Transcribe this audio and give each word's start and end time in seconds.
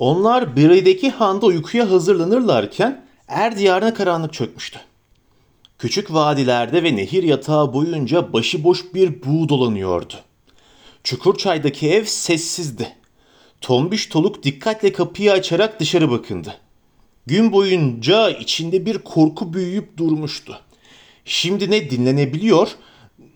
Onlar 0.00 0.56
Biri'deki 0.56 1.10
handa 1.10 1.46
uykuya 1.46 1.90
hazırlanırlarken 1.90 3.04
er 3.28 3.58
diyarına 3.58 3.94
karanlık 3.94 4.32
çökmüştü. 4.32 4.80
Küçük 5.78 6.12
vadilerde 6.12 6.82
ve 6.82 6.96
nehir 6.96 7.22
yatağı 7.22 7.72
boyunca 7.72 8.32
başıboş 8.32 8.94
bir 8.94 9.22
buğ 9.22 9.48
dolanıyordu. 9.48 10.14
Çukurçay'daki 11.04 11.90
ev 11.90 12.04
sessizdi. 12.04 12.96
Tombiş 13.60 14.06
Toluk 14.06 14.42
dikkatle 14.42 14.92
kapıyı 14.92 15.32
açarak 15.32 15.80
dışarı 15.80 16.10
bakındı. 16.10 16.54
Gün 17.26 17.52
boyunca 17.52 18.30
içinde 18.30 18.86
bir 18.86 18.98
korku 18.98 19.52
büyüyüp 19.52 19.96
durmuştu. 19.96 20.60
Şimdi 21.24 21.70
ne 21.70 21.90
dinlenebiliyor 21.90 22.68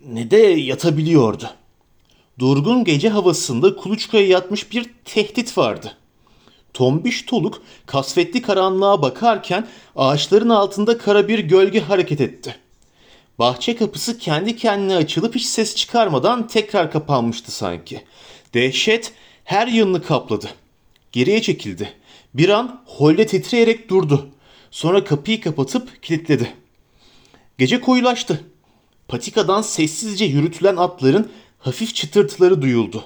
ne 0.07 0.31
de 0.31 0.37
yatabiliyordu. 0.37 1.49
Durgun 2.39 2.83
gece 2.83 3.09
havasında 3.09 3.75
kuluçkaya 3.75 4.27
yatmış 4.27 4.71
bir 4.71 4.89
tehdit 5.05 5.57
vardı. 5.57 5.97
Tombiş 6.75 7.21
Toluk 7.21 7.61
kasvetli 7.85 8.41
karanlığa 8.41 9.01
bakarken 9.01 9.67
ağaçların 9.95 10.49
altında 10.49 10.97
kara 10.97 11.27
bir 11.27 11.39
gölge 11.39 11.79
hareket 11.79 12.21
etti. 12.21 12.55
Bahçe 13.39 13.75
kapısı 13.75 14.17
kendi 14.17 14.55
kendine 14.55 14.95
açılıp 14.95 15.35
hiç 15.35 15.45
ses 15.45 15.75
çıkarmadan 15.75 16.47
tekrar 16.47 16.91
kapanmıştı 16.91 17.51
sanki. 17.51 18.03
Dehşet 18.53 19.13
her 19.43 19.67
yanını 19.67 20.03
kapladı. 20.03 20.49
Geriye 21.11 21.41
çekildi. 21.41 21.93
Bir 22.33 22.49
an 22.49 22.81
holde 22.85 23.25
titreyerek 23.27 23.89
durdu. 23.89 24.29
Sonra 24.71 25.03
kapıyı 25.03 25.41
kapatıp 25.41 26.03
kilitledi. 26.03 26.53
Gece 27.57 27.81
koyulaştı. 27.81 28.43
Patikadan 29.07 29.61
sessizce 29.61 30.25
yürütülen 30.25 30.75
atların 30.75 31.31
hafif 31.59 31.95
çıtırtıları 31.95 32.61
duyuldu. 32.61 33.03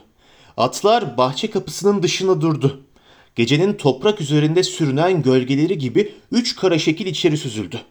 Atlar 0.58 1.18
bahçe 1.18 1.50
kapısının 1.50 2.04
dışına 2.04 2.42
durdu. 2.42 2.84
Gecenin 3.36 3.74
toprak 3.74 4.22
üzerinde 4.22 4.64
sürünen 4.64 5.22
gölgeleri 5.22 5.78
gibi 5.78 6.14
üç 6.32 6.56
kara 6.56 6.80
şekil 6.80 7.06
içeri 7.06 7.38
süzüldü. 7.38 7.82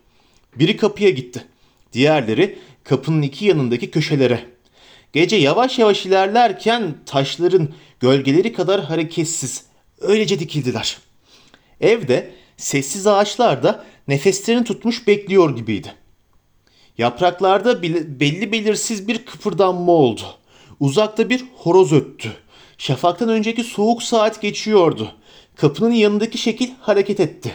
Biri 0.56 0.76
kapıya 0.76 1.10
gitti. 1.10 1.44
Diğerleri 1.92 2.58
kapının 2.84 3.22
iki 3.22 3.44
yanındaki 3.44 3.90
köşelere. 3.90 4.44
Gece 5.12 5.36
yavaş 5.36 5.78
yavaş 5.78 6.06
ilerlerken 6.06 6.94
taşların 7.06 7.68
gölgeleri 8.00 8.52
kadar 8.52 8.84
hareketsiz, 8.84 9.64
öylece 10.00 10.38
dikildiler. 10.40 10.98
Evde 11.80 12.30
sessiz 12.56 13.06
ağaçlar 13.06 13.62
nefeslerini 14.08 14.64
tutmuş 14.64 15.06
bekliyor 15.06 15.56
gibiydi. 15.56 15.94
Yapraklarda 16.98 17.82
belli 18.20 18.52
belirsiz 18.52 19.08
bir 19.08 19.24
kıpırdanma 19.24 19.92
oldu. 19.92 20.22
Uzakta 20.80 21.30
bir 21.30 21.44
horoz 21.56 21.92
öttü. 21.92 22.32
Şafaktan 22.78 23.28
önceki 23.28 23.64
soğuk 23.64 24.02
saat 24.02 24.42
geçiyordu. 24.42 25.14
Kapının 25.60 25.92
yanındaki 25.92 26.38
şekil 26.38 26.70
hareket 26.80 27.20
etti. 27.20 27.52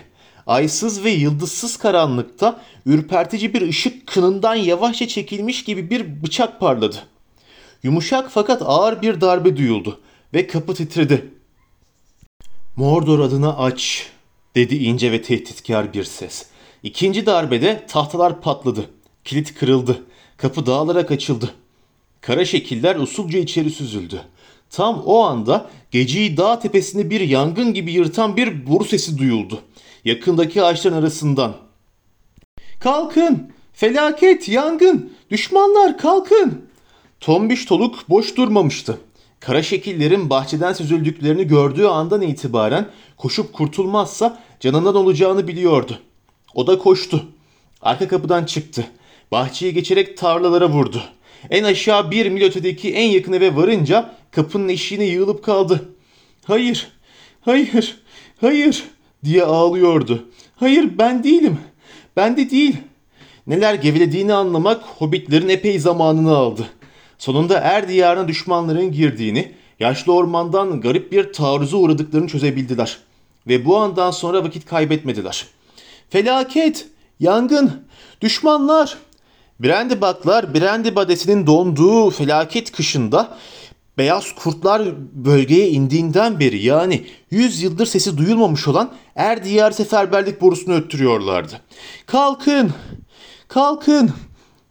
Aysız 0.48 1.04
ve 1.04 1.10
yıldızsız 1.10 1.78
karanlıkta 1.78 2.62
ürpertici 2.86 3.54
bir 3.54 3.62
ışık 3.62 4.08
kınından 4.08 4.56
yavaşça 4.56 5.08
çekilmiş 5.08 5.64
gibi 5.64 5.90
bir 5.90 6.24
bıçak 6.24 6.60
parladı. 6.60 6.96
Yumuşak 7.84 8.32
fakat 8.32 8.62
ağır 8.66 9.02
bir 9.02 9.22
darbe 9.22 9.58
duyuldu 9.58 10.00
ve 10.34 10.48
kapı 10.48 10.74
titredi. 10.74 11.34
Mordor 12.76 13.20
adına 13.20 13.58
aç 13.58 14.08
dedi 14.56 14.76
ince 14.76 15.12
ve 15.12 15.22
tehditkar 15.22 15.94
bir 15.94 16.04
ses. 16.04 16.46
İkinci 16.84 17.26
darbede 17.26 17.86
tahtalar 17.88 18.42
patladı. 18.42 18.90
Kilit 19.24 19.56
kırıldı. 19.56 20.04
Kapı 20.38 20.66
dağılarak 20.66 21.12
açıldı. 21.12 21.54
Kara 22.22 22.46
şekiller 22.46 22.96
usulca 22.96 23.40
içeri 23.40 23.72
süzüldü. 23.72 24.22
Tam 24.74 25.04
o 25.06 25.20
anda 25.20 25.70
geceyi 25.92 26.38
dağ 26.38 26.60
tepesinde 26.60 27.10
bir 27.10 27.22
yangın 27.22 27.74
gibi 27.74 27.92
yırtan 27.92 28.38
bir 28.38 28.68
boru 28.68 28.86
sesi 28.86 29.18
duyuldu. 29.18 29.62
Yakındaki 30.06 30.64
ağaçların 30.64 30.96
arasından. 30.96 31.54
Kalkın! 32.80 33.52
Felaket! 33.74 34.50
Yangın! 34.50 35.14
Düşmanlar 35.32 35.98
kalkın! 35.98 36.66
Tombiş 37.20 37.66
Toluk 37.66 38.10
boş 38.10 38.38
durmamıştı. 38.38 38.98
Kara 39.40 39.64
şekillerin 39.64 40.30
bahçeden 40.30 40.74
süzüldüklerini 40.74 41.48
gördüğü 41.48 41.86
andan 41.86 42.22
itibaren 42.22 42.88
koşup 43.18 43.54
kurtulmazsa 43.54 44.40
canından 44.60 44.96
olacağını 44.96 45.48
biliyordu. 45.48 46.00
O 46.56 46.68
da 46.68 46.78
koştu. 46.78 47.26
Arka 47.82 48.08
kapıdan 48.08 48.46
çıktı. 48.46 48.88
Bahçeyi 49.32 49.74
geçerek 49.74 50.18
tarlalara 50.18 50.70
vurdu. 50.70 51.02
En 51.50 51.64
aşağı 51.64 52.12
bir 52.12 52.30
mil 52.30 52.44
ötedeki 52.44 52.94
en 52.94 53.10
yakın 53.10 53.34
eve 53.34 53.56
varınca 53.56 54.23
kapının 54.36 54.70
eşiğine 54.70 55.06
yığılıp 55.06 55.44
kaldı. 55.44 55.90
Hayır, 56.46 56.92
hayır, 57.42 57.98
hayır 58.42 58.84
diye 59.24 59.44
ağlıyordu. 59.44 60.26
Hayır 60.56 60.98
ben 60.98 61.24
değilim. 61.24 61.58
Ben 62.16 62.38
de 62.38 62.50
değil. 62.50 62.78
Neler 63.48 63.74
gevelediğini 63.74 64.34
anlamak 64.34 64.84
hobbitlerin 64.84 65.50
epey 65.50 65.80
zamanını 65.80 66.36
aldı. 66.36 66.66
Sonunda 67.18 67.60
er 67.60 67.88
diyarına 67.88 68.28
düşmanların 68.28 68.92
girdiğini, 68.92 69.52
yaşlı 69.80 70.14
ormandan 70.14 70.82
garip 70.82 71.12
bir 71.12 71.34
taarruza 71.34 71.78
uğradıklarını 71.78 72.28
çözebildiler. 72.28 72.98
Ve 73.48 73.66
bu 73.66 73.78
andan 73.78 74.12
sonra 74.12 74.44
vakit 74.44 74.66
kaybetmediler. 74.66 75.48
Felaket, 76.10 76.88
yangın, 77.20 77.72
düşmanlar. 78.22 78.98
Brandibaklar 79.60 80.54
Brandibadesi'nin 80.54 81.48
donduğu 81.48 82.10
felaket 82.10 82.72
kışında 82.72 83.38
beyaz 83.98 84.36
kurtlar 84.36 84.82
bölgeye 85.14 85.70
indiğinden 85.70 86.40
beri 86.40 86.64
yani 86.64 87.06
100 87.32 87.64
yıldır 87.64 87.86
sesi 87.86 88.18
duyulmamış 88.18 88.68
olan 88.68 88.92
er 89.16 89.72
seferberlik 89.72 90.42
borusunu 90.42 90.74
öttürüyorlardı. 90.74 91.62
Kalkın! 92.06 92.72
Kalkın! 93.48 94.12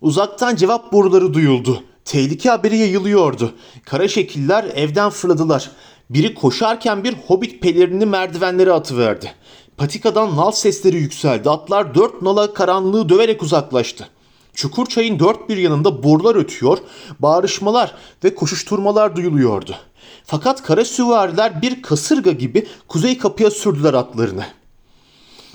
Uzaktan 0.00 0.56
cevap 0.56 0.93
boruları 0.93 1.34
duyuldu. 1.34 1.83
Tehlike 2.05 2.50
haberi 2.50 2.77
yayılıyordu. 2.77 3.55
Kara 3.84 4.09
şekiller 4.09 4.65
evden 4.65 5.10
fırladılar. 5.10 5.71
Biri 6.10 6.34
koşarken 6.34 7.04
bir 7.04 7.15
hobbit 7.27 7.62
pelerini 7.62 8.06
merdivenlere 8.06 8.72
atıverdi. 8.72 9.33
Patikadan 9.77 10.37
nal 10.37 10.50
sesleri 10.50 10.97
yükseldi. 10.97 11.50
Atlar 11.50 11.94
dört 11.94 12.22
nala 12.22 12.54
karanlığı 12.54 13.09
döverek 13.09 13.43
uzaklaştı. 13.43 14.09
Çukur 14.54 14.86
çayın 14.86 15.18
dört 15.18 15.48
bir 15.48 15.56
yanında 15.56 16.02
borular 16.02 16.34
ötüyor, 16.34 16.78
bağrışmalar 17.18 17.94
ve 18.24 18.34
koşuşturmalar 18.34 19.16
duyuluyordu. 19.16 19.76
Fakat 20.24 20.62
kara 20.62 20.84
süvariler 20.84 21.62
bir 21.62 21.82
kasırga 21.82 22.32
gibi 22.32 22.66
kuzey 22.88 23.18
kapıya 23.18 23.50
sürdüler 23.50 23.94
atlarını. 23.94 24.44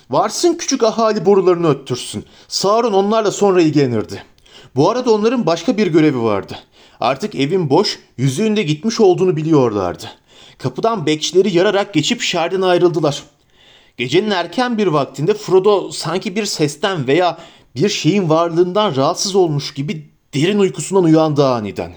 Varsın 0.09 0.53
küçük 0.53 0.83
ahali 0.83 1.25
borularını 1.25 1.69
öttürsün. 1.69 2.25
Sauron 2.47 2.93
onlarla 2.93 3.31
sonra 3.31 3.61
ilgilenirdi. 3.61 4.23
Bu 4.75 4.89
arada 4.89 5.13
onların 5.13 5.45
başka 5.45 5.77
bir 5.77 5.87
görevi 5.87 6.21
vardı. 6.21 6.59
Artık 6.99 7.35
evin 7.35 7.69
boş, 7.69 7.99
yüzüğünde 8.17 8.63
gitmiş 8.63 8.99
olduğunu 8.99 9.35
biliyorlardı. 9.35 10.05
Kapıdan 10.57 11.05
bekçileri 11.05 11.55
yararak 11.55 11.93
geçip 11.93 12.21
şerden 12.21 12.61
ayrıldılar. 12.61 13.23
Gecenin 13.97 14.31
erken 14.31 14.77
bir 14.77 14.87
vaktinde 14.87 15.33
Frodo 15.33 15.91
sanki 15.91 16.35
bir 16.35 16.45
sesten 16.45 17.07
veya 17.07 17.37
bir 17.77 17.89
şeyin 17.89 18.29
varlığından 18.29 18.95
rahatsız 18.95 19.35
olmuş 19.35 19.73
gibi 19.73 20.09
derin 20.33 20.59
uykusundan 20.59 21.03
uyandı 21.03 21.47
aniden. 21.47 21.93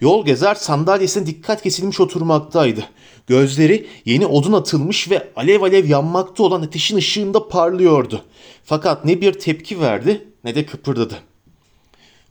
Yol 0.00 0.24
gezer 0.24 0.54
sandalyesine 0.54 1.26
dikkat 1.26 1.62
kesilmiş 1.62 2.00
oturmaktaydı. 2.00 2.84
Gözleri 3.26 3.86
yeni 4.04 4.26
odun 4.26 4.52
atılmış 4.52 5.10
ve 5.10 5.32
alev 5.36 5.62
alev 5.62 5.88
yanmakta 5.88 6.42
olan 6.42 6.62
ateşin 6.62 6.96
ışığında 6.96 7.48
parlıyordu. 7.48 8.22
Fakat 8.64 9.04
ne 9.04 9.20
bir 9.20 9.32
tepki 9.32 9.80
verdi 9.80 10.28
ne 10.44 10.54
de 10.54 10.66
kıpırdadı. 10.66 11.18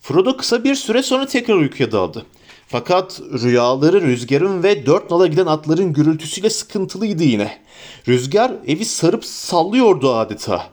Frodo 0.01 0.37
kısa 0.37 0.63
bir 0.63 0.75
süre 0.75 1.03
sonra 1.03 1.25
tekrar 1.25 1.55
uykuya 1.55 1.91
daldı. 1.91 2.25
Fakat 2.67 3.21
rüyaları 3.43 4.01
rüzgarın 4.01 4.63
ve 4.63 4.85
dört 4.85 5.11
nala 5.11 5.27
giden 5.27 5.45
atların 5.45 5.93
gürültüsüyle 5.93 6.49
sıkıntılıydı 6.49 7.23
yine. 7.23 7.59
Rüzgar 8.07 8.51
evi 8.67 8.85
sarıp 8.85 9.25
sallıyordu 9.25 10.13
adeta. 10.13 10.69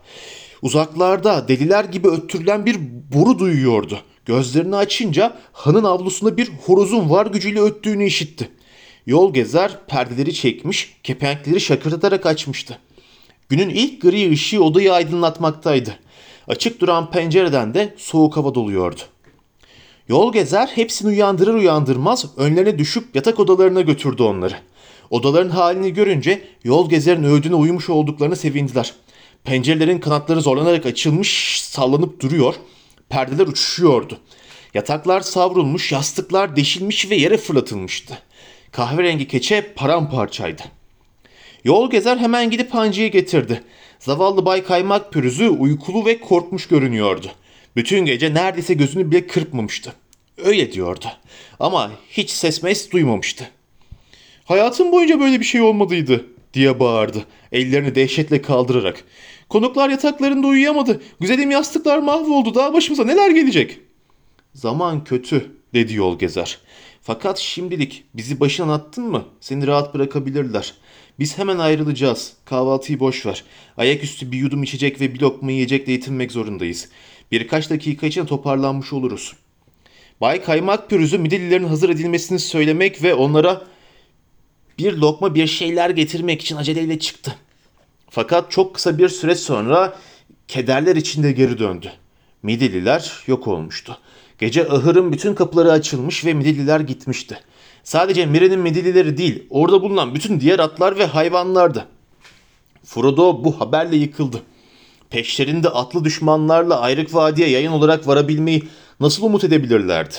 Uzaklarda 0.63 1.49
deliler 1.49 1.85
gibi 1.85 2.09
öttürülen 2.09 2.67
bir 2.67 2.79
boru 3.15 3.39
duyuyordu. 3.39 3.99
Gözlerini 4.25 4.77
açınca 4.77 5.37
hanın 5.53 5.85
avlusunda 5.85 6.37
bir 6.37 6.51
horozun 6.67 7.11
var 7.11 7.27
gücüyle 7.27 7.61
öttüğünü 7.61 8.05
işitti. 8.05 8.49
Yol 9.07 9.35
gezer 9.35 9.79
perdeleri 9.89 10.35
çekmiş, 10.35 10.97
kepenkleri 11.03 11.61
şakırdatarak 11.61 12.27
açmıştı. 12.27 12.79
Günün 13.49 13.69
ilk 13.69 14.03
gri 14.03 14.31
ışığı 14.31 14.65
odayı 14.65 14.93
aydınlatmaktaydı. 14.93 15.97
Açık 16.49 16.81
duran 16.81 17.11
pencereden 17.11 17.75
de 17.75 17.95
soğuk 17.97 18.37
hava 18.37 18.55
doluyordu. 18.55 19.01
Yol 20.09 20.33
gezer 20.33 20.67
hepsini 20.67 21.09
uyandırır 21.09 21.55
uyandırmaz 21.55 22.27
önlerine 22.37 22.79
düşüp 22.79 23.17
yatak 23.17 23.41
odalarına 23.41 23.81
götürdü 23.81 24.23
onları. 24.23 24.55
Odaların 25.11 25.51
halini 25.51 25.95
görünce 25.95 26.43
yol 26.65 26.91
gezerin 26.91 27.25
öğüdüne 27.25 27.55
uymuş 27.55 27.91
olduklarını 27.91 28.37
sevindiler. 28.37 28.95
Pencerelerin 29.45 29.99
kanatları 29.99 30.41
zorlanarak 30.41 30.87
açılmış, 30.87 31.61
sallanıp 31.63 32.21
duruyor. 32.21 32.55
Perdeler 33.09 33.47
uçuşuyordu. 33.47 34.19
Yataklar 34.75 35.21
savrulmuş, 35.21 35.93
yastıklar 35.93 36.57
deşilmiş 36.57 37.11
ve 37.11 37.17
yere 37.17 37.37
fırlatılmıştı. 37.37 38.19
Kahverengi 38.73 39.29
keçe 39.29 39.73
paramparçaydı. 39.75 40.63
Yol 41.65 41.91
gezer 41.91 42.17
hemen 42.17 42.51
gidip 42.51 42.75
hancıyı 42.75 43.11
getirdi. 43.11 43.63
Zavallı 43.99 44.45
Bay 44.45 44.65
Kaymak 44.65 45.13
pürüzü 45.13 45.49
uykulu 45.49 46.07
ve 46.07 46.21
korkmuş 46.21 46.69
görünüyordu. 46.69 47.27
Bütün 47.77 48.05
gece 48.05 48.35
neredeyse 48.35 48.75
gözünü 48.75 49.11
bile 49.11 49.27
kırpmamıştı. 49.27 49.93
Öyle 50.45 50.73
diyordu. 50.73 51.07
Ama 51.61 51.91
hiç 52.11 52.31
ses 52.31 52.63
mes 52.63 52.91
duymamıştı. 52.91 53.51
Hayatım 54.45 54.93
boyunca 54.93 55.21
böyle 55.21 55.41
bir 55.41 55.45
şey 55.45 55.61
olmadıydı 55.61 56.27
diye 56.55 56.81
bağırdı. 56.81 57.25
Ellerini 57.53 57.95
dehşetle 57.95 58.43
kaldırarak. 58.43 59.05
Konuklar 59.51 59.91
yataklarında 59.91 60.47
uyuyamadı. 60.47 61.03
Güzelim 61.21 61.51
yastıklar 61.51 61.99
mahvoldu. 61.99 62.55
Daha 62.55 62.75
başımıza 62.75 63.05
neler 63.05 63.31
gelecek? 63.31 63.79
Zaman 64.55 65.05
kötü 65.05 65.53
dedi 65.75 65.95
yol 65.95 66.19
gezer. 66.19 66.59
Fakat 67.03 67.39
şimdilik 67.39 68.05
bizi 68.15 68.41
başına 68.41 68.75
attın 68.75 69.05
mı 69.05 69.25
seni 69.41 69.67
rahat 69.67 69.95
bırakabilirler. 69.95 70.75
Biz 71.19 71.39
hemen 71.39 71.59
ayrılacağız. 71.59 72.33
Kahvaltıyı 72.45 73.01
boş 73.01 73.27
ver. 73.27 73.45
Ayaküstü 73.77 74.33
bir 74.33 74.39
yudum 74.39 74.63
içecek 74.63 75.01
ve 75.01 75.15
bir 75.15 75.21
lokma 75.21 75.51
yiyecekle 75.51 75.93
yetinmek 75.93 76.33
zorundayız. 76.33 76.89
Birkaç 77.33 77.71
dakika 77.71 78.07
içinde 78.07 78.27
toparlanmış 78.27 78.93
oluruz. 78.93 79.33
Bay 80.21 80.43
Kaymak 80.43 80.91
Pürüz'ü 80.91 81.19
midillilerin 81.19 81.65
hazır 81.65 81.89
edilmesini 81.89 82.39
söylemek 82.39 83.03
ve 83.03 83.15
onlara 83.15 83.63
bir 84.79 84.93
lokma 84.93 85.35
bir 85.35 85.47
şeyler 85.47 85.91
getirmek 85.91 86.43
için 86.43 86.57
aceleyle 86.57 86.99
çıktı. 86.99 87.37
Fakat 88.11 88.51
çok 88.51 88.75
kısa 88.75 88.99
bir 88.99 89.09
süre 89.09 89.35
sonra 89.35 89.97
kederler 90.49 90.97
içinde 90.97 91.33
geri 91.33 91.59
döndü. 91.59 91.93
Midilliler 92.43 93.13
yok 93.27 93.49
olmuştu. 93.49 93.99
Gece 94.39 94.69
ahırın 94.69 95.13
bütün 95.13 95.35
kapıları 95.35 95.73
açılmış 95.73 96.25
ve 96.25 96.35
Midilliler 96.35 96.81
gitmişti. 96.81 97.41
Sadece 97.85 98.27
Mire'nin 98.27 98.59
Midillileri 98.59 99.17
değil, 99.17 99.47
orada 99.51 99.83
bulunan 99.83 100.15
bütün 100.15 100.41
diğer 100.41 100.59
atlar 100.59 100.99
ve 100.99 101.07
hayvanlardı. 101.07 101.87
Frodo 102.85 103.45
bu 103.45 103.61
haberle 103.61 103.97
yıkıldı. 103.97 104.43
Peşlerinde 105.11 105.69
atlı 105.69 106.05
düşmanlarla 106.05 106.81
ayrık 106.81 107.15
vadiye 107.15 107.49
yayın 107.49 107.73
olarak 107.73 108.07
varabilmeyi 108.07 108.63
nasıl 109.01 109.23
umut 109.23 109.45
edebilirlerdi? 109.45 110.15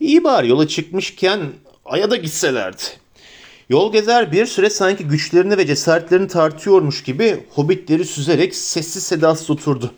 İyi 0.00 0.24
bari 0.24 0.48
yola 0.48 0.68
çıkmışken 0.68 1.40
aya 1.84 2.10
da 2.10 2.16
gitselerdi. 2.16 2.82
Yol 3.70 3.92
gezer 3.92 4.32
bir 4.32 4.46
süre 4.46 4.70
sanki 4.70 5.04
güçlerini 5.04 5.56
ve 5.56 5.66
cesaretlerini 5.66 6.28
tartıyormuş 6.28 7.02
gibi 7.02 7.44
hobbitleri 7.50 8.04
süzerek 8.04 8.54
sessiz 8.54 9.02
sedasız 9.02 9.50
oturdu. 9.50 9.94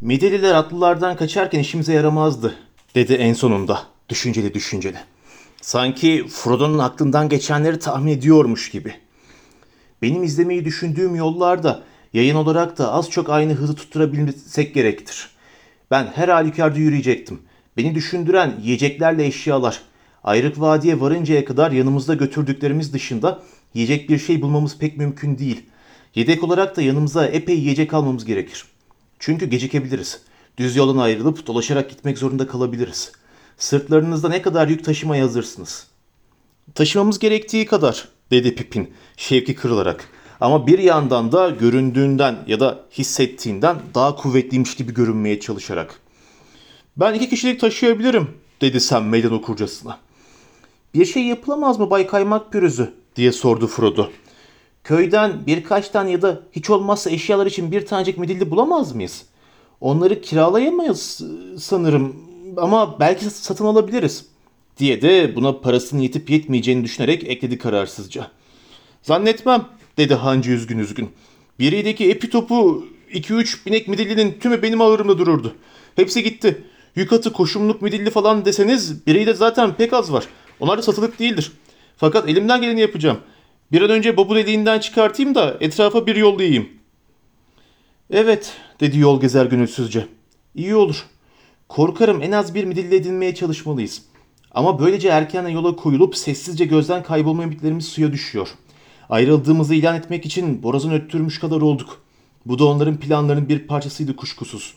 Mideliler 0.00 0.54
atlılardan 0.54 1.16
kaçarken 1.16 1.60
işimize 1.60 1.92
yaramazdı, 1.92 2.54
dedi 2.94 3.12
en 3.12 3.32
sonunda, 3.32 3.82
düşünceli 4.08 4.54
düşünceli. 4.54 4.96
Sanki 5.60 6.26
Frodo'nun 6.28 6.78
aklından 6.78 7.28
geçenleri 7.28 7.78
tahmin 7.78 8.12
ediyormuş 8.12 8.70
gibi. 8.70 8.94
Benim 10.02 10.22
izlemeyi 10.22 10.64
düşündüğüm 10.64 11.14
yollarda 11.14 11.82
yayın 12.12 12.36
olarak 12.36 12.78
da 12.78 12.92
az 12.92 13.10
çok 13.10 13.30
aynı 13.30 13.52
hızı 13.52 13.74
tutturabilsek 13.74 14.74
gerektir. 14.74 15.30
Ben 15.90 16.12
her 16.14 16.28
halükarda 16.28 16.78
yürüyecektim. 16.78 17.40
Beni 17.76 17.94
düşündüren 17.94 18.54
yiyeceklerle 18.62 19.26
eşyalar. 19.26 19.82
Ayrık 20.26 20.60
Vadi'ye 20.60 21.00
varıncaya 21.00 21.44
kadar 21.44 21.72
yanımızda 21.72 22.14
götürdüklerimiz 22.14 22.92
dışında 22.92 23.42
yiyecek 23.74 24.10
bir 24.10 24.18
şey 24.18 24.42
bulmamız 24.42 24.78
pek 24.78 24.96
mümkün 24.96 25.38
değil. 25.38 25.62
Yedek 26.14 26.44
olarak 26.44 26.76
da 26.76 26.82
yanımıza 26.82 27.26
epey 27.26 27.58
yiyecek 27.58 27.94
almamız 27.94 28.24
gerekir. 28.24 28.64
Çünkü 29.18 29.46
gecikebiliriz. 29.46 30.20
Düz 30.58 30.76
yoldan 30.76 30.98
ayrılıp 30.98 31.46
dolaşarak 31.46 31.90
gitmek 31.90 32.18
zorunda 32.18 32.46
kalabiliriz. 32.46 33.12
Sırtlarınızda 33.58 34.28
ne 34.28 34.42
kadar 34.42 34.68
yük 34.68 34.84
taşımaya 34.84 35.24
hazırsınız? 35.24 35.86
Taşımamız 36.74 37.18
gerektiği 37.18 37.66
kadar, 37.66 38.08
dedi 38.30 38.54
Pipin 38.54 38.90
şevki 39.16 39.54
kırılarak. 39.54 40.08
Ama 40.40 40.66
bir 40.66 40.78
yandan 40.78 41.32
da 41.32 41.50
göründüğünden 41.50 42.36
ya 42.46 42.60
da 42.60 42.84
hissettiğinden 42.92 43.76
daha 43.94 44.16
kuvvetliymiş 44.16 44.74
gibi 44.74 44.94
görünmeye 44.94 45.40
çalışarak. 45.40 46.00
Ben 46.96 47.14
iki 47.14 47.28
kişilik 47.28 47.60
taşıyabilirim, 47.60 48.28
dedi 48.60 48.80
Sam 48.80 49.08
meydan 49.08 49.32
okurcasına. 49.32 50.05
Bir 50.96 51.04
şey 51.04 51.22
yapılamaz 51.22 51.78
mı 51.78 51.90
Bay 51.90 52.06
Kaymak 52.06 52.52
Pürüzü? 52.52 52.92
diye 53.16 53.32
sordu 53.32 53.66
Frodo. 53.66 54.08
Köyden 54.84 55.46
birkaç 55.46 55.88
tane 55.88 56.10
ya 56.10 56.22
da 56.22 56.40
hiç 56.52 56.70
olmazsa 56.70 57.10
eşyalar 57.10 57.46
için 57.46 57.72
bir 57.72 57.86
tanecik 57.86 58.18
midilli 58.18 58.50
bulamaz 58.50 58.94
mıyız? 58.94 59.26
Onları 59.80 60.20
kiralayamayız 60.20 61.22
sanırım 61.58 62.16
ama 62.56 63.00
belki 63.00 63.24
satın 63.24 63.64
alabiliriz 63.64 64.26
diye 64.78 65.02
de 65.02 65.36
buna 65.36 65.60
parasının 65.60 66.00
yetip 66.00 66.30
yetmeyeceğini 66.30 66.84
düşünerek 66.84 67.24
ekledi 67.24 67.58
kararsızca. 67.58 68.30
Zannetmem 69.02 69.64
dedi 69.96 70.14
hancı 70.14 70.50
üzgün 70.50 70.78
üzgün. 70.78 71.10
Biriydeki 71.58 72.10
epi 72.10 72.30
topu 72.30 72.86
2-3 73.12 73.66
binek 73.66 73.88
midillinin 73.88 74.38
tümü 74.40 74.62
benim 74.62 74.80
ağırımda 74.80 75.18
dururdu. 75.18 75.54
Hepsi 75.96 76.22
gitti. 76.22 76.64
Yük 76.94 77.34
koşumluk 77.34 77.82
midilli 77.82 78.10
falan 78.10 78.44
deseniz 78.44 79.06
biri 79.06 79.26
de 79.26 79.34
zaten 79.34 79.74
pek 79.74 79.92
az 79.92 80.12
var. 80.12 80.26
Onlar 80.60 80.78
da 80.78 80.82
satılık 80.82 81.18
değildir. 81.18 81.52
Fakat 81.96 82.28
elimden 82.28 82.60
geleni 82.60 82.80
yapacağım. 82.80 83.18
Bir 83.72 83.82
an 83.82 83.90
önce 83.90 84.16
Bob'u 84.16 84.34
deliğinden 84.34 84.78
çıkartayım 84.78 85.34
da 85.34 85.56
etrafa 85.60 86.06
bir 86.06 86.16
yollayayım. 86.16 86.68
Evet 88.10 88.52
dedi 88.80 88.98
yol 88.98 89.20
gezer 89.20 89.46
gönülsüzce. 89.46 90.06
İyi 90.54 90.74
olur. 90.74 91.06
Korkarım 91.68 92.22
en 92.22 92.32
az 92.32 92.54
bir 92.54 92.64
midilli 92.64 92.94
edinmeye 92.94 93.34
çalışmalıyız. 93.34 94.02
Ama 94.50 94.78
böylece 94.78 95.08
erkenden 95.08 95.48
yola 95.48 95.76
koyulup 95.76 96.16
sessizce 96.16 96.64
gözden 96.64 97.02
kaybolma 97.02 97.42
ümitlerimiz 97.42 97.88
suya 97.88 98.12
düşüyor. 98.12 98.48
Ayrıldığımızı 99.08 99.74
ilan 99.74 99.96
etmek 99.96 100.26
için 100.26 100.62
borazan 100.62 100.92
öttürmüş 100.92 101.40
kadar 101.40 101.60
olduk. 101.60 102.02
Bu 102.46 102.58
da 102.58 102.64
onların 102.64 102.96
planlarının 102.96 103.48
bir 103.48 103.58
parçasıydı 103.58 104.16
kuşkusuz. 104.16 104.74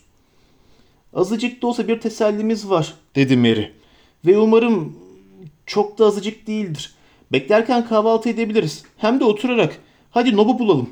Azıcık 1.13 1.61
da 1.61 1.67
olsa 1.67 1.87
bir 1.87 1.99
tesellimiz 1.99 2.69
var 2.69 2.93
dedi 3.15 3.37
Mary. 3.37 3.65
Ve 4.25 4.37
umarım 4.37 4.97
çok 5.69 5.99
da 5.99 6.05
azıcık 6.05 6.47
değildir. 6.47 6.93
Beklerken 7.31 7.87
kahvaltı 7.87 8.29
edebiliriz. 8.29 8.83
Hem 8.97 9.19
de 9.19 9.23
oturarak. 9.23 9.77
Hadi 10.11 10.35
Nob'u 10.35 10.59
bulalım. 10.59 10.89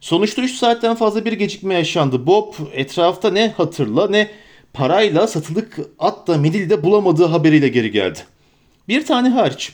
Sonuçta 0.00 0.42
3 0.42 0.54
saatten 0.54 0.94
fazla 0.94 1.24
bir 1.24 1.32
gecikme 1.32 1.74
yaşandı. 1.74 2.26
Bob 2.26 2.54
etrafta 2.72 3.30
ne 3.30 3.48
hatırla 3.48 4.08
ne 4.08 4.30
parayla 4.72 5.26
satılık 5.26 5.78
at 5.98 6.26
da 6.26 6.38
Midil'de 6.38 6.82
bulamadığı 6.84 7.24
haberiyle 7.24 7.68
geri 7.68 7.90
geldi. 7.90 8.18
Bir 8.88 9.06
tane 9.06 9.28
hariç. 9.28 9.72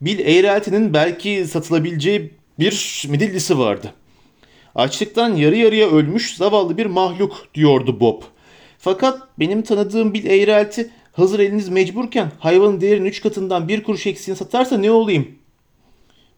Bill 0.00 0.18
Eğrelti'nin 0.18 0.94
belki 0.94 1.46
satılabileceği 1.46 2.30
bir 2.58 3.04
midillisi 3.08 3.58
vardı. 3.58 3.92
Açlıktan 4.74 5.36
yarı 5.36 5.56
yarıya 5.56 5.90
ölmüş 5.90 6.36
zavallı 6.36 6.78
bir 6.78 6.86
mahluk 6.86 7.46
diyordu 7.54 8.00
Bob. 8.00 8.22
Fakat 8.78 9.18
benim 9.38 9.62
tanıdığım 9.62 10.14
Bill 10.14 10.26
Eğrelti 10.26 10.90
hazır 11.12 11.38
eliniz 11.38 11.68
mecburken 11.68 12.32
hayvanın 12.38 12.80
değerinin 12.80 13.08
üç 13.08 13.22
katından 13.22 13.68
bir 13.68 13.82
kuruş 13.82 14.06
eksiğini 14.06 14.38
satarsa 14.38 14.78
ne 14.78 14.90
olayım? 14.90 15.28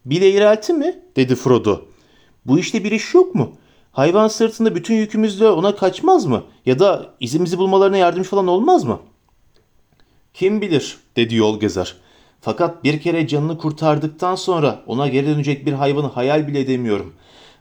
Bill 0.05 0.21
Eğrelti 0.21 0.73
mi? 0.73 0.95
dedi 1.15 1.35
Frodo. 1.35 1.81
Bu 2.45 2.59
işte 2.59 2.83
bir 2.83 2.91
iş 2.91 3.13
yok 3.13 3.35
mu? 3.35 3.51
Hayvan 3.91 4.27
sırtında 4.27 4.75
bütün 4.75 4.95
yükümüzle 4.95 5.49
ona 5.49 5.75
kaçmaz 5.75 6.25
mı? 6.25 6.43
Ya 6.65 6.79
da 6.79 7.13
izimizi 7.19 7.57
bulmalarına 7.57 7.97
yardımcı 7.97 8.29
falan 8.29 8.47
olmaz 8.47 8.83
mı? 8.83 8.99
Kim 10.33 10.61
bilir 10.61 10.97
dedi 11.15 11.35
yol 11.35 11.59
gezer. 11.59 11.95
Fakat 12.41 12.83
bir 12.83 13.01
kere 13.01 13.27
canını 13.27 13.57
kurtardıktan 13.57 14.35
sonra 14.35 14.83
ona 14.87 15.07
geri 15.07 15.27
dönecek 15.27 15.65
bir 15.65 15.73
hayvanı 15.73 16.07
hayal 16.07 16.47
bile 16.47 16.59
edemiyorum. 16.59 17.13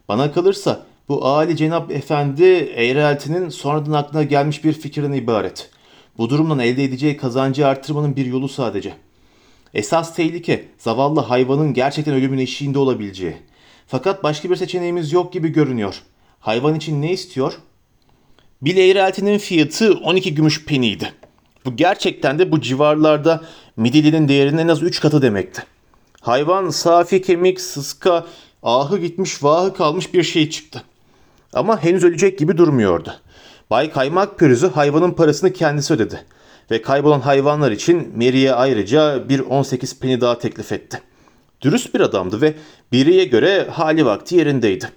Bana 0.09 0.33
kalırsa 0.33 0.87
bu 1.09 1.27
Ali 1.27 1.57
Cenap 1.57 1.91
Efendi 1.91 2.45
Eğrelti'nin 2.77 3.49
sonradan 3.49 3.93
aklına 3.93 4.23
gelmiş 4.23 4.65
bir 4.65 4.73
fikirden 4.73 5.13
ibaret. 5.13 5.71
Bu 6.19 6.31
durumdan 6.31 6.59
elde 6.59 6.85
edeceği 6.85 7.17
kazancı 7.17 7.67
artırmanın 7.67 8.17
bir 8.17 8.27
yolu 8.27 8.49
sadece. 8.49 8.95
Esas 9.75 10.15
tehlike 10.15 10.69
zavallı 10.79 11.21
hayvanın 11.21 11.75
gerçekten 11.75 12.15
ölümün 12.15 12.39
eşiğinde 12.39 12.79
olabileceği. 12.79 13.37
Fakat 13.87 14.23
başka 14.23 14.51
bir 14.51 14.57
seçeneğimiz 14.57 15.13
yok 15.13 15.33
gibi 15.33 15.49
görünüyor. 15.49 16.03
Hayvan 16.41 16.75
için 16.75 17.03
ne 17.03 17.13
istiyor? 17.13 17.53
Bir 18.63 18.77
eğreltinin 18.77 19.39
fiyatı 19.39 19.95
12 19.95 20.35
gümüş 20.35 20.65
peniydi. 20.65 21.13
Bu 21.65 21.77
gerçekten 21.77 22.39
de 22.39 22.53
bu 22.53 22.61
civarlarda 22.61 23.45
midilinin 23.77 24.29
değerinin 24.29 24.59
en 24.59 24.69
az 24.69 24.83
3 24.83 25.01
katı 25.01 25.23
demekti. 25.23 25.63
Hayvan 26.21 26.71
safi 26.71 27.23
kemik, 27.23 27.61
sıska, 27.61 28.27
ahı 28.63 28.99
gitmiş 28.99 29.43
vahı 29.43 29.75
kalmış 29.75 30.15
bir 30.15 30.23
şey 30.23 30.51
çıktı. 30.51 30.83
Ama 31.53 31.83
henüz 31.85 32.05
ölecek 32.05 32.39
gibi 32.39 32.59
durmuyordu. 32.59 33.15
Bay 33.71 33.93
Kaymak 33.93 34.39
Pürüzü 34.39 34.69
hayvanın 34.69 35.11
parasını 35.11 35.53
kendisi 35.53 35.95
ödedi. 35.95 36.25
Ve 36.71 36.83
kaybolan 36.83 37.21
hayvanlar 37.21 37.71
için 37.71 38.13
Mary'e 38.17 38.53
ayrıca 38.53 39.29
bir 39.29 39.41
18 39.41 40.01
peni 40.01 40.21
daha 40.21 40.39
teklif 40.39 40.73
etti. 40.73 41.03
Dürüst 41.61 41.95
bir 41.95 42.01
adamdı 42.01 42.41
ve 42.41 42.55
biriye 42.93 43.25
göre 43.25 43.69
hali 43.71 44.07
vakti 44.07 44.37
yerindeydi. 44.37 44.91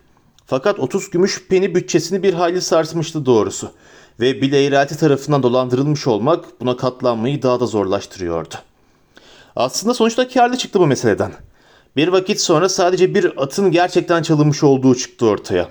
Fakat 0.46 0.80
30 0.80 1.10
gümüş 1.10 1.48
peni 1.50 1.76
bütçesini 1.76 2.24
bir 2.24 2.34
hayli 2.34 2.62
sarsmıştı 2.62 3.26
doğrusu. 3.26 3.72
Ve 4.20 4.42
Bill 4.42 4.54
Eğrelti 4.54 4.98
tarafından 4.98 5.44
dolandırılmış 5.44 6.08
olmak 6.08 6.46
buna 6.62 6.78
katlanmayı 6.78 7.42
daha 7.42 7.60
da 7.60 7.66
zorlaştırıyordu. 7.66 8.56
Aslında 9.56 9.94
sonuçta 9.94 10.28
karlı 10.28 10.58
çıktı 10.58 10.80
bu 10.80 10.88
meseleden. 10.88 11.34
Bir 11.96 12.08
vakit 12.08 12.42
sonra 12.42 12.70
sadece 12.70 13.16
bir 13.16 13.44
atın 13.44 13.72
gerçekten 13.72 14.24
çalınmış 14.24 14.64
olduğu 14.64 14.96
çıktı 14.96 15.26
ortaya. 15.26 15.70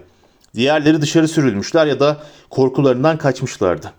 Diğerleri 0.56 1.00
dışarı 1.00 1.28
sürülmüşler 1.28 1.86
ya 1.86 2.00
da 2.00 2.22
korkularından 2.50 3.18
kaçmışlardı. 3.18 3.92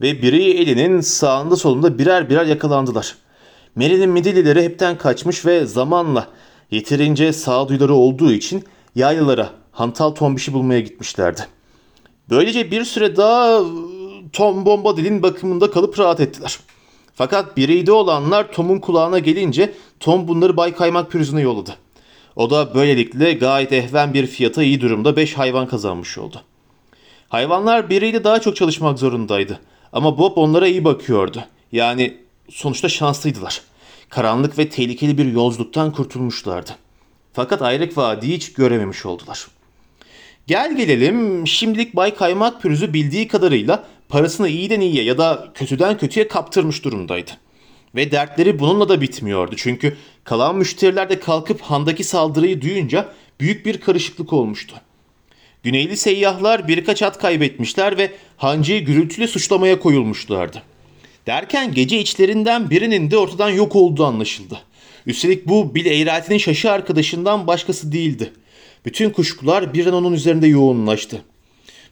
Ve 0.00 0.22
biri 0.22 0.50
elinin 0.50 1.00
sağında 1.00 1.56
solunda 1.56 1.98
birer 1.98 2.30
birer 2.30 2.46
yakalandılar. 2.46 3.16
Mary'nin 3.74 4.10
midillileri 4.10 4.62
hepten 4.62 4.98
kaçmış 4.98 5.46
ve 5.46 5.66
zamanla 5.66 6.28
yeterince 6.70 7.32
sağduyuları 7.32 7.94
olduğu 7.94 8.32
için 8.32 8.64
yaylalara 8.94 9.50
hantal 9.72 10.10
tombişi 10.10 10.52
bulmaya 10.52 10.80
gitmişlerdi. 10.80 11.46
Böylece 12.30 12.70
bir 12.70 12.84
süre 12.84 13.16
daha 13.16 13.58
ıı, 13.58 13.66
Tom 14.32 14.66
Bombadil'in 14.66 15.22
bakımında 15.22 15.70
kalıp 15.70 15.98
rahat 15.98 16.20
ettiler. 16.20 16.58
Fakat 17.14 17.56
bireyde 17.56 17.92
olanlar 17.92 18.52
Tom'un 18.52 18.78
kulağına 18.78 19.18
gelince 19.18 19.74
Tom 20.00 20.28
bunları 20.28 20.56
Bay 20.56 20.74
Kaymak 20.74 21.10
pürüzüne 21.10 21.40
yolladı. 21.40 21.76
O 22.40 22.50
da 22.50 22.74
böylelikle 22.74 23.32
gayet 23.32 23.72
ehven 23.72 24.14
bir 24.14 24.26
fiyata 24.26 24.62
iyi 24.62 24.80
durumda 24.80 25.16
5 25.16 25.38
hayvan 25.38 25.68
kazanmış 25.68 26.18
oldu. 26.18 26.42
Hayvanlar 27.28 27.90
biriyle 27.90 28.24
daha 28.24 28.40
çok 28.40 28.56
çalışmak 28.56 28.98
zorundaydı. 28.98 29.60
Ama 29.92 30.18
Bob 30.18 30.36
onlara 30.36 30.66
iyi 30.66 30.84
bakıyordu. 30.84 31.44
Yani 31.72 32.16
sonuçta 32.50 32.88
şanslıydılar. 32.88 33.62
Karanlık 34.08 34.58
ve 34.58 34.68
tehlikeli 34.68 35.18
bir 35.18 35.32
yolculuktan 35.32 35.92
kurtulmuşlardı. 35.92 36.70
Fakat 37.32 37.62
ayrık 37.62 37.96
vadiyi 37.96 38.34
hiç 38.34 38.52
görememiş 38.52 39.06
oldular. 39.06 39.46
Gel 40.46 40.76
gelelim 40.76 41.46
şimdilik 41.46 41.96
Bay 41.96 42.14
Kaymak 42.14 42.62
Pürüzü 42.62 42.92
bildiği 42.92 43.28
kadarıyla 43.28 43.84
parasını 44.08 44.48
iyiden 44.48 44.80
iyiye 44.80 45.04
ya 45.04 45.18
da 45.18 45.48
kötüden 45.54 45.98
kötüye 45.98 46.28
kaptırmış 46.28 46.84
durumdaydı. 46.84 47.30
Ve 47.94 48.10
dertleri 48.10 48.58
bununla 48.58 48.88
da 48.88 49.00
bitmiyordu 49.00 49.54
çünkü 49.56 49.96
kalan 50.24 50.56
müşteriler 50.56 51.10
de 51.10 51.20
kalkıp 51.20 51.60
handaki 51.60 52.04
saldırıyı 52.04 52.62
duyunca 52.62 53.12
büyük 53.40 53.66
bir 53.66 53.80
karışıklık 53.80 54.32
olmuştu. 54.32 54.76
Güneyli 55.62 55.96
seyyahlar 55.96 56.68
birkaç 56.68 57.02
at 57.02 57.18
kaybetmişler 57.18 57.98
ve 57.98 58.12
hancıyı 58.36 58.84
gürültülü 58.84 59.28
suçlamaya 59.28 59.80
koyulmuşlardı. 59.80 60.62
Derken 61.26 61.74
gece 61.74 61.98
içlerinden 61.98 62.70
birinin 62.70 63.10
de 63.10 63.16
ortadan 63.16 63.50
yok 63.50 63.76
olduğu 63.76 64.04
anlaşıldı. 64.04 64.60
Üstelik 65.06 65.48
bu 65.48 65.74
Bill 65.74 65.86
Eyrat'in 65.86 66.38
şaşı 66.38 66.70
arkadaşından 66.70 67.46
başkası 67.46 67.92
değildi. 67.92 68.32
Bütün 68.84 69.10
kuşkular 69.10 69.74
birden 69.74 69.92
onun 69.92 70.12
üzerinde 70.12 70.46
yoğunlaştı. 70.46 71.22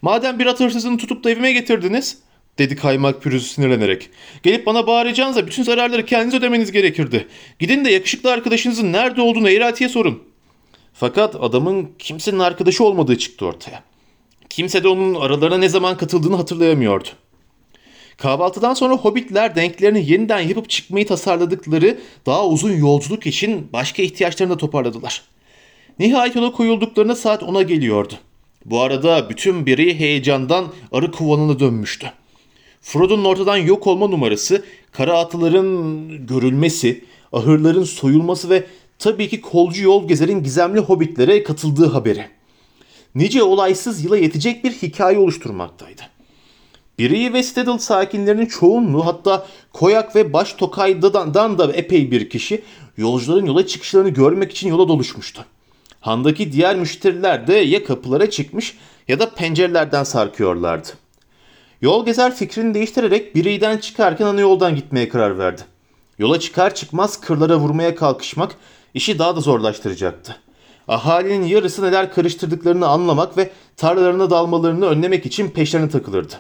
Madem 0.03 0.39
bir 0.39 0.47
at 0.47 0.61
hırsızını 0.61 0.99
tutup 0.99 1.25
da 1.25 1.31
evime 1.31 1.53
getirdiniz, 1.53 2.19
dedi 2.59 2.77
kaymak 2.77 3.23
pürüzü 3.23 3.49
sinirlenerek. 3.49 4.11
Gelip 4.43 4.67
bana 4.67 4.87
bağıracağınıza 4.87 5.47
bütün 5.47 5.63
zararları 5.63 6.05
kendiniz 6.05 6.35
ödemeniz 6.35 6.73
gerekirdi. 6.73 7.29
Gidin 7.59 7.85
de 7.85 7.91
yakışıklı 7.91 8.33
arkadaşınızın 8.33 8.93
nerede 8.93 9.21
olduğunu 9.21 9.49
Eyrati'ye 9.49 9.89
sorun. 9.89 10.23
Fakat 10.95 11.37
adamın 11.41 11.89
kimsenin 11.99 12.39
arkadaşı 12.39 12.85
olmadığı 12.85 13.19
çıktı 13.19 13.47
ortaya. 13.47 13.83
Kimse 14.51 14.85
de 14.85 14.89
onun 14.89 15.15
aralarına 15.15 15.59
ne 15.59 15.69
zaman 15.69 15.97
katıldığını 15.97 16.37
hatırlayamıyordu. 16.37 17.09
Kahvaltıdan 18.17 18.75
sonra 18.75 18.95
hobbitler 18.95 19.57
denklerini 19.57 20.11
yeniden 20.11 20.41
yapıp 20.41 20.71
çıkmayı 20.71 21.07
tasarladıkları 21.07 21.99
daha 22.27 22.47
uzun 22.47 22.73
yolculuk 22.73 23.27
için 23.27 23.69
başka 23.73 24.03
ihtiyaçlarını 24.03 24.55
da 24.55 24.57
toparladılar. 24.57 25.23
Nihayet 25.99 26.37
yola 26.37 26.53
koyulduklarında 26.53 27.17
saat 27.17 27.43
10'a 27.43 27.63
geliyordu. 27.63 28.15
Bu 28.65 28.81
arada 28.81 29.31
bütün 29.31 29.67
biri 29.67 29.99
heyecandan 29.99 30.67
arı 30.93 31.13
kovanına 31.13 31.59
dönmüştü. 31.59 32.13
Frodo'nun 32.81 33.25
ortadan 33.25 33.57
yok 33.57 33.87
olma 33.87 34.07
numarası, 34.07 34.65
kara 34.93 35.19
atların 35.19 36.27
görülmesi, 36.27 37.05
ahırların 37.33 37.85
soyulması 37.85 38.51
ve 38.51 38.67
tabii 38.99 39.29
ki 39.29 39.41
kolcu 39.41 39.83
yol 39.83 40.09
gezerin 40.09 40.43
gizemli 40.43 40.81
hobbitlere 40.81 41.43
katıldığı 41.43 41.87
haberi. 41.87 42.27
Nice 43.15 43.43
olaysız 43.43 44.05
yıla 44.05 44.17
yetecek 44.17 44.65
bir 44.65 44.73
hikaye 44.73 45.19
oluşturmaktaydı. 45.19 46.03
Biri 46.99 47.33
ve 47.33 47.43
Stedel 47.43 47.79
sakinlerinin 47.79 48.47
çoğunluğu 48.47 49.07
hatta 49.07 49.47
Koyak 49.73 50.17
ve 50.17 50.33
Baş 50.33 50.53
Tokay'dan 50.53 51.59
da 51.59 51.73
epey 51.73 52.11
bir 52.11 52.31
kişi 52.31 52.63
yolcuların 52.97 53.47
yola 53.47 53.67
çıkışlarını 53.67 54.09
görmek 54.09 54.53
için 54.53 54.69
yola 54.69 54.89
doluşmuştu. 54.89 55.45
Handaki 56.01 56.53
diğer 56.53 56.77
müşteriler 56.77 57.47
de 57.47 57.55
ya 57.55 57.85
kapılara 57.85 58.31
çıkmış 58.31 58.77
ya 59.09 59.21
da 59.21 59.35
pencerelerden 59.35 60.05
sarkıyorlardı. 60.05 60.89
Yol 61.83 62.05
gezer 62.05 62.35
fikrini 62.35 62.75
değiştirerek 62.75 63.35
biriyden 63.35 63.79
çıkarken 63.79 64.27
ana 64.27 64.41
yoldan 64.41 64.77
gitmeye 64.77 65.09
karar 65.09 65.39
verdi. 65.39 65.63
Yola 66.19 66.41
çıkar 66.41 66.75
çıkmaz 66.75 67.21
kırlara 67.21 67.57
vurmaya 67.57 67.95
kalkışmak 67.95 68.57
işi 68.95 69.19
daha 69.19 69.37
da 69.37 69.41
zorlaştıracaktı. 69.41 70.37
Ahalinin 70.89 71.47
yarısı 71.47 71.83
neler 71.83 72.13
karıştırdıklarını 72.13 72.87
anlamak 72.87 73.37
ve 73.37 73.51
tarlalarına 73.77 74.31
dalmalarını 74.31 74.87
önlemek 74.87 75.27
için 75.27 75.51
peşlerine 75.51 75.89
takılırdı. 75.89 76.35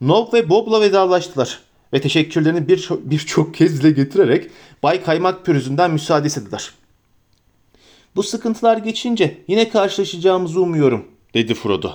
Nob 0.00 0.32
ve 0.32 0.48
Bob'la 0.48 0.80
vedalaştılar 0.80 1.60
ve 1.92 2.00
teşekkürlerini 2.00 2.68
birçok 2.68 3.10
bir 3.10 3.26
kez 3.54 3.82
dile 3.82 3.90
getirerek 3.90 4.50
Bay 4.82 5.02
Kaymak 5.02 5.46
pürüzünden 5.46 5.90
müsaade 5.90 6.26
istediler. 6.26 6.70
Bu 8.16 8.22
sıkıntılar 8.22 8.76
geçince 8.76 9.42
yine 9.48 9.68
karşılaşacağımızı 9.68 10.60
umuyorum, 10.60 11.04
dedi 11.34 11.54
Frodo. 11.54 11.92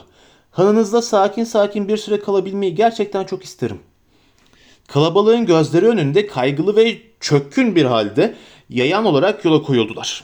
Hanınızda 0.60 1.02
sakin 1.02 1.44
sakin 1.44 1.88
bir 1.88 1.98
süre 1.98 2.20
kalabilmeyi 2.20 2.76
gerçekten 2.76 3.24
çok 3.24 3.44
isterim. 3.44 3.80
Kalabalığın 4.88 5.46
gözleri 5.46 5.88
önünde 5.88 6.28
kaygılı 6.28 6.76
ve 6.76 6.98
çökkün 7.20 7.76
bir 7.76 7.86
halde 7.86 8.36
yayan 8.70 9.06
olarak 9.06 9.46
yola 9.46 9.62
koyuldular. 9.62 10.24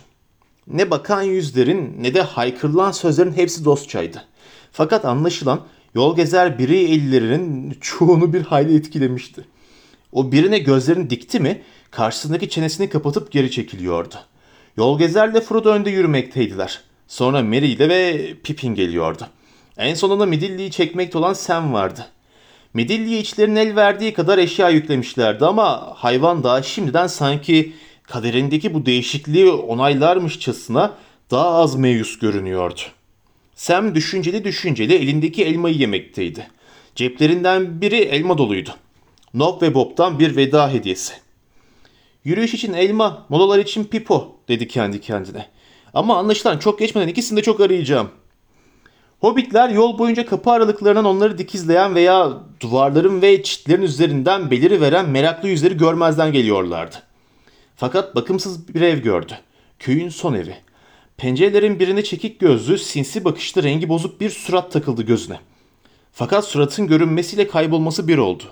Ne 0.67 0.91
bakan 0.91 1.21
yüzlerin 1.21 1.95
ne 1.99 2.13
de 2.13 2.21
haykırılan 2.21 2.91
sözlerin 2.91 3.31
hepsi 3.31 3.65
dostçaydı. 3.65 4.23
Fakat 4.71 5.05
anlaşılan 5.05 5.61
yol 5.93 6.15
gezer 6.15 6.59
biri 6.59 6.77
ellerinin 6.77 7.77
çoğunu 7.81 8.33
bir 8.33 8.41
hayli 8.41 8.75
etkilemişti. 8.75 9.45
O 10.11 10.31
birine 10.31 10.59
gözlerini 10.59 11.09
dikti 11.09 11.39
mi 11.39 11.61
karşısındaki 11.91 12.49
çenesini 12.49 12.89
kapatıp 12.89 13.31
geri 13.31 13.51
çekiliyordu. 13.51 14.15
Yol 14.77 14.99
gezerle 14.99 15.41
Frodo 15.41 15.69
önde 15.69 15.89
yürümekteydiler. 15.89 16.81
Sonra 17.07 17.41
Merry 17.41 17.67
ile 17.67 17.89
ve 17.89 18.33
Pippin 18.43 18.75
geliyordu. 18.75 19.27
En 19.77 19.93
sonunda 19.93 20.25
Midilli'yi 20.25 20.71
çekmekte 20.71 21.17
olan 21.17 21.33
Sam 21.33 21.73
vardı. 21.73 22.05
Midilli'ye 22.73 23.19
içlerinin 23.19 23.55
el 23.55 23.75
verdiği 23.75 24.13
kadar 24.13 24.37
eşya 24.37 24.69
yüklemişlerdi 24.69 25.45
ama 25.45 25.93
hayvan 25.95 26.43
da 26.43 26.61
şimdiden 26.61 27.07
sanki 27.07 27.73
kaderindeki 28.03 28.73
bu 28.73 28.85
değişikliği 28.85 29.51
onaylarmışçasına 29.51 30.93
daha 31.31 31.47
az 31.47 31.75
meyus 31.75 32.19
görünüyordu. 32.19 32.81
Sam 33.55 33.95
düşünceli 33.95 34.43
düşünceli 34.43 34.95
elindeki 34.95 35.45
elmayı 35.45 35.75
yemekteydi. 35.75 36.47
Ceplerinden 36.95 37.81
biri 37.81 37.97
elma 37.97 38.37
doluydu. 38.37 38.69
Nob 39.33 39.61
ve 39.61 39.73
Bob'tan 39.73 40.19
bir 40.19 40.35
veda 40.35 40.71
hediyesi. 40.71 41.13
Yürüyüş 42.23 42.53
için 42.53 42.73
elma, 42.73 43.25
molalar 43.29 43.59
için 43.59 43.83
pipo 43.83 44.35
dedi 44.47 44.67
kendi 44.67 45.01
kendine. 45.01 45.45
Ama 45.93 46.17
anlaşılan 46.17 46.59
çok 46.59 46.79
geçmeden 46.79 47.07
ikisini 47.07 47.37
de 47.37 47.43
çok 47.43 47.61
arayacağım. 47.61 48.09
Hobbitler 49.25 49.69
yol 49.69 49.97
boyunca 49.97 50.25
kapı 50.25 50.51
aralıklarından 50.51 51.05
onları 51.05 51.37
dikizleyen 51.37 51.95
veya 51.95 52.33
duvarların 52.59 53.21
ve 53.21 53.43
çitlerin 53.43 53.81
üzerinden 53.81 54.51
beliri 54.51 54.81
veren 54.81 55.09
meraklı 55.09 55.49
yüzleri 55.49 55.77
görmezden 55.77 56.31
geliyorlardı. 56.31 56.95
Fakat 57.75 58.15
bakımsız 58.15 58.75
bir 58.75 58.81
ev 58.81 58.97
gördü. 58.97 59.33
Köyün 59.79 60.09
son 60.09 60.33
evi. 60.33 60.55
Pencerelerin 61.17 61.79
birine 61.79 62.03
çekik 62.03 62.39
gözlü, 62.39 62.77
sinsi 62.77 63.25
bakışlı 63.25 63.63
rengi 63.63 63.89
bozuk 63.89 64.21
bir 64.21 64.29
surat 64.29 64.71
takıldı 64.71 65.01
gözüne. 65.01 65.39
Fakat 66.11 66.45
suratın 66.45 66.87
görünmesiyle 66.87 67.47
kaybolması 67.47 68.07
bir 68.07 68.17
oldu. 68.17 68.43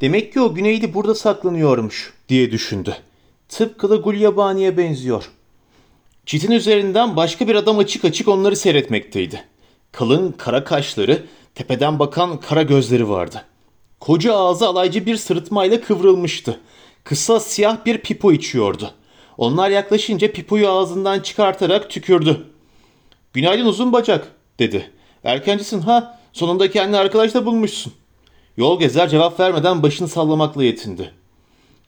Demek 0.00 0.32
ki 0.32 0.40
o 0.40 0.54
güneyli 0.54 0.94
burada 0.94 1.14
saklanıyormuş 1.14 2.12
diye 2.28 2.50
düşündü. 2.50 2.96
Tıpkı 3.48 3.90
da 3.90 3.96
Gulyabani'ye 3.96 4.76
benziyor. 4.76 5.30
Çitin 6.28 6.52
üzerinden 6.52 7.16
başka 7.16 7.48
bir 7.48 7.54
adam 7.54 7.78
açık 7.78 8.04
açık 8.04 8.28
onları 8.28 8.56
seyretmekteydi. 8.56 9.44
Kalın 9.92 10.32
kara 10.32 10.64
kaşları, 10.64 11.22
tepeden 11.54 11.98
bakan 11.98 12.40
kara 12.40 12.62
gözleri 12.62 13.08
vardı. 13.08 13.44
Koca 14.00 14.34
ağzı 14.34 14.66
alaycı 14.66 15.06
bir 15.06 15.16
sırıtmayla 15.16 15.80
kıvrılmıştı. 15.80 16.60
Kısa 17.04 17.40
siyah 17.40 17.86
bir 17.86 17.98
pipo 17.98 18.32
içiyordu. 18.32 18.90
Onlar 19.38 19.70
yaklaşınca 19.70 20.32
pipoyu 20.32 20.68
ağzından 20.68 21.20
çıkartarak 21.20 21.90
tükürdü. 21.90 22.46
Günaydın 23.32 23.66
uzun 23.66 23.92
bacak 23.92 24.32
dedi. 24.58 24.90
Erkencisin 25.24 25.80
ha 25.80 26.20
sonunda 26.32 26.70
kendi 26.70 26.96
arkadaş 26.96 27.34
da 27.34 27.46
bulmuşsun. 27.46 27.92
Yol 28.56 28.78
gezer 28.78 29.08
cevap 29.08 29.40
vermeden 29.40 29.82
başını 29.82 30.08
sallamakla 30.08 30.64
yetindi. 30.64 31.12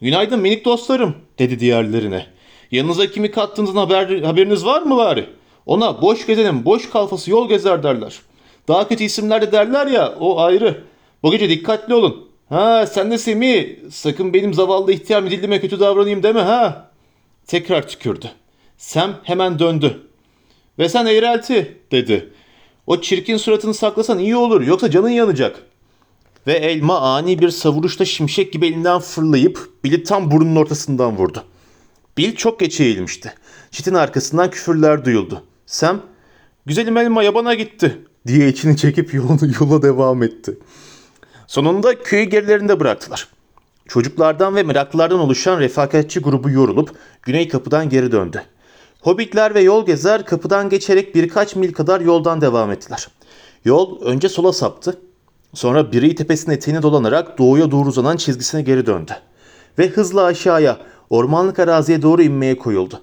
Günaydın 0.00 0.40
minik 0.40 0.64
dostlarım 0.64 1.16
dedi 1.38 1.61
diğerlerine. 1.61 2.39
Yanınıza 2.71 3.07
kimi 3.07 3.31
kattığınızın 3.31 3.77
haber, 3.77 4.23
haberiniz 4.23 4.65
var 4.65 4.83
mı 4.83 4.97
bari? 4.97 5.27
Ona 5.67 6.03
boş 6.03 6.27
gezenin 6.27 6.65
boş 6.65 6.91
kalfası 6.91 7.31
yol 7.31 7.49
gezer 7.49 7.83
derler. 7.83 8.21
Daha 8.69 8.89
kötü 8.89 9.05
isimler 9.05 9.43
de 9.43 9.53
derler 9.53 9.87
ya 9.87 10.15
o 10.21 10.41
ayrı. 10.41 10.85
Bu 11.23 11.31
gece 11.31 11.49
dikkatli 11.49 11.95
olun. 11.95 12.29
Ha 12.49 12.87
sen 12.87 13.11
de 13.11 13.19
Semih 13.19 13.69
sakın 13.91 14.35
benim 14.35 14.55
zavallı 14.55 14.93
ihtiyar 14.93 15.23
midillime 15.23 15.61
kötü 15.61 15.81
davranayım 15.81 16.23
deme 16.23 16.41
ha. 16.41 16.91
Tekrar 17.47 17.89
tükürdü. 17.89 18.31
Sam 18.79 19.15
hemen 19.23 19.59
döndü. 19.59 20.00
Ve 20.79 20.89
sen 20.89 21.07
eğrelti 21.07 21.77
dedi. 21.93 22.33
O 22.87 23.00
çirkin 23.00 23.37
suratını 23.37 23.75
saklasan 23.75 24.19
iyi 24.19 24.37
olur 24.37 24.61
yoksa 24.61 24.91
canın 24.91 25.09
yanacak. 25.09 25.62
Ve 26.47 26.53
elma 26.53 27.00
ani 27.00 27.39
bir 27.39 27.50
savuruşta 27.50 28.05
şimşek 28.05 28.53
gibi 28.53 28.67
elinden 28.67 28.99
fırlayıp 29.00 29.71
Bill'i 29.85 30.03
tam 30.03 30.31
burnunun 30.31 30.57
ortasından 30.57 31.17
vurdu. 31.17 31.45
Bill 32.19 32.37
çok 32.37 32.61
geç 32.61 32.81
eğilmişti. 32.81 33.35
Çitin 33.71 33.95
arkasından 33.95 34.50
küfürler 34.50 35.05
duyuldu. 35.05 35.45
Sam, 35.67 36.00
güzelim 36.67 36.97
elma 36.97 37.23
yabana 37.23 37.55
gitti 37.55 37.99
diye 38.26 38.49
içini 38.49 38.76
çekip 38.76 39.14
yolunu 39.14 39.49
yola 39.61 39.83
devam 39.83 40.23
etti. 40.23 40.59
Sonunda 41.47 42.02
köyü 42.02 42.25
gerilerinde 42.25 42.81
bıraktılar. 42.81 43.29
Çocuklardan 43.88 44.57
ve 44.57 44.62
meraklılardan 44.62 45.19
oluşan 45.19 45.61
refakatçi 45.61 46.21
grubu 46.21 46.50
yorulup 46.50 46.90
güney 47.23 47.49
kapıdan 47.49 47.88
geri 47.88 48.12
döndü. 48.12 48.43
Hobbitler 49.00 49.55
ve 49.55 49.61
yol 49.61 49.87
gezer 49.87 50.25
kapıdan 50.25 50.69
geçerek 50.69 51.14
birkaç 51.14 51.57
mil 51.57 51.73
kadar 51.73 52.00
yoldan 52.00 52.40
devam 52.40 52.71
ettiler. 52.71 53.09
Yol 53.64 54.02
önce 54.02 54.29
sola 54.29 54.52
saptı. 54.52 55.00
Sonra 55.55 55.93
Biri 55.93 56.14
tepesinin 56.14 56.55
eteğine 56.55 56.83
dolanarak 56.83 57.38
doğuya 57.38 57.71
doğru 57.71 57.88
uzanan 57.88 58.17
çizgisine 58.17 58.62
geri 58.62 58.87
döndü. 58.87 59.12
Ve 59.79 59.88
hızla 59.88 60.25
aşağıya 60.25 60.79
ormanlık 61.11 61.59
araziye 61.59 62.02
doğru 62.02 62.23
inmeye 62.23 62.59
koyuldu. 62.59 63.00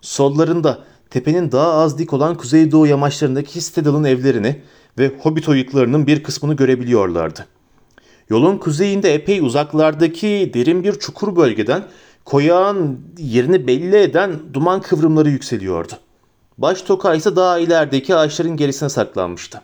Sollarında 0.00 0.78
tepenin 1.10 1.52
daha 1.52 1.72
az 1.72 1.98
dik 1.98 2.12
olan 2.12 2.34
kuzeydoğu 2.34 2.86
yamaçlarındaki 2.86 3.60
Stedal'ın 3.60 4.04
evlerini 4.04 4.62
ve 4.98 5.12
Hobbit 5.20 5.48
oyuklarının 5.48 6.06
bir 6.06 6.22
kısmını 6.22 6.54
görebiliyorlardı. 6.54 7.46
Yolun 8.30 8.58
kuzeyinde 8.58 9.14
epey 9.14 9.40
uzaklardaki 9.40 10.50
derin 10.54 10.84
bir 10.84 10.98
çukur 10.98 11.36
bölgeden 11.36 11.84
koyağın 12.24 13.00
yerini 13.18 13.66
belli 13.66 13.96
eden 13.96 14.32
duman 14.52 14.80
kıvrımları 14.80 15.30
yükseliyordu. 15.30 15.92
Baş 16.58 16.82
toka 16.82 17.14
ise 17.14 17.36
daha 17.36 17.58
ilerideki 17.58 18.14
ağaçların 18.14 18.56
gerisine 18.56 18.88
saklanmıştı. 18.88 19.60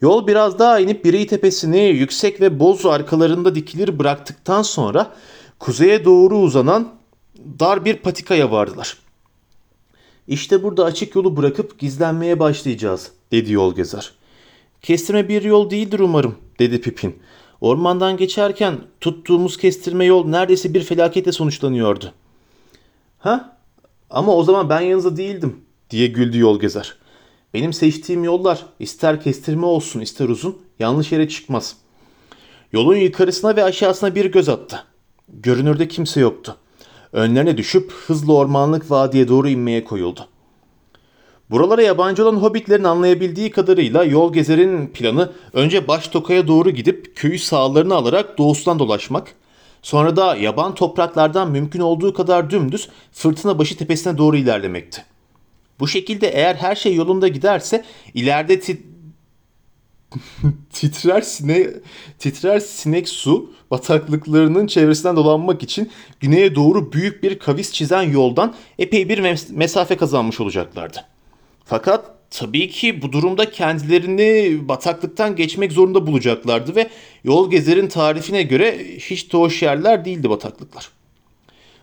Yol 0.00 0.26
biraz 0.26 0.58
daha 0.58 0.80
inip 0.80 1.04
Birey 1.04 1.26
tepesini 1.26 1.80
yüksek 1.80 2.40
ve 2.40 2.60
boz 2.60 2.86
arkalarında 2.86 3.54
dikilir 3.54 3.98
bıraktıktan 3.98 4.62
sonra 4.62 5.10
kuzeye 5.58 6.04
doğru 6.04 6.38
uzanan 6.38 6.94
dar 7.60 7.84
bir 7.84 7.96
patikaya 7.96 8.50
vardılar. 8.50 8.98
İşte 10.28 10.62
burada 10.62 10.84
açık 10.84 11.14
yolu 11.14 11.36
bırakıp 11.36 11.78
gizlenmeye 11.78 12.40
başlayacağız 12.40 13.12
dedi 13.32 13.52
yol 13.52 13.74
gezer. 13.74 14.12
Kestirme 14.82 15.28
bir 15.28 15.42
yol 15.42 15.70
değildir 15.70 15.98
umarım 15.98 16.34
dedi 16.58 16.80
Pipin. 16.80 17.16
Ormandan 17.60 18.16
geçerken 18.16 18.78
tuttuğumuz 19.00 19.56
kestirme 19.56 20.04
yol 20.04 20.26
neredeyse 20.26 20.74
bir 20.74 20.82
felaketle 20.82 21.32
sonuçlanıyordu. 21.32 22.12
Ha? 23.18 23.58
Ama 24.10 24.34
o 24.34 24.44
zaman 24.44 24.68
ben 24.68 24.80
yanınızda 24.80 25.16
değildim 25.16 25.60
diye 25.90 26.06
güldü 26.06 26.38
yol 26.38 26.60
gezer. 26.60 26.96
Benim 27.54 27.72
seçtiğim 27.72 28.24
yollar 28.24 28.66
ister 28.80 29.22
kestirme 29.22 29.66
olsun 29.66 30.00
ister 30.00 30.28
uzun 30.28 30.58
yanlış 30.78 31.12
yere 31.12 31.28
çıkmaz. 31.28 31.76
Yolun 32.72 32.96
yukarısına 32.96 33.56
ve 33.56 33.64
aşağısına 33.64 34.14
bir 34.14 34.24
göz 34.24 34.48
attı. 34.48 34.84
Görünürde 35.32 35.88
kimse 35.88 36.20
yoktu. 36.20 36.56
Önlerine 37.12 37.56
düşüp 37.56 37.92
hızlı 37.92 38.36
ormanlık 38.36 38.90
vadiye 38.90 39.28
doğru 39.28 39.48
inmeye 39.48 39.84
koyuldu. 39.84 40.28
Buralara 41.50 41.82
yabancı 41.82 42.28
olan 42.28 42.36
hobbitlerin 42.36 42.84
anlayabildiği 42.84 43.50
kadarıyla 43.50 44.04
yol 44.04 44.32
gezerin 44.32 44.86
planı 44.86 45.32
önce 45.52 45.88
baş 45.88 46.08
tokaya 46.08 46.48
doğru 46.48 46.70
gidip 46.70 47.16
köyü 47.16 47.38
sağlarını 47.38 47.94
alarak 47.94 48.38
doğusundan 48.38 48.78
dolaşmak, 48.78 49.34
sonra 49.82 50.16
da 50.16 50.36
yaban 50.36 50.74
topraklardan 50.74 51.50
mümkün 51.50 51.80
olduğu 51.80 52.14
kadar 52.14 52.50
dümdüz 52.50 52.88
fırtına 53.12 53.58
başı 53.58 53.76
tepesine 53.76 54.18
doğru 54.18 54.36
ilerlemekti. 54.36 55.04
Bu 55.80 55.88
şekilde 55.88 56.28
eğer 56.28 56.54
her 56.54 56.74
şey 56.74 56.94
yolunda 56.94 57.28
giderse 57.28 57.84
ileride 58.14 58.60
titrer 60.72 61.20
sine 61.20 61.66
titrer 62.18 62.60
sinek 62.60 63.08
su 63.08 63.52
bataklıklarının 63.70 64.66
çevresinden 64.66 65.16
dolanmak 65.16 65.62
için 65.62 65.90
güneye 66.20 66.54
doğru 66.54 66.92
büyük 66.92 67.22
bir 67.22 67.38
kavis 67.38 67.72
çizen 67.72 68.02
yoldan 68.02 68.54
epey 68.78 69.08
bir 69.08 69.18
mes- 69.18 69.52
mesafe 69.52 69.96
kazanmış 69.96 70.40
olacaklardı. 70.40 71.04
Fakat 71.64 72.14
tabii 72.30 72.70
ki 72.70 73.02
bu 73.02 73.12
durumda 73.12 73.50
kendilerini 73.50 74.58
bataklıktan 74.68 75.36
geçmek 75.36 75.72
zorunda 75.72 76.06
bulacaklardı 76.06 76.76
ve 76.76 76.90
yol 77.24 77.50
gezerin 77.50 77.88
tarifine 77.88 78.42
göre 78.42 78.78
hiç 78.98 79.32
de 79.32 79.38
hoş 79.38 79.62
yerler 79.62 80.04
değildi 80.04 80.30
bataklıklar. 80.30 80.90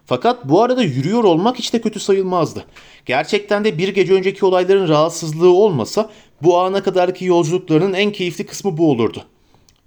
Fakat 0.05 0.49
bu 0.49 0.61
arada 0.61 0.83
yürüyor 0.83 1.23
olmak 1.23 1.59
hiç 1.59 1.73
de 1.73 1.81
kötü 1.81 1.99
sayılmazdı. 1.99 2.65
Gerçekten 3.05 3.65
de 3.65 3.77
bir 3.77 3.87
gece 3.87 4.13
önceki 4.13 4.45
olayların 4.45 4.87
rahatsızlığı 4.87 5.53
olmasa 5.53 6.09
bu 6.41 6.59
ana 6.59 6.83
kadarki 6.83 7.25
yolculuklarının 7.25 7.93
en 7.93 8.11
keyifli 8.11 8.45
kısmı 8.45 8.77
bu 8.77 8.91
olurdu. 8.91 9.23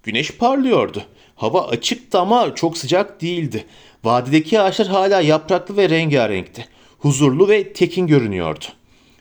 Güneş 0.02 0.30
parlıyordu. 0.30 1.02
Hava 1.36 1.68
açıktı 1.68 2.18
ama 2.18 2.54
çok 2.54 2.78
sıcak 2.78 3.22
değildi. 3.22 3.64
Vadideki 4.04 4.60
ağaçlar 4.60 4.88
hala 4.88 5.20
yapraklı 5.20 5.76
ve 5.76 5.88
rengarenkti. 5.88 6.68
Huzurlu 6.98 7.48
ve 7.48 7.72
tekin 7.72 8.06
görünüyordu. 8.06 8.64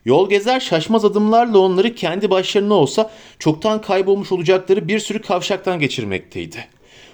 Yol 0.06 0.30
gezer 0.30 0.60
şaşmaz 0.60 1.06
adımlarla 1.06 1.60
onları 1.60 1.96
kendi 1.96 2.30
başlarına 2.30 2.74
olsa 2.74 3.12
çoktan 3.40 3.82
kaybolmuş 3.82 4.32
olacakları 4.32 4.88
bir 4.88 5.00
sürü 5.00 5.22
kavşaktan 5.22 5.80
geçirmekteydi. 5.80 6.68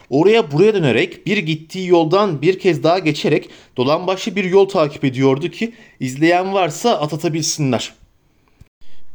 Oraya 0.09 0.51
buraya 0.51 0.73
dönerek 0.73 1.25
bir 1.25 1.37
gittiği 1.37 1.87
yoldan 1.87 2.41
bir 2.41 2.59
kez 2.59 2.83
daha 2.83 2.99
geçerek 2.99 3.49
dolambaçlı 3.77 4.35
bir 4.35 4.43
yol 4.43 4.69
takip 4.69 5.05
ediyordu 5.05 5.49
ki 5.49 5.73
izleyen 5.99 6.53
varsa 6.53 6.99
atatabilsinler. 6.99 7.93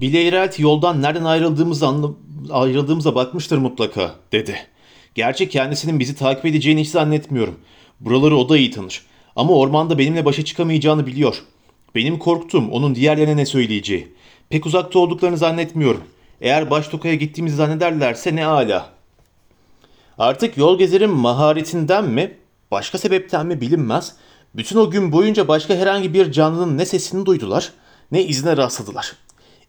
Bileyrelt 0.00 0.58
yoldan 0.58 1.02
nereden 1.02 1.24
ayrıldığımızı 1.24 1.86
anla- 1.86 2.14
ayrıldığımıza 2.50 3.14
bakmıştır 3.14 3.58
mutlaka 3.58 4.14
dedi. 4.32 4.56
Gerçi 5.14 5.48
kendisinin 5.48 6.00
bizi 6.00 6.14
takip 6.14 6.46
edeceğini 6.46 6.80
hiç 6.80 6.88
zannetmiyorum. 6.88 7.54
Buraları 8.00 8.36
o 8.36 8.48
da 8.48 8.58
iyi 8.58 8.70
tanır. 8.70 9.02
Ama 9.36 9.52
ormanda 9.52 9.98
benimle 9.98 10.24
başa 10.24 10.44
çıkamayacağını 10.44 11.06
biliyor. 11.06 11.42
Benim 11.94 12.18
korktuğum 12.18 12.68
onun 12.70 12.94
diğerlerine 12.94 13.36
ne 13.36 13.46
söyleyeceği. 13.46 14.08
Pek 14.50 14.66
uzakta 14.66 14.98
olduklarını 14.98 15.36
zannetmiyorum. 15.36 16.02
Eğer 16.40 16.70
Baştoka'ya 16.70 17.14
gittiğimizi 17.14 17.56
zannederlerse 17.56 18.36
ne 18.36 18.46
ala. 18.46 18.90
Artık 20.18 20.56
yol 20.56 20.78
gezerin 20.78 21.10
maharetinden 21.10 22.04
mi, 22.04 22.34
başka 22.70 22.98
sebepten 22.98 23.46
mi 23.46 23.60
bilinmez. 23.60 24.16
Bütün 24.54 24.76
o 24.76 24.90
gün 24.90 25.12
boyunca 25.12 25.48
başka 25.48 25.74
herhangi 25.74 26.14
bir 26.14 26.32
canlının 26.32 26.78
ne 26.78 26.86
sesini 26.86 27.26
duydular, 27.26 27.72
ne 28.12 28.24
izine 28.24 28.56
rastladılar. 28.56 29.12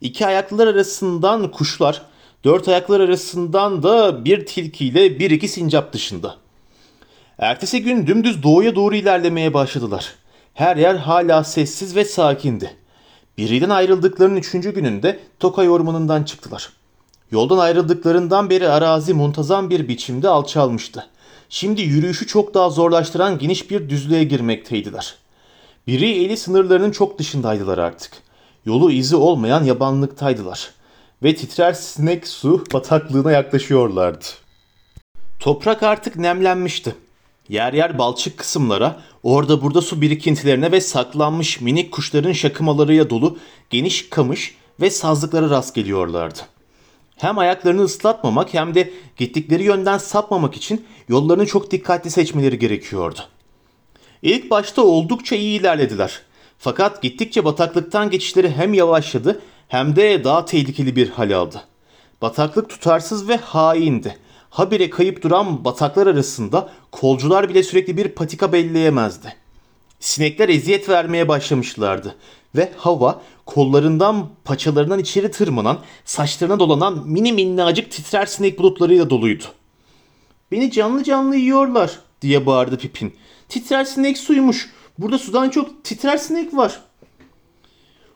İki 0.02 0.26
ayaklılar 0.26 0.68
arasından 0.68 1.52
kuşlar, 1.52 2.02
dört 2.44 2.68
ayaklar 2.68 3.00
arasından 3.00 3.84
da 3.84 4.26
bir 4.26 4.46
tilkiyle 4.46 5.20
bir 5.20 5.32
iki 5.32 5.48
sincap 5.48 5.94
dışında. 5.94 6.36
Ertesi 7.38 7.84
gün 7.84 8.08
dümdüz 8.08 8.44
doğuya 8.44 8.76
doğru 8.76 8.96
ilerlemeye 8.96 9.54
başladılar. 9.54 10.16
Her 10.54 10.78
yer 10.78 10.96
hala 10.96 11.44
sessiz 11.44 11.96
ve 11.96 12.06
sakindi. 12.06 12.76
Birinden 13.38 13.70
ayrıldıklarının 13.70 14.36
üçüncü 14.36 14.74
gününde 14.74 15.20
Tokay 15.40 15.70
ormanından 15.70 16.24
çıktılar. 16.24 16.70
Yoldan 17.32 17.58
ayrıldıklarından 17.58 18.50
beri 18.50 18.70
arazi 18.70 19.14
muntazam 19.14 19.70
bir 19.70 19.88
biçimde 19.88 20.30
alçalmıştı. 20.30 21.08
Şimdi 21.50 21.82
yürüyüşü 21.82 22.28
çok 22.28 22.54
daha 22.54 22.70
zorlaştıran 22.70 23.38
geniş 23.38 23.72
bir 23.72 23.90
düzlüğe 23.90 24.24
girmekteydiler. 24.24 25.16
Biri 25.88 26.24
eli 26.24 26.38
sınırlarının 26.38 26.92
çok 26.92 27.20
dışındaydılar 27.20 27.78
artık. 27.78 28.12
Yolu 28.65 28.91
izi 28.91 29.15
olmayan 29.15 29.63
yabanlıktaydılar. 29.63 30.72
Ve 31.24 31.36
titrer 31.36 31.74
sinek 31.74 32.28
su 32.28 32.63
bataklığına 32.74 33.32
yaklaşıyorlardı. 33.32 34.26
Toprak 35.39 35.84
artık 35.84 36.15
nemlenmişti. 36.15 36.95
Yer 37.50 37.74
yer 37.74 37.98
balçık 37.98 38.38
kısımlara, 38.38 39.00
orada 39.24 39.62
burada 39.62 39.82
su 39.82 40.02
birikintilerine 40.02 40.72
ve 40.72 40.82
saklanmış 40.82 41.62
minik 41.62 41.91
kuşların 41.91 42.32
şakımalarıyla 42.32 43.10
dolu 43.10 43.38
geniş 43.69 44.10
kamış 44.10 44.56
ve 44.82 44.89
sazlıklara 44.89 45.50
rast 45.50 45.76
geliyorlardı. 45.76 46.39
Hem 47.15 47.38
ayaklarını 47.38 47.82
ıslatmamak 47.82 48.54
hem 48.54 48.76
de 48.76 48.93
gittikleri 49.17 49.63
yönden 49.63 49.98
sapmamak 49.98 50.56
için 50.56 50.86
yollarını 51.10 51.45
çok 51.45 51.72
dikkatli 51.72 52.12
seçmeleri 52.12 52.60
gerekiyordu. 52.60 53.19
İlk 54.22 54.52
başta 54.52 54.82
oldukça 54.82 55.36
iyi 55.36 55.60
ilerlediler. 55.60 56.22
Fakat 56.62 57.02
gittikçe 57.02 57.45
bataklıktan 57.45 58.10
geçişleri 58.10 58.52
hem 58.52 58.74
yavaşladı 58.74 59.41
hem 59.67 59.95
de 59.95 60.24
daha 60.24 60.45
tehlikeli 60.45 60.95
bir 60.95 61.10
hal 61.10 61.32
aldı. 61.32 61.62
Bataklık 62.22 62.69
tutarsız 62.69 63.30
ve 63.30 63.38
haindi. 63.38 64.17
Habire 64.50 64.89
kayıp 64.89 65.24
duran 65.24 65.65
bataklar 65.65 66.08
arasında 66.08 66.69
kolcular 66.91 67.50
bile 67.50 67.63
sürekli 67.63 67.98
bir 67.98 68.10
patika 68.10 68.54
belleyemezdi. 68.54 69.36
Sinekler 70.00 70.50
eziyet 70.50 70.89
vermeye 70.89 71.28
başlamışlardı 71.28 72.15
ve 72.56 72.72
hava 72.78 73.22
kollarından 73.45 74.30
paçalarından 74.45 75.00
içeri 75.00 75.32
tırmanan, 75.32 75.80
saçlarına 76.06 76.60
dolanan 76.60 77.08
mini 77.08 77.34
minnacık 77.34 77.91
titrer 77.91 78.26
sinek 78.26 78.60
bulutlarıyla 78.60 79.10
doluydu. 79.10 79.43
Beni 80.52 80.72
canlı 80.72 81.04
canlı 81.04 81.36
yiyorlar 81.36 82.00
diye 82.22 82.45
bağırdı 82.45 82.78
Pipin. 82.78 83.15
Titrer 83.50 83.86
sinek 83.86 84.17
suymuş. 84.17 84.69
Burada 85.00 85.18
sudan 85.18 85.50
çok 85.50 85.84
titrer 85.84 86.18
sinek 86.18 86.54
var. 86.54 86.82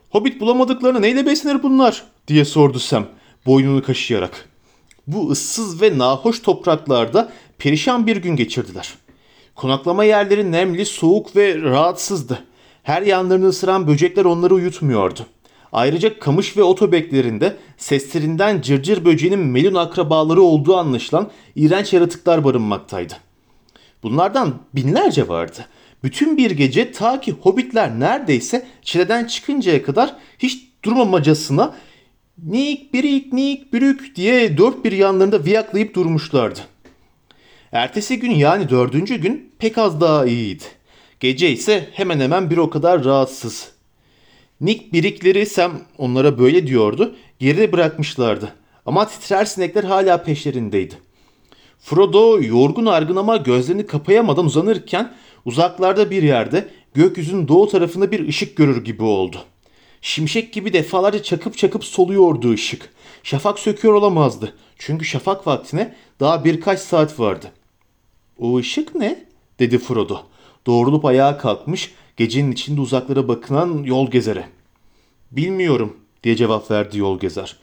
Hobbit 0.09 0.41
bulamadıklarını 0.41 1.01
neyle 1.01 1.25
beslenir 1.25 1.63
bunlar 1.63 2.03
diye 2.27 2.45
sordu 2.45 2.79
Sam 2.79 3.05
boynunu 3.45 3.83
kaşıyarak. 3.83 4.49
Bu 5.07 5.29
ıssız 5.31 5.81
ve 5.81 5.97
nahoş 5.97 6.41
topraklarda 6.41 7.31
perişan 7.57 8.07
bir 8.07 8.17
gün 8.17 8.35
geçirdiler. 8.35 8.93
Konaklama 9.55 10.03
yerleri 10.03 10.51
nemli, 10.51 10.85
soğuk 10.85 11.35
ve 11.35 11.61
rahatsızdı. 11.61 12.43
Her 12.83 13.01
yanlarını 13.01 13.47
ısıran 13.47 13.87
böcekler 13.87 14.25
onları 14.25 14.53
uyutmuyordu. 14.53 15.25
Ayrıca 15.71 16.19
kamış 16.19 16.57
ve 16.57 16.63
otobeklerinde 16.63 17.57
seslerinden 17.77 18.61
cırcır 18.61 19.05
böceğinin 19.05 19.39
melun 19.39 19.75
akrabaları 19.75 20.41
olduğu 20.41 20.77
anlaşılan 20.77 21.31
iğrenç 21.55 21.93
yaratıklar 21.93 22.43
barınmaktaydı. 22.43 23.13
Bunlardan 24.03 24.55
binlerce 24.75 25.27
vardı. 25.27 25.65
Bütün 26.03 26.37
bir 26.37 26.51
gece 26.51 26.91
ta 26.91 27.21
ki 27.21 27.31
hobbitler 27.31 27.99
neredeyse 27.99 28.65
çileden 28.81 29.25
çıkıncaya 29.25 29.83
kadar 29.83 30.15
hiç 30.39 30.63
durmamacasına 30.83 31.75
nik 32.43 32.93
birik 32.93 33.33
nik 33.33 33.73
bürük 33.73 34.15
diye 34.15 34.57
dört 34.57 34.85
bir 34.85 34.91
yanlarında 34.91 35.45
viyaklayıp 35.45 35.95
durmuşlardı. 35.95 36.59
Ertesi 37.71 38.19
gün 38.19 38.31
yani 38.31 38.69
dördüncü 38.69 39.15
gün 39.15 39.51
pek 39.59 39.77
az 39.77 40.01
daha 40.01 40.25
iyiydi. 40.25 40.63
Gece 41.19 41.51
ise 41.51 41.89
hemen 41.93 42.19
hemen 42.19 42.49
bir 42.49 42.57
o 42.57 42.69
kadar 42.69 43.03
rahatsız. 43.03 43.71
Nick 44.61 44.91
birikleri 44.93 45.45
Sam 45.45 45.71
onlara 45.97 46.39
böyle 46.39 46.67
diyordu. 46.67 47.15
Geride 47.39 47.71
bırakmışlardı. 47.71 48.53
Ama 48.85 49.07
titrer 49.07 49.45
sinekler 49.45 49.83
hala 49.83 50.23
peşlerindeydi. 50.23 50.95
Frodo 51.79 52.41
yorgun 52.41 52.85
argın 52.85 53.15
ama 53.15 53.37
gözlerini 53.37 53.85
kapayamadan 53.85 54.45
uzanırken 54.45 55.13
uzaklarda 55.45 56.11
bir 56.11 56.23
yerde 56.23 56.69
gökyüzünün 56.93 57.47
doğu 57.47 57.69
tarafında 57.69 58.11
bir 58.11 58.27
ışık 58.27 58.57
görür 58.57 58.83
gibi 58.83 59.03
oldu. 59.03 59.37
Şimşek 60.01 60.53
gibi 60.53 60.73
defalarca 60.73 61.23
çakıp 61.23 61.57
çakıp 61.57 61.85
soluyordu 61.85 62.53
ışık. 62.53 62.89
Şafak 63.23 63.59
söküyor 63.59 63.93
olamazdı. 63.93 64.55
Çünkü 64.77 65.05
şafak 65.05 65.47
vaktine 65.47 65.95
daha 66.19 66.45
birkaç 66.45 66.79
saat 66.79 67.19
vardı. 67.19 67.51
O 68.39 68.57
ışık 68.57 68.95
ne? 68.95 69.25
dedi 69.59 69.77
Frodo. 69.77 70.17
Doğrulup 70.65 71.05
ayağa 71.05 71.37
kalkmış, 71.37 71.93
gecenin 72.17 72.51
içinde 72.51 72.81
uzaklara 72.81 73.27
bakınan 73.27 73.83
yol 73.83 74.11
gezere. 74.11 74.47
Bilmiyorum 75.31 75.97
diye 76.23 76.35
cevap 76.35 76.71
verdi 76.71 76.97
yol 76.97 77.19
gezer. 77.19 77.57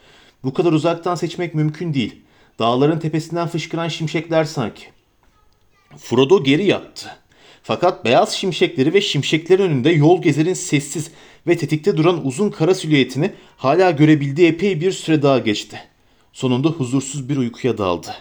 Bu 0.45 0.55
kadar 0.55 0.73
uzaktan 0.73 1.15
seçmek 1.15 1.55
mümkün 1.55 1.95
değil. 1.95 2.23
Dağların 2.59 2.99
tepesinden 2.99 3.49
fışkıran 3.49 3.89
şimşekler 3.89 4.45
sanki. 4.45 4.85
Frodo 5.97 6.45
geri 6.45 6.65
yattı. 6.67 7.20
Fakat 7.63 8.05
beyaz 8.05 8.33
şimşekleri 8.33 8.95
ve 8.95 9.01
şimşeklerin 9.01 9.63
önünde 9.63 9.91
yol 9.91 10.23
gezerin 10.23 10.55
sessiz 10.55 11.11
ve 11.47 11.57
tetikte 11.57 11.97
duran 11.97 12.27
uzun 12.27 12.51
kara 12.51 12.75
silüetini 12.75 13.33
hala 13.57 13.91
görebildiği 13.91 14.49
epey 14.49 14.81
bir 14.81 14.93
süre 14.93 15.23
daha 15.23 15.39
geçti. 15.39 15.81
Sonunda 16.33 16.69
huzursuz 16.69 17.29
bir 17.29 17.37
uykuya 17.37 17.79
daldı. 17.79 18.15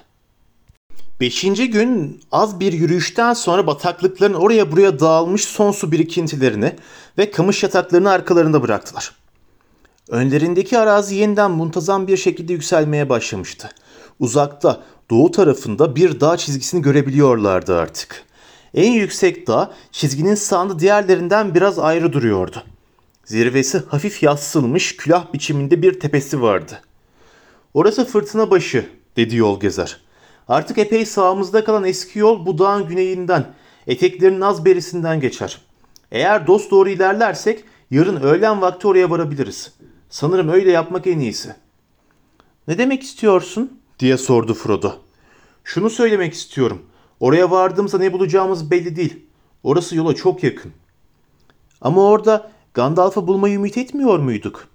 Beşinci 1.19 1.69
gün 1.69 2.21
az 2.31 2.59
bir 2.59 2.73
yürüyüşten 2.73 3.33
sonra 3.33 3.67
bataklıkların 3.67 4.33
oraya 4.33 4.71
buraya 4.71 4.99
dağılmış 4.99 5.45
son 5.45 5.71
su 5.71 5.91
birikintilerini 5.91 6.75
ve 7.17 7.31
kamış 7.31 7.63
yataklarını 7.63 8.11
arkalarında 8.11 8.61
bıraktılar. 8.61 9.11
Önlerindeki 10.09 10.77
arazi 10.77 11.15
yeniden 11.15 11.51
muntazam 11.51 12.07
bir 12.07 12.17
şekilde 12.17 12.53
yükselmeye 12.53 13.09
başlamıştı. 13.09 13.69
Uzakta, 14.19 14.83
doğu 15.09 15.31
tarafında 15.31 15.95
bir 15.95 16.19
dağ 16.19 16.37
çizgisini 16.37 16.81
görebiliyorlardı 16.81 17.75
artık. 17.75 18.28
En 18.73 18.91
yüksek 18.91 19.47
dağ 19.47 19.73
çizginin 19.91 20.35
sağında 20.35 20.79
diğerlerinden 20.79 21.55
biraz 21.55 21.79
ayrı 21.79 22.13
duruyordu. 22.13 22.63
Zirvesi 23.25 23.83
hafif 23.87 24.23
yassılmış 24.23 24.97
külah 24.97 25.33
biçiminde 25.33 25.81
bir 25.81 25.99
tepesi 25.99 26.41
vardı. 26.41 26.81
Orası 27.73 28.05
fırtına 28.05 28.51
başı 28.51 28.85
dedi 29.17 29.35
yol 29.35 29.59
gezer. 29.59 30.01
Artık 30.47 30.77
epey 30.77 31.05
sağımızda 31.05 31.63
kalan 31.63 31.83
eski 31.83 32.19
yol 32.19 32.45
bu 32.45 32.57
dağın 32.57 32.87
güneyinden, 32.87 33.53
eteklerinin 33.87 34.41
az 34.41 34.65
berisinden 34.65 35.19
geçer. 35.19 35.61
Eğer 36.11 36.47
dost 36.47 36.71
doğru 36.71 36.89
ilerlersek 36.89 37.63
yarın 37.91 38.21
öğlen 38.21 38.61
vakti 38.61 38.87
oraya 38.87 39.09
varabiliriz. 39.09 39.73
Sanırım 40.09 40.49
öyle 40.49 40.71
yapmak 40.71 41.07
en 41.07 41.19
iyisi. 41.19 41.55
Ne 42.67 42.77
demek 42.77 43.03
istiyorsun? 43.03 43.79
diye 43.99 44.17
sordu 44.17 44.53
Frodo. 44.53 44.93
Şunu 45.63 45.89
söylemek 45.89 46.33
istiyorum. 46.33 46.81
Oraya 47.19 47.51
vardığımızda 47.51 47.97
ne 47.97 48.13
bulacağımız 48.13 48.71
belli 48.71 48.95
değil. 48.95 49.25
Orası 49.63 49.95
yola 49.95 50.15
çok 50.15 50.43
yakın. 50.43 50.71
Ama 51.81 52.03
orada 52.03 52.51
Gandalf'ı 52.73 53.27
bulmayı 53.27 53.55
ümit 53.55 53.77
etmiyor 53.77 54.19
muyduk? 54.19 54.67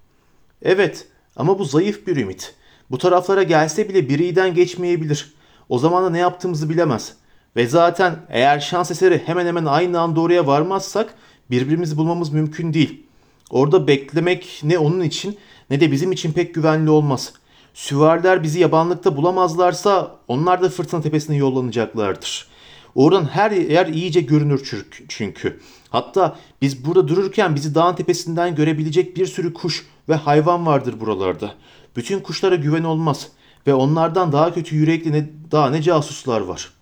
Evet 0.63 1.09
ama 1.37 1.59
bu 1.59 1.65
zayıf 1.65 2.07
bir 2.07 2.17
ümit. 2.17 2.55
Bu 2.91 2.99
taraflara 2.99 3.43
gelse 3.43 3.89
bile 3.89 4.09
biriden 4.09 4.55
geçmeyebilir. 4.55 5.35
O 5.69 5.79
zaman 5.79 6.05
da 6.05 6.11
ne 6.11 6.19
yaptığımızı 6.19 6.71
bilemez. 6.71 7.15
Ve 7.57 7.67
zaten 7.67 8.17
eğer 8.29 8.61
şans 8.61 8.91
eseri 8.91 9.23
hemen 9.27 9.47
hemen 9.47 9.65
aynı 9.65 10.01
anda 10.01 10.21
oraya 10.21 10.47
varmazsak 10.47 11.15
birbirimizi 11.51 11.97
bulmamız 11.97 12.33
mümkün 12.33 12.75
değil. 12.75 13.07
Orada 13.51 13.87
beklemek 13.87 14.61
ne 14.63 14.79
onun 14.79 15.01
için 15.01 15.39
ne 15.71 15.81
de 15.81 15.93
bizim 15.93 16.13
için 16.13 16.33
pek 16.33 16.55
güvenli 16.55 16.91
olmaz. 16.91 17.33
Süvariler 17.75 18.43
bizi 18.43 18.61
yabanlıkta 18.61 19.17
bulamazlarsa 19.17 20.17
onlar 20.29 20.63
da 20.63 20.69
fırtına 20.69 21.01
tepesine 21.01 21.37
yollanacaklardır. 21.37 22.47
Oradan 22.95 23.25
her 23.25 23.51
yer 23.51 23.87
iyice 23.87 24.21
görünür 24.21 24.87
çünkü. 25.09 25.61
Hatta 25.91 26.37
biz 26.63 26.87
burada 26.87 27.09
dururken 27.09 27.55
bizi 27.55 27.75
dağın 27.75 27.95
tepesinden 27.95 28.55
görebilecek 28.55 29.17
bir 29.17 29.27
sürü 29.27 29.55
kuş 29.55 29.87
ve 30.09 30.15
hayvan 30.15 30.67
vardır 30.67 31.01
buralarda. 31.01 31.55
Bütün 31.97 32.21
kuşlara 32.21 32.55
güven 32.55 32.85
olmaz 32.85 33.29
ve 33.67 33.75
onlardan 33.75 34.33
daha 34.33 34.55
kötü 34.55 34.77
yürekli 34.77 35.13
ne, 35.13 35.31
daha 35.51 35.71
ne 35.71 35.83
casuslar 35.83 36.41
var. 36.41 36.73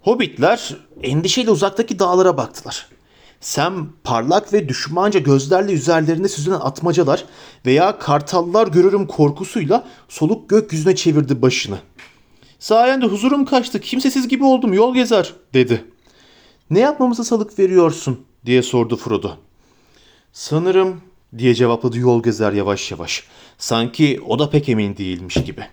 Hobbitler 0.00 0.76
endişeyle 1.02 1.50
uzaktaki 1.50 1.98
dağlara 1.98 2.36
baktılar. 2.36 2.88
Sam 3.40 3.92
parlak 4.04 4.52
ve 4.52 4.68
düşmanca 4.68 5.20
gözlerle 5.20 5.72
üzerlerinde 5.72 6.28
süzülen 6.28 6.60
atmacalar 6.60 7.24
veya 7.66 7.98
kartallar 7.98 8.66
görürüm 8.68 9.06
korkusuyla 9.06 9.88
soluk 10.08 10.50
gökyüzüne 10.50 10.96
çevirdi 10.96 11.42
başını. 11.42 11.78
Sayende 12.58 13.06
huzurum 13.06 13.44
kaçtı, 13.44 13.80
kimsesiz 13.80 14.28
gibi 14.28 14.44
oldum, 14.44 14.72
yol 14.72 14.94
gezer, 14.94 15.34
dedi. 15.54 15.84
Ne 16.70 16.78
yapmamıza 16.78 17.24
salık 17.24 17.58
veriyorsun, 17.58 18.20
diye 18.46 18.62
sordu 18.62 18.96
Frodo. 18.96 19.30
Sanırım, 20.32 21.00
diye 21.38 21.54
cevapladı 21.54 21.98
yol 21.98 22.22
gezer 22.22 22.52
yavaş 22.52 22.90
yavaş. 22.90 23.24
Sanki 23.58 24.20
o 24.26 24.38
da 24.38 24.50
pek 24.50 24.68
emin 24.68 24.96
değilmiş 24.96 25.34
gibi. 25.34 25.64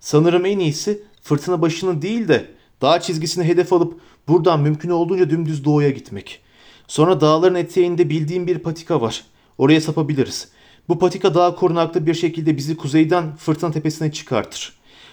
Sanırım 0.00 0.46
en 0.46 0.58
iyisi 0.58 1.04
fırtına 1.22 1.62
başını 1.62 2.02
değil 2.02 2.28
de 2.28 2.50
dağ 2.82 3.00
çizgisini 3.00 3.44
hedef 3.44 3.72
alıp 3.72 4.00
buradan 4.28 4.60
mümkün 4.60 4.90
olduğunca 4.90 5.30
dümdüz 5.30 5.64
doğuya 5.64 5.90
gitmek. 5.90 6.40
Sonra 6.88 7.20
dağların 7.20 7.54
eteğinde 7.54 8.10
bildiğim 8.10 8.46
bir 8.46 8.58
patika 8.58 9.00
var. 9.00 9.24
Oraya 9.58 9.80
sapabiliriz. 9.80 10.48
Bu 10.88 10.98
patika 10.98 11.34
daha 11.34 11.54
korunaklı 11.54 12.06
bir 12.06 12.14
şekilde 12.14 12.56
bizi 12.56 12.76
kuzeyden 12.76 13.36
fırtına 13.36 13.70
tepesine 13.70 14.12
çıkartır. 14.12 14.72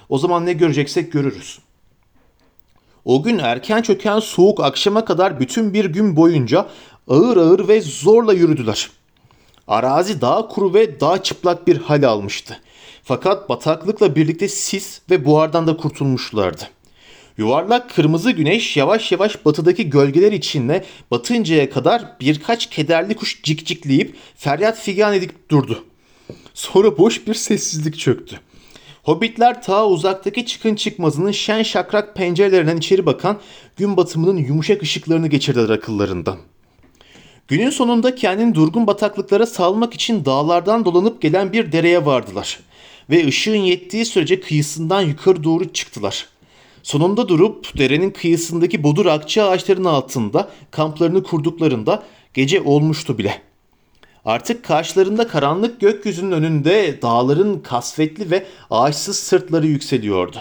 O 0.09 0.17
zaman 0.17 0.45
ne 0.45 0.53
göreceksek 0.53 1.11
görürüz. 1.11 1.59
O 3.05 3.23
gün 3.23 3.37
erken 3.37 3.81
çöken 3.81 4.19
soğuk 4.19 4.59
akşama 4.59 5.05
kadar 5.05 5.39
bütün 5.39 5.73
bir 5.73 5.85
gün 5.85 6.15
boyunca 6.15 6.67
ağır 7.07 7.37
ağır 7.37 7.67
ve 7.67 7.81
zorla 7.81 8.33
yürüdüler. 8.33 8.89
Arazi 9.67 10.21
daha 10.21 10.47
kuru 10.47 10.73
ve 10.73 10.99
daha 10.99 11.23
çıplak 11.23 11.67
bir 11.67 11.77
hal 11.77 12.03
almıştı. 12.03 12.59
Fakat 13.03 13.49
bataklıkla 13.49 14.15
birlikte 14.15 14.47
sis 14.47 15.01
ve 15.09 15.25
buhardan 15.25 15.67
da 15.67 15.77
kurtulmuşlardı. 15.77 16.63
Yuvarlak 17.39 17.95
kırmızı 17.95 18.31
güneş 18.31 18.77
yavaş 18.77 19.11
yavaş 19.11 19.45
batıdaki 19.45 19.89
gölgeler 19.89 20.31
içinde 20.31 20.85
batıncaya 21.11 21.69
kadar 21.69 22.05
birkaç 22.19 22.69
kederli 22.69 23.15
kuş 23.15 23.43
cikcikleyip 23.43 24.15
feryat 24.35 24.79
figan 24.79 25.13
edip 25.13 25.49
durdu. 25.51 25.83
Sonra 26.53 26.97
boş 26.97 27.27
bir 27.27 27.33
sessizlik 27.33 27.99
çöktü. 27.99 28.39
Hobbitler 29.03 29.61
ta 29.61 29.87
uzaktaki 29.87 30.45
çıkın 30.45 30.75
çıkmazının 30.75 31.31
şen 31.31 31.63
şakrak 31.63 32.15
pencerelerinden 32.15 32.77
içeri 32.77 33.05
bakan 33.05 33.39
gün 33.77 33.97
batımının 33.97 34.37
yumuşak 34.37 34.83
ışıklarını 34.83 35.27
geçirdiler 35.27 35.69
akıllarından. 35.69 36.37
Günün 37.47 37.69
sonunda 37.69 38.15
kendini 38.15 38.55
durgun 38.55 38.87
bataklıklara 38.87 39.45
salmak 39.45 39.93
için 39.93 40.25
dağlardan 40.25 40.85
dolanıp 40.85 41.21
gelen 41.21 41.53
bir 41.53 41.71
dereye 41.71 42.05
vardılar. 42.05 42.59
Ve 43.09 43.27
ışığın 43.27 43.55
yettiği 43.55 44.05
sürece 44.05 44.41
kıyısından 44.41 45.01
yukarı 45.01 45.43
doğru 45.43 45.73
çıktılar. 45.73 46.38
Sonunda 46.89 47.27
durup 47.27 47.77
derenin 47.77 48.11
kıyısındaki 48.11 48.83
bodur 48.83 49.05
akça 49.05 49.49
ağaçlarının 49.49 49.89
altında 49.89 50.49
kamplarını 50.71 51.23
kurduklarında 51.23 52.03
gece 52.33 52.61
olmuştu 52.61 53.17
bile. 53.17 53.41
Artık 54.25 54.65
karşılarında 54.65 55.27
karanlık 55.27 55.81
gökyüzünün 55.81 56.31
önünde 56.31 57.01
dağların 57.01 57.59
kasvetli 57.59 58.31
ve 58.31 58.45
ağaçsız 58.69 59.19
sırtları 59.19 59.67
yükseliyordu. 59.67 60.37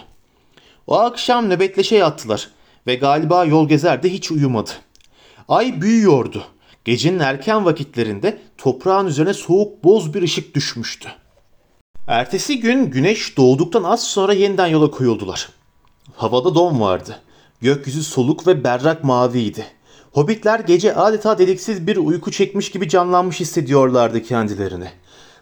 O 0.87 0.98
akşam 0.98 1.48
nöbetleşe 1.48 1.96
yattılar 1.96 2.48
ve 2.87 2.94
galiba 2.94 3.44
yol 3.44 3.68
gezer 3.68 4.02
de 4.02 4.12
hiç 4.12 4.30
uyumadı. 4.30 4.70
Ay 5.48 5.80
büyüyordu. 5.80 6.44
Gecenin 6.84 7.18
erken 7.18 7.64
vakitlerinde 7.64 8.38
toprağın 8.58 9.06
üzerine 9.06 9.34
soğuk 9.34 9.84
boz 9.84 10.14
bir 10.14 10.22
ışık 10.22 10.54
düşmüştü. 10.54 11.08
Ertesi 12.06 12.61
gün 12.61 12.90
güneş 12.90 13.37
doğduktan 13.37 13.84
az 13.84 14.04
sonra 14.04 14.32
yeniden 14.32 14.66
yola 14.66 14.90
koyuldular. 14.90 15.57
Havada 16.16 16.54
don 16.54 16.80
vardı. 16.80 17.20
Gökyüzü 17.60 18.02
soluk 18.02 18.46
ve 18.46 18.64
berrak 18.64 19.04
maviydi. 19.04 19.66
Hobbitler 20.12 20.60
gece 20.60 20.94
adeta 20.94 21.38
deliksiz 21.38 21.86
bir 21.86 21.96
uyku 21.96 22.30
çekmiş 22.30 22.70
gibi 22.70 22.88
canlanmış 22.88 23.40
hissediyorlardı 23.40 24.22
kendilerini. 24.22 24.88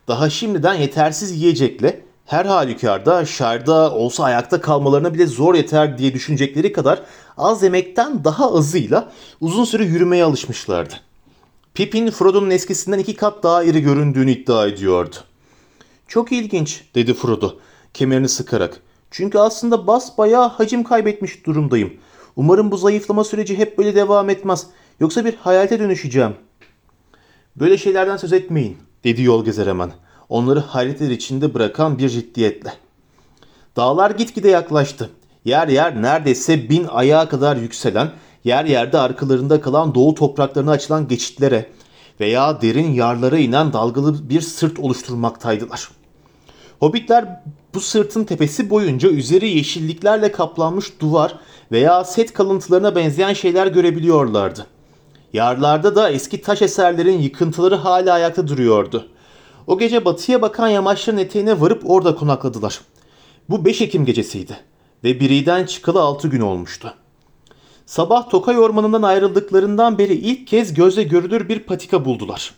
Daha 0.09 0.31
şimdiden 0.31 0.75
yetersiz 0.75 1.43
yiyecekle 1.43 2.05
her 2.27 2.45
halükarda 2.45 3.27
şarda 3.27 3.95
olsa 3.95 4.25
ayakta 4.25 4.61
kalmalarına 4.61 5.15
bile 5.15 5.27
zor 5.27 5.55
yeter 5.55 5.99
diye 5.99 6.15
düşünecekleri 6.15 6.73
kadar 6.73 7.03
az 7.37 7.63
yemekten 7.63 8.25
daha 8.25 8.55
azıyla 8.55 9.13
uzun 9.41 9.65
süre 9.65 9.85
yürümeye 9.85 10.25
alışmışlardı. 10.25 10.95
Pippin 11.75 12.11
Frodo'nun 12.11 12.51
eskisinden 12.51 12.99
iki 12.99 13.17
kat 13.17 13.43
daha 13.43 13.63
iri 13.63 13.81
göründüğünü 13.81 14.31
iddia 14.31 14.67
ediyordu. 14.67 15.17
Çok 16.09 16.33
ilginç 16.33 16.85
dedi 16.95 17.15
Frodo 17.15 17.55
kemerini 17.95 18.29
sıkarak. 18.29 18.81
Çünkü 19.11 19.39
aslında 19.39 19.87
bas 19.87 20.19
bayağı 20.19 20.49
hacim 20.49 20.85
kaybetmiş 20.85 21.47
durumdayım. 21.47 21.93
Umarım 22.37 22.71
bu 22.71 22.77
zayıflama 22.77 23.25
süreci 23.25 23.59
hep 23.59 23.79
böyle 23.79 23.95
devam 23.95 24.31
etmez. 24.31 24.67
Yoksa 25.01 25.25
bir 25.25 25.37
hayalete 25.37 25.79
dönüşeceğim. 25.79 26.35
Böyle 27.57 27.79
şeylerden 27.79 28.17
söz 28.17 28.33
etmeyin 28.33 28.77
dedi 29.05 29.23
yol 29.23 29.45
gezer 29.45 29.67
hemen. 29.67 29.93
Onları 30.29 30.61
hayretler 30.61 31.11
içinde 31.11 31.55
bırakan 31.55 31.99
bir 31.99 32.09
ciddiyetle. 32.09 32.73
Dağlar 33.77 34.11
gitgide 34.11 34.49
yaklaştı. 34.49 35.11
Yer 35.45 35.69
yer 35.69 36.03
neredeyse 36.03 36.69
bin 36.71 36.85
ayağa 36.85 37.29
kadar 37.29 37.57
yükselen, 37.57 38.11
yer 38.45 38.65
yerde 38.65 38.99
arkalarında 38.99 39.61
kalan 39.61 39.95
doğu 39.95 40.15
topraklarına 40.15 40.71
açılan 40.71 41.09
geçitlere 41.09 41.71
veya 42.21 42.61
derin 42.61 42.93
yarlara 42.93 43.39
inen 43.39 43.73
dalgalı 43.73 44.31
bir 44.31 44.41
sırt 44.41 44.79
oluşturmaktaydılar. 44.79 45.91
Hobbitler 46.81 47.43
bu 47.77 47.81
sırtın 47.81 48.25
tepesi 48.25 48.71
boyunca 48.71 49.09
üzeri 49.09 49.49
yeşilliklerle 49.49 50.33
kaplanmış 50.33 51.01
duvar 51.01 51.39
veya 51.73 52.05
set 52.05 52.33
kalıntılarına 52.33 52.97
benzeyen 52.97 53.33
şeyler 53.33 53.67
görebiliyorlardı. 53.67 54.67
Yarlarda 55.33 55.97
da 55.97 56.11
eski 56.11 56.43
taş 56.43 56.63
eserlerin 56.63 57.19
yıkıntıları 57.19 57.75
hala 57.75 58.13
ayakta 58.13 58.49
duruyordu. 58.49 59.09
O 59.67 59.79
gece 59.79 60.05
batıya 60.05 60.43
bakan 60.43 60.69
yamaçların 60.69 61.19
eteğine 61.19 61.61
varıp 61.61 61.91
orada 61.91 62.15
konakladılar. 62.15 62.81
Bu 63.51 63.65
5 63.65 63.81
Ekim 63.81 64.05
gecesiydi 64.05 64.57
ve 65.05 65.21
biriden 65.21 65.67
çıkalı 65.67 66.01
6 66.01 66.29
gün 66.29 66.41
olmuştu. 66.41 66.95
Sabah 67.87 68.31
Tokay 68.31 68.59
Ormanı'ndan 68.59 69.03
ayrıldıklarından 69.03 69.99
beri 69.99 70.15
ilk 70.15 70.47
kez 70.47 70.75
gözle 70.75 71.03
görülür 71.03 71.49
bir 71.49 71.61
patika 71.61 72.05
buldular. 72.05 72.55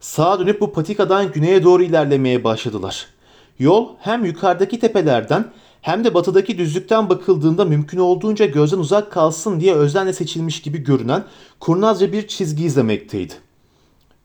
Sağa 0.00 0.38
dönüp 0.38 0.60
bu 0.60 0.72
patikadan 0.72 1.32
güneye 1.32 1.64
doğru 1.64 1.82
ilerlemeye 1.82 2.44
başladılar. 2.44 3.17
Yol 3.58 3.88
hem 4.00 4.24
yukarıdaki 4.24 4.80
tepelerden 4.80 5.44
hem 5.80 6.04
de 6.04 6.14
batıdaki 6.14 6.58
düzlükten 6.58 7.08
bakıldığında 7.08 7.64
mümkün 7.64 7.98
olduğunca 7.98 8.46
gözden 8.46 8.78
uzak 8.78 9.12
kalsın 9.12 9.60
diye 9.60 9.74
özenle 9.74 10.12
seçilmiş 10.12 10.62
gibi 10.62 10.78
görünen 10.78 11.24
kurnazca 11.60 12.12
bir 12.12 12.28
çizgi 12.28 12.64
izlemekteydi. 12.64 13.34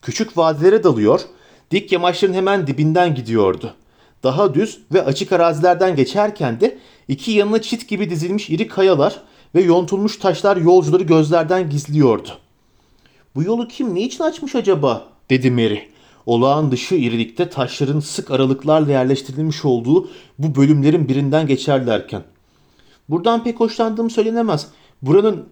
Küçük 0.02 0.38
vadilere 0.38 0.84
dalıyor, 0.84 1.22
dik 1.72 1.92
yamaçların 1.92 2.34
hemen 2.34 2.68
dibinden 2.68 3.16
gidiyordu. 3.16 3.74
Daha 4.24 4.54
düz 4.54 4.80
ve 4.94 5.06
açık 5.06 5.32
arazilerden 5.32 5.96
geçerken 5.96 6.60
de 6.60 6.78
iki 7.08 7.32
yanına 7.32 7.62
çit 7.62 7.90
gibi 7.90 8.10
dizilmiş 8.10 8.50
iri 8.50 8.68
kayalar 8.68 9.22
ve 9.56 9.62
yontulmuş 9.62 10.18
taşlar 10.18 10.58
yolcuları 10.58 11.04
gözlerden 11.04 11.70
gizliyordu. 11.70 12.30
Bu 13.36 13.44
yolu 13.44 13.68
kim 13.68 13.96
ne 13.96 14.02
için 14.02 14.24
açmış 14.24 14.56
acaba? 14.56 15.06
dedi 15.30 15.52
Mary. 15.52 15.93
Olağan 16.26 16.72
dışı 16.72 16.96
irilikte 16.96 17.50
taşların 17.50 18.00
sık 18.00 18.32
aralıklarla 18.32 18.92
yerleştirilmiş 18.92 19.66
olduğu 19.66 20.10
bu 20.40 20.56
bölümlerin 20.56 21.10
birinden 21.10 21.48
geçerlerken. 21.48 22.24
Buradan 23.10 23.44
pek 23.44 23.60
hoşlandığım 23.60 24.10
söylenemez. 24.10 24.68
Buranın 25.02 25.50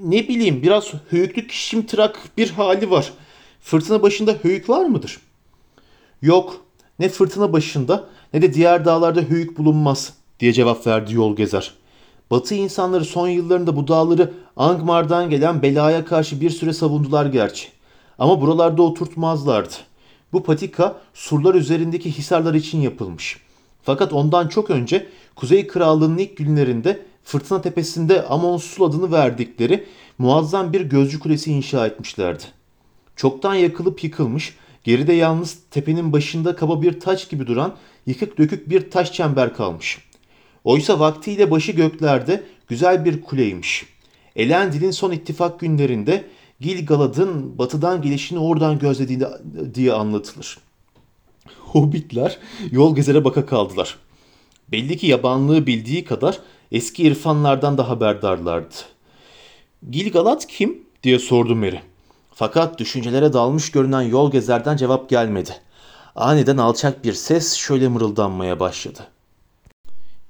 ne 0.00 0.28
bileyim 0.28 0.62
biraz 0.62 0.92
höyüklük 1.10 1.52
şimtırak 1.52 2.20
bir 2.38 2.50
hali 2.50 2.90
var. 2.90 3.12
Fırtına 3.60 4.02
başında 4.02 4.32
höyük 4.32 4.68
var 4.68 4.84
mıdır? 4.84 5.20
Yok. 6.22 6.56
Ne 6.98 7.08
fırtına 7.08 7.52
başında 7.52 8.04
ne 8.34 8.42
de 8.42 8.54
diğer 8.54 8.84
dağlarda 8.84 9.20
höyük 9.20 9.58
bulunmaz 9.58 10.14
diye 10.40 10.52
cevap 10.52 10.86
verdi 10.86 11.14
yol 11.14 11.36
gezer. 11.36 11.74
Batı 12.30 12.54
insanları 12.54 13.04
son 13.04 13.28
yıllarında 13.28 13.76
bu 13.76 13.88
dağları 13.88 14.32
Angmar'dan 14.56 15.30
gelen 15.30 15.62
belaya 15.62 16.04
karşı 16.04 16.40
bir 16.40 16.50
süre 16.50 16.72
savundular 16.72 17.26
gerçi. 17.26 17.68
Ama 18.18 18.40
buralarda 18.40 18.82
oturtmazlardı. 18.82 19.74
Bu 20.32 20.42
patika 20.42 21.00
surlar 21.14 21.54
üzerindeki 21.54 22.10
hisarlar 22.12 22.54
için 22.54 22.80
yapılmış. 22.80 23.40
Fakat 23.82 24.12
ondan 24.12 24.48
çok 24.48 24.70
önce 24.70 25.06
Kuzey 25.36 25.66
Krallığı'nın 25.66 26.18
ilk 26.18 26.36
günlerinde 26.36 27.02
Fırtına 27.24 27.62
Tepesi'nde 27.62 28.22
Amon 28.22 28.56
Sul 28.56 28.84
adını 28.84 29.12
verdikleri 29.12 29.84
muazzam 30.18 30.72
bir 30.72 30.80
gözcü 30.80 31.20
kulesi 31.20 31.52
inşa 31.52 31.86
etmişlerdi. 31.86 32.42
Çoktan 33.16 33.54
yakılıp 33.54 34.04
yıkılmış, 34.04 34.56
geride 34.84 35.12
yalnız 35.12 35.58
tepenin 35.70 36.12
başında 36.12 36.56
kaba 36.56 36.82
bir 36.82 37.00
taç 37.00 37.30
gibi 37.30 37.46
duran 37.46 37.76
yıkık 38.06 38.38
dökük 38.38 38.70
bir 38.70 38.90
taş 38.90 39.12
çember 39.12 39.54
kalmış. 39.54 39.98
Oysa 40.64 41.00
vaktiyle 41.00 41.50
başı 41.50 41.72
göklerde 41.72 42.42
güzel 42.68 43.04
bir 43.04 43.22
kuleymiş. 43.22 43.86
Elendil'in 44.36 44.90
son 44.90 45.12
ittifak 45.12 45.60
günlerinde 45.60 46.24
Gilgalad'ın 46.62 47.58
batıdan 47.58 48.02
gelişini 48.02 48.38
oradan 48.38 48.78
gözlediğini 48.78 49.24
diye 49.74 49.92
anlatılır. 49.92 50.58
Hobbitler 51.58 52.38
yol 52.70 52.96
gezere 52.96 53.24
baka 53.24 53.46
kaldılar. 53.46 53.98
Belli 54.68 54.96
ki 54.96 55.06
yabanlığı 55.06 55.66
bildiği 55.66 56.04
kadar 56.04 56.38
eski 56.72 57.02
irfanlardan 57.02 57.78
da 57.78 57.88
haberdarlardı. 57.88 58.74
Gilgalad 59.90 60.46
kim 60.48 60.82
diye 61.02 61.18
sordu 61.18 61.56
Mary. 61.56 61.78
Fakat 62.34 62.78
düşüncelere 62.78 63.32
dalmış 63.32 63.70
görünen 63.70 64.02
yol 64.02 64.30
gezerden 64.30 64.76
cevap 64.76 65.08
gelmedi. 65.08 65.50
Aniden 66.16 66.56
alçak 66.56 67.04
bir 67.04 67.12
ses 67.12 67.54
şöyle 67.54 67.88
mırıldanmaya 67.88 68.60
başladı. 68.60 69.00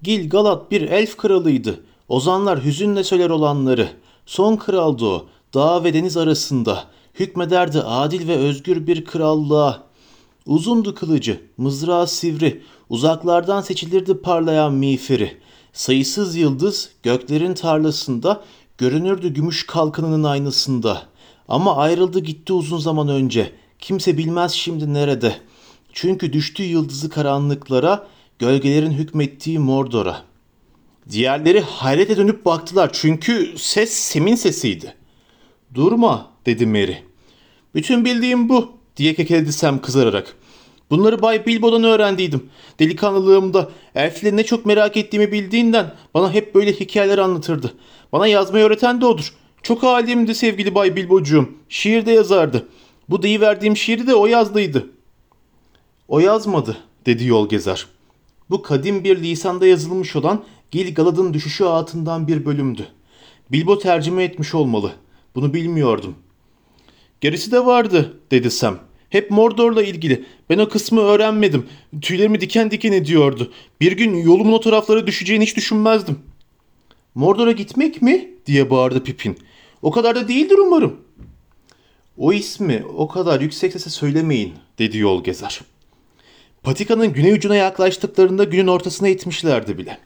Gilgalad 0.02 0.70
bir 0.70 0.82
elf 0.82 1.16
kralıydı. 1.16 1.84
Ozanlar 2.08 2.64
hüzünle 2.64 3.04
söyler 3.04 3.30
olanları. 3.30 3.88
Son 4.26 4.56
kraldı 4.56 5.04
o. 5.04 5.26
Dağ 5.54 5.84
ve 5.84 5.94
deniz 5.94 6.16
arasında. 6.16 6.84
Hükmederdi 7.14 7.80
adil 7.80 8.28
ve 8.28 8.36
özgür 8.36 8.86
bir 8.86 9.04
krallığa. 9.04 9.82
Uzundu 10.46 10.94
kılıcı, 10.94 11.40
mızrağı 11.56 12.06
sivri, 12.06 12.62
uzaklardan 12.88 13.60
seçilirdi 13.60 14.14
parlayan 14.14 14.72
miğferi. 14.74 15.36
Sayısız 15.72 16.36
yıldız 16.36 16.90
göklerin 17.02 17.54
tarlasında, 17.54 18.44
görünürdü 18.78 19.28
gümüş 19.28 19.66
kalkanının 19.66 20.24
aynısında. 20.24 21.02
Ama 21.48 21.76
ayrıldı 21.76 22.20
gitti 22.20 22.52
uzun 22.52 22.78
zaman 22.78 23.08
önce. 23.08 23.52
Kimse 23.78 24.18
bilmez 24.18 24.52
şimdi 24.52 24.94
nerede. 24.94 25.36
Çünkü 25.92 26.32
düştü 26.32 26.62
yıldızı 26.62 27.10
karanlıklara, 27.10 28.06
gölgelerin 28.38 28.92
hükmettiği 28.92 29.58
Mordor'a. 29.58 30.22
Diğerleri 31.10 31.60
hayrete 31.60 32.16
dönüp 32.16 32.44
baktılar 32.44 32.90
çünkü 32.92 33.54
ses 33.56 33.92
Sem'in 33.92 34.34
sesiydi. 34.34 35.01
Durma 35.74 36.30
dedi 36.46 36.66
Mary. 36.66 36.94
Bütün 37.74 38.04
bildiğim 38.04 38.48
bu 38.48 38.72
diye 38.96 39.14
kekeledi 39.14 39.52
Sam 39.52 39.80
kızararak. 39.80 40.36
Bunları 40.90 41.22
Bay 41.22 41.46
Bilbo'dan 41.46 41.84
öğrendiydim. 41.84 42.50
Delikanlılığımda 42.78 43.70
elfleri 43.94 44.36
ne 44.36 44.44
çok 44.44 44.66
merak 44.66 44.96
ettiğimi 44.96 45.32
bildiğinden 45.32 45.94
bana 46.14 46.32
hep 46.32 46.54
böyle 46.54 46.72
hikayeler 46.72 47.18
anlatırdı. 47.18 47.74
Bana 48.12 48.26
yazmayı 48.26 48.64
öğreten 48.64 49.00
de 49.00 49.06
odur. 49.06 49.34
Çok 49.62 49.84
alimdi 49.84 50.34
sevgili 50.34 50.74
Bay 50.74 50.96
Bilbocuğum. 50.96 51.48
Şiirde 51.68 52.12
yazardı. 52.12 52.68
Bu 53.08 53.22
deyiverdiğim 53.22 53.76
şiiri 53.76 54.06
de 54.06 54.14
o 54.14 54.26
yazdıydı. 54.26 54.90
O 56.08 56.20
yazmadı 56.20 56.76
dedi 57.06 57.26
yol 57.26 57.48
gezer. 57.48 57.86
Bu 58.50 58.62
kadim 58.62 59.04
bir 59.04 59.22
lisanda 59.22 59.66
yazılmış 59.66 60.16
olan 60.16 60.44
Gilgalad'ın 60.70 61.34
düşüşü 61.34 61.64
ağıtından 61.64 62.28
bir 62.28 62.44
bölümdü. 62.44 62.86
Bilbo 63.52 63.78
tercüme 63.78 64.24
etmiş 64.24 64.54
olmalı. 64.54 64.92
Bunu 65.34 65.54
bilmiyordum. 65.54 66.14
Gerisi 67.20 67.52
de 67.52 67.66
vardı 67.66 68.20
dedi 68.30 68.50
Sam. 68.50 68.78
Hep 69.10 69.30
Mordor'la 69.30 69.82
ilgili. 69.82 70.24
Ben 70.50 70.58
o 70.58 70.68
kısmı 70.68 71.00
öğrenmedim. 71.00 71.66
Tüylerimi 72.00 72.40
diken 72.40 72.70
diken 72.70 72.92
ediyordu. 72.92 73.52
Bir 73.80 73.92
gün 73.92 74.14
yolumun 74.14 74.52
o 74.52 74.60
taraflara 74.60 75.06
düşeceğini 75.06 75.44
hiç 75.44 75.56
düşünmezdim. 75.56 76.18
Mordor'a 77.14 77.52
gitmek 77.52 78.02
mi? 78.02 78.30
diye 78.46 78.70
bağırdı 78.70 79.04
Pippin. 79.04 79.38
O 79.82 79.90
kadar 79.90 80.16
da 80.16 80.28
değildir 80.28 80.58
umarım. 80.58 81.00
O 82.16 82.32
ismi 82.32 82.84
o 82.96 83.08
kadar 83.08 83.40
yüksek 83.40 83.72
sesle 83.72 83.90
söylemeyin 83.90 84.52
dedi 84.78 84.98
yol 84.98 85.24
gezer. 85.24 85.60
Patikanın 86.62 87.12
güney 87.12 87.32
ucuna 87.32 87.56
yaklaştıklarında 87.56 88.44
günün 88.44 88.66
ortasına 88.66 89.08
itmişlerdi 89.08 89.78
bile. 89.78 89.98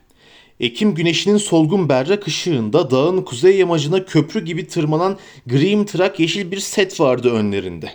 Ekim 0.60 0.94
güneşinin 0.94 1.36
solgun 1.36 1.88
berrak 1.88 2.28
ışığında 2.28 2.90
dağın 2.90 3.22
kuzey 3.22 3.56
yamacına 3.56 4.04
köprü 4.04 4.44
gibi 4.44 4.66
tırmanan 4.66 5.18
gri 5.46 5.86
trak 5.86 6.20
yeşil 6.20 6.50
bir 6.50 6.60
set 6.60 7.00
vardı 7.00 7.30
önlerinde. 7.30 7.92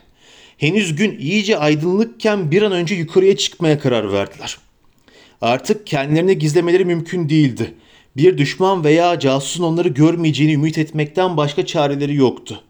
Henüz 0.57 0.95
gün 0.95 1.19
iyice 1.19 1.57
aydınlıkken 1.57 2.51
bir 2.51 2.61
an 2.61 2.71
önce 2.71 2.95
yukarıya 2.95 3.37
çıkmaya 3.37 3.79
karar 3.79 4.13
verdiler. 4.13 4.57
Artık 5.41 5.87
kendilerini 5.87 6.37
gizlemeleri 6.37 6.85
mümkün 6.85 7.29
değildi. 7.29 7.73
Bir 8.17 8.37
düşman 8.37 8.83
veya 8.83 9.19
casusun 9.19 9.63
onları 9.63 9.87
görmeyeceğini 9.87 10.53
ümit 10.53 10.77
etmekten 10.77 11.37
başka 11.37 11.65
çareleri 11.65 12.15
yoktu. 12.15 12.63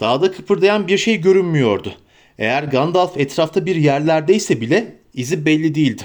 Dağda 0.00 0.32
kıpırdayan 0.32 0.88
bir 0.88 0.98
şey 0.98 1.20
görünmüyordu. 1.20 1.94
Eğer 2.38 2.62
Gandalf 2.62 3.18
etrafta 3.18 3.66
bir 3.66 3.76
yerlerdeyse 3.76 4.60
bile 4.60 4.96
izi 5.14 5.46
belli 5.46 5.74
değildi. 5.74 6.02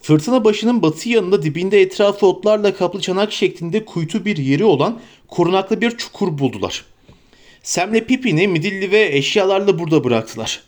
Fırtına 0.00 0.44
başının 0.44 0.82
batı 0.82 1.08
yanında 1.08 1.42
dibinde 1.42 1.80
etrafı 1.80 2.26
otlarla 2.26 2.74
kaplı 2.74 3.00
çanak 3.00 3.32
şeklinde 3.32 3.84
kuytu 3.84 4.24
bir 4.24 4.36
yeri 4.36 4.64
olan 4.64 5.00
korunaklı 5.28 5.80
bir 5.80 5.96
çukur 5.96 6.38
buldular. 6.38 6.84
Sam'le 7.62 8.00
Pippin'i 8.00 8.48
midilli 8.48 8.90
ve 8.90 9.16
eşyalarla 9.16 9.78
burada 9.78 10.04
bıraktılar. 10.04 10.62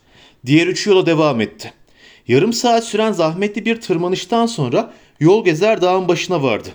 Diğer 0.47 0.67
üçü 0.67 0.91
yola 0.91 1.07
devam 1.07 1.41
etti. 1.41 1.73
Yarım 2.29 2.53
saat 2.53 2.85
süren 2.85 3.13
zahmetli 3.13 3.65
bir 3.65 3.81
tırmanıştan 3.81 4.47
sonra 4.47 4.95
yol 5.21 5.45
gezer 5.45 5.83
dağın 5.83 6.09
başına 6.09 6.43
vardı. 6.43 6.69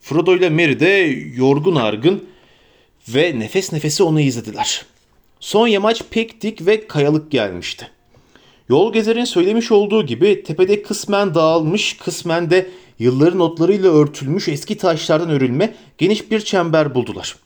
Frodo 0.00 0.36
ile 0.36 0.50
Merry 0.50 0.80
de 0.80 1.16
yorgun 1.36 1.76
argın 1.76 2.24
ve 3.08 3.38
nefes 3.38 3.72
nefese 3.72 4.02
onu 4.02 4.20
izlediler. 4.20 4.86
Son 5.40 5.66
yamaç 5.66 6.02
pek 6.10 6.40
dik 6.40 6.66
ve 6.66 6.86
kayalık 6.86 7.30
gelmişti. 7.30 7.90
Yol 8.68 8.92
gezerin 8.92 9.24
söylemiş 9.24 9.72
olduğu 9.72 10.06
gibi 10.06 10.42
tepede 10.42 10.82
kısmen 10.82 11.34
dağılmış, 11.34 11.96
kısmen 11.96 12.50
de 12.50 12.70
yılların 12.98 13.40
otlarıyla 13.40 13.90
örtülmüş 13.92 14.48
eski 14.48 14.76
taşlardan 14.76 15.30
örülme 15.30 15.74
geniş 15.98 16.30
bir 16.30 16.40
çember 16.40 16.94
buldular. 16.94 17.36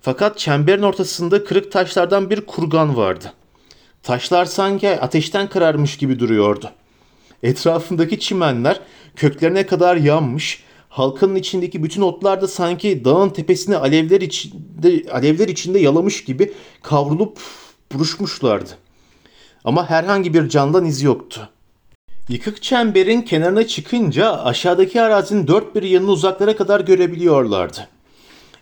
Fakat 0.00 0.38
çemberin 0.38 0.82
ortasında 0.82 1.44
kırık 1.44 1.72
taşlardan 1.72 2.30
bir 2.30 2.40
kurgan 2.40 2.96
vardı. 2.96 3.32
Taşlar 4.02 4.44
sanki 4.44 4.88
ateşten 4.88 5.48
kararmış 5.48 5.96
gibi 5.96 6.18
duruyordu. 6.18 6.70
Etrafındaki 7.42 8.20
çimenler 8.20 8.80
köklerine 9.16 9.66
kadar 9.66 9.96
yanmış, 9.96 10.62
halkanın 10.88 11.34
içindeki 11.34 11.82
bütün 11.82 12.02
otlar 12.02 12.42
da 12.42 12.48
sanki 12.48 13.04
dağın 13.04 13.30
tepesine 13.30 13.76
alevler 13.76 14.20
içinde, 14.20 15.12
alevler 15.12 15.48
içinde 15.48 15.78
yalamış 15.78 16.24
gibi 16.24 16.52
kavrulup 16.82 17.38
buruşmuşlardı. 17.92 18.70
Ama 19.64 19.90
herhangi 19.90 20.34
bir 20.34 20.48
candan 20.48 20.84
iz 20.84 21.02
yoktu. 21.02 21.48
Yıkık 22.28 22.62
çemberin 22.62 23.22
kenarına 23.22 23.66
çıkınca 23.66 24.44
aşağıdaki 24.44 25.02
arazinin 25.02 25.46
dört 25.46 25.74
bir 25.74 25.82
yanını 25.82 26.10
uzaklara 26.10 26.56
kadar 26.56 26.80
görebiliyorlardı. 26.80 27.88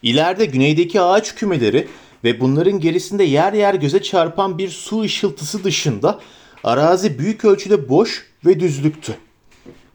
İleride 0.02 0.44
güneydeki 0.44 1.00
ağaç 1.00 1.34
kümeleri 1.34 1.88
ve 2.24 2.40
bunların 2.40 2.80
gerisinde 2.80 3.24
yer 3.24 3.52
yer 3.52 3.74
göze 3.74 4.02
çarpan 4.02 4.58
bir 4.58 4.68
su 4.68 5.00
ışıltısı 5.00 5.64
dışında 5.64 6.18
arazi 6.64 7.18
büyük 7.18 7.44
ölçüde 7.44 7.88
boş 7.88 8.26
ve 8.46 8.60
düzlüktü. 8.60 9.14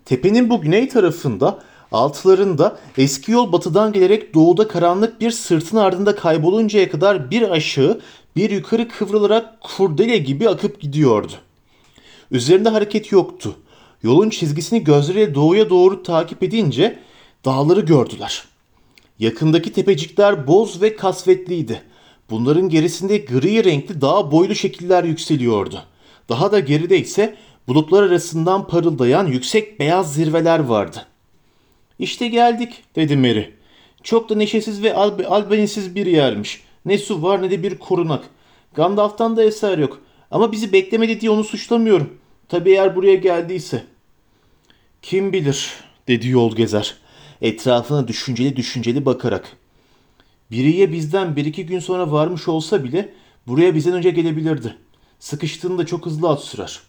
Tepenin 0.06 0.50
bu 0.50 0.62
güney 0.62 0.90
tarafında 0.90 1.60
altlarında 1.92 2.78
eski 2.98 3.32
yol 3.32 3.52
batıdan 3.52 3.94
gelerek 3.94 4.34
doğuda 4.34 4.68
karanlık 4.68 5.22
bir 5.22 5.32
sırtın 5.32 5.78
ardında 5.78 6.16
kayboluncaya 6.16 6.92
kadar 6.92 7.32
bir 7.32 7.52
aşağı 7.52 8.02
bir 8.36 8.50
yukarı 8.50 8.88
kıvrılarak 8.88 9.62
kurdele 9.62 10.18
gibi 10.18 10.50
akıp 10.50 10.82
gidiyordu. 10.82 11.34
Üzerinde 12.32 12.70
hareket 12.70 13.12
yoktu. 13.12 13.56
Yolun 14.04 14.30
çizgisini 14.30 14.84
gözleriyle 14.84 15.36
doğuya 15.36 15.70
doğru 15.70 16.04
takip 16.04 16.44
edince 16.44 17.00
dağları 17.46 17.82
gördüler. 17.82 18.44
Yakındaki 19.20 19.74
tepecikler 19.74 20.48
boz 20.48 20.82
ve 20.82 20.96
kasvetliydi. 20.96 21.82
Bunların 22.30 22.70
gerisinde 22.70 23.18
gri 23.18 23.64
renkli 23.64 24.02
dağ 24.02 24.32
boylu 24.32 24.56
şekiller 24.56 25.04
yükseliyordu. 25.04 25.84
Daha 26.30 26.52
da 26.52 26.60
geride 26.60 27.00
ise 27.00 27.38
bulutlar 27.68 28.04
arasından 28.04 28.68
parıldayan 28.68 29.28
yüksek 29.28 29.80
beyaz 29.80 30.14
zirveler 30.14 30.60
vardı. 30.60 31.06
İşte 32.00 32.28
geldik 32.28 32.84
dedi 32.96 33.18
Mary. 33.18 33.46
Çok 34.04 34.30
da 34.30 34.36
neşesiz 34.36 34.84
ve 34.84 34.94
alb 34.94 35.20
albenisiz 35.26 35.96
bir 35.96 36.06
yermiş. 36.06 36.64
Ne 36.86 36.98
su 36.98 37.24
var 37.24 37.42
ne 37.42 37.52
de 37.52 37.64
bir 37.64 37.80
korunak. 37.80 38.24
Gandalf'tan 38.74 39.38
da 39.38 39.44
eser 39.44 39.78
yok. 39.78 40.02
Ama 40.32 40.52
bizi 40.52 40.74
beklemedi 40.74 41.22
diye 41.22 41.32
onu 41.32 41.44
suçlamıyorum. 41.44 42.18
Tabi 42.50 42.72
eğer 42.72 42.96
buraya 42.96 43.16
geldiyse. 43.16 43.84
Kim 45.02 45.34
bilir 45.34 45.74
dedi 46.08 46.28
yol 46.28 46.56
gezer. 46.56 46.98
Etrafına 47.42 48.08
düşünceli 48.08 48.56
düşünceli 48.56 49.06
bakarak. 49.06 49.58
Biriye 50.52 50.92
bizden 50.92 51.36
bir 51.36 51.46
iki 51.46 51.66
gün 51.66 51.80
sonra 51.80 52.12
varmış 52.12 52.48
olsa 52.48 52.84
bile 52.84 53.14
buraya 53.48 53.76
bizden 53.76 53.94
önce 53.94 54.12
gelebilirdi. 54.12 54.78
Sıkıştığında 55.20 55.86
çok 55.86 56.06
hızlı 56.06 56.30
at 56.30 56.44
sürer. 56.44 56.80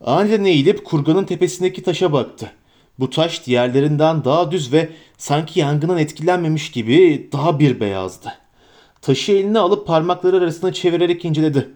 Aniden 0.00 0.44
eğilip 0.44 0.84
kurganın 0.84 1.24
tepesindeki 1.24 1.82
taşa 1.82 2.12
baktı. 2.12 2.52
Bu 2.98 3.10
taş 3.10 3.46
diğerlerinden 3.46 4.24
daha 4.24 4.50
düz 4.50 4.72
ve 4.72 4.88
sanki 5.18 5.60
yangından 5.60 5.98
etkilenmemiş 5.98 6.70
gibi 6.70 7.28
daha 7.32 7.58
bir 7.58 7.80
beyazdı. 7.80 8.43
Taşı 9.04 9.32
eline 9.32 9.58
alıp 9.58 9.86
parmakları 9.86 10.36
arasına 10.36 10.72
çevirerek 10.72 11.24
inceledi. 11.24 11.70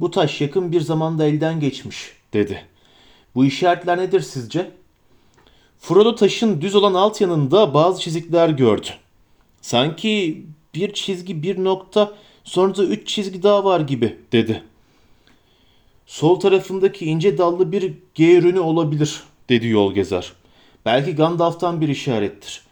Bu 0.00 0.10
taş 0.10 0.40
yakın 0.40 0.72
bir 0.72 0.80
zamanda 0.80 1.24
elden 1.24 1.60
geçmiş 1.60 2.12
dedi. 2.32 2.64
Bu 3.34 3.44
işaretler 3.44 3.98
nedir 3.98 4.20
sizce? 4.20 4.70
Frodo 5.78 6.14
taşın 6.14 6.60
düz 6.60 6.74
olan 6.74 6.94
alt 6.94 7.20
yanında 7.20 7.74
bazı 7.74 8.00
çizikler 8.00 8.48
gördü. 8.48 8.86
Sanki 9.60 10.42
bir 10.74 10.92
çizgi 10.92 11.42
bir 11.42 11.64
nokta 11.64 12.12
sonra 12.44 12.76
da 12.76 12.84
üç 12.84 13.08
çizgi 13.08 13.42
daha 13.42 13.64
var 13.64 13.80
gibi 13.80 14.16
dedi. 14.32 14.62
Sol 16.06 16.40
tarafındaki 16.40 17.04
ince 17.04 17.38
dallı 17.38 17.72
bir 17.72 17.94
G 18.14 18.36
ürünü 18.36 18.60
olabilir 18.60 19.22
dedi 19.48 19.66
yol 19.66 19.94
gezer. 19.94 20.32
Belki 20.84 21.14
Gandalf'tan 21.14 21.80
bir 21.80 21.88
işarettir. 21.88 22.62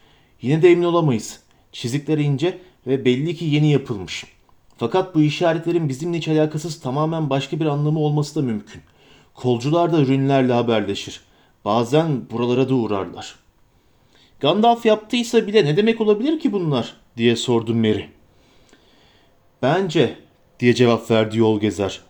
Yine 0.42 0.62
de 0.62 0.70
emin 0.70 0.84
olamayız. 0.84 1.40
Çizikler 1.72 2.18
ince 2.18 2.58
ve 2.86 3.04
belli 3.04 3.36
ki 3.36 3.44
yeni 3.44 3.70
yapılmış. 3.70 4.24
Fakat 4.76 5.14
bu 5.14 5.20
işaretlerin 5.20 5.88
bizimle 5.88 6.18
hiç 6.18 6.28
alakasız 6.28 6.80
tamamen 6.80 7.30
başka 7.30 7.60
bir 7.60 7.66
anlamı 7.66 7.98
olması 7.98 8.34
da 8.34 8.42
mümkün. 8.42 8.82
Kolcular 9.34 9.92
da 9.92 10.00
ürünlerle 10.00 10.52
haberleşir. 10.52 11.20
Bazen 11.64 12.30
buralara 12.30 12.68
da 12.68 12.74
uğrarlar. 12.74 13.34
Gandalf 14.40 14.86
yaptıysa 14.86 15.46
bile 15.46 15.64
ne 15.64 15.76
demek 15.76 16.00
olabilir 16.00 16.40
ki 16.40 16.52
bunlar 16.52 16.96
diye 17.16 17.36
sordu 17.36 17.74
Merry. 17.74 18.08
Bence 19.62 20.16
diye 20.60 20.74
cevap 20.74 21.10
verdi 21.10 21.38
yol 21.38 21.60
gezer. 21.60 22.00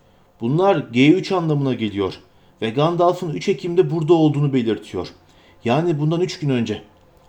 Bunlar 0.40 0.76
G3 0.76 1.34
anlamına 1.34 1.74
geliyor 1.74 2.14
ve 2.62 2.70
Gandalf'ın 2.70 3.30
3 3.30 3.48
Ekim'de 3.48 3.90
burada 3.90 4.14
olduğunu 4.14 4.52
belirtiyor. 4.52 5.08
Yani 5.64 5.98
bundan 5.98 6.20
3 6.20 6.38
gün 6.38 6.48
önce. 6.48 6.82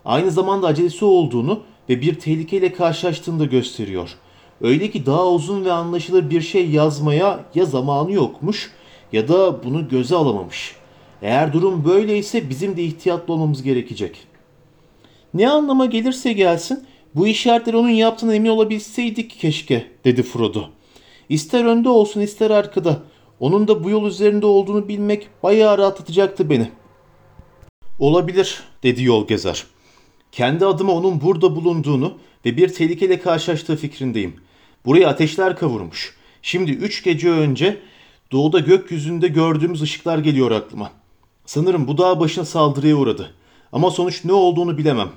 Aynı 0.06 0.32
zamanda 0.32 0.68
acelesi 0.68 1.06
olduğunu 1.06 1.64
ve 1.90 2.02
bir 2.02 2.20
tehlikeyle 2.20 2.74
karşılaştığını 2.74 3.40
da 3.40 3.46
gösteriyor. 3.46 4.16
Öyle 4.62 4.92
ki 4.92 5.06
daha 5.06 5.28
uzun 5.28 5.66
ve 5.66 5.72
anlaşılır 5.72 6.30
bir 6.30 6.42
şey 6.42 6.70
yazmaya 6.70 7.40
ya 7.56 7.66
zamanı 7.66 8.12
yokmuş 8.12 8.72
ya 9.12 9.28
da 9.28 9.64
bunu 9.64 9.90
göze 9.90 10.16
alamamış. 10.16 10.76
Eğer 11.22 11.54
durum 11.54 11.86
böyleyse 11.86 12.50
bizim 12.50 12.78
de 12.78 12.84
ihtiyatlı 12.84 13.34
olmamız 13.34 13.64
gerekecek. 13.64 14.28
Ne 15.34 15.50
anlama 15.50 15.86
gelirse 15.86 16.34
gelsin 16.34 16.86
bu 17.16 17.28
işaretleri 17.28 17.78
onun 17.78 17.90
yaptığına 17.90 18.36
emin 18.36 18.50
olabilseydik 18.50 19.40
keşke 19.40 19.86
dedi 20.06 20.24
Frodo. 20.24 20.64
İster 21.30 21.66
önde 21.66 21.90
olsun 21.90 22.22
ister 22.22 22.52
arkada. 22.52 23.00
Onun 23.40 23.68
da 23.68 23.84
bu 23.84 23.90
yol 23.90 24.06
üzerinde 24.06 24.46
olduğunu 24.46 24.88
bilmek 24.88 25.28
bayağı 25.44 25.78
rahatlatacaktı 25.78 26.50
beni. 26.50 26.70
Olabilir 28.00 28.64
dedi 28.84 29.04
yol 29.04 29.28
gezer. 29.28 29.64
Kendi 30.36 30.66
adıma 30.66 30.94
onun 30.94 31.22
burada 31.22 31.56
bulunduğunu 31.56 32.14
ve 32.46 32.58
bir 32.58 32.68
tehlikeyle 32.68 33.20
karşılaştığı 33.20 33.76
fikrindeyim. 33.76 34.36
Buraya 34.86 35.10
ateşler 35.10 35.58
kavurmuş. 35.58 36.16
Şimdi 36.42 36.72
üç 36.72 37.04
gece 37.04 37.30
önce 37.30 37.78
doğuda 38.32 38.60
gökyüzünde 38.60 39.28
gördüğümüz 39.28 39.82
ışıklar 39.82 40.18
geliyor 40.18 40.52
aklıma. 40.52 40.92
Sanırım 41.46 41.88
bu 41.88 41.98
dağ 41.98 42.20
başına 42.20 42.46
saldırıya 42.46 42.96
uğradı. 42.96 43.34
Ama 43.72 43.92
sonuç 43.92 44.26
ne 44.26 44.34
olduğunu 44.34 44.78
bilemem. 44.78 45.10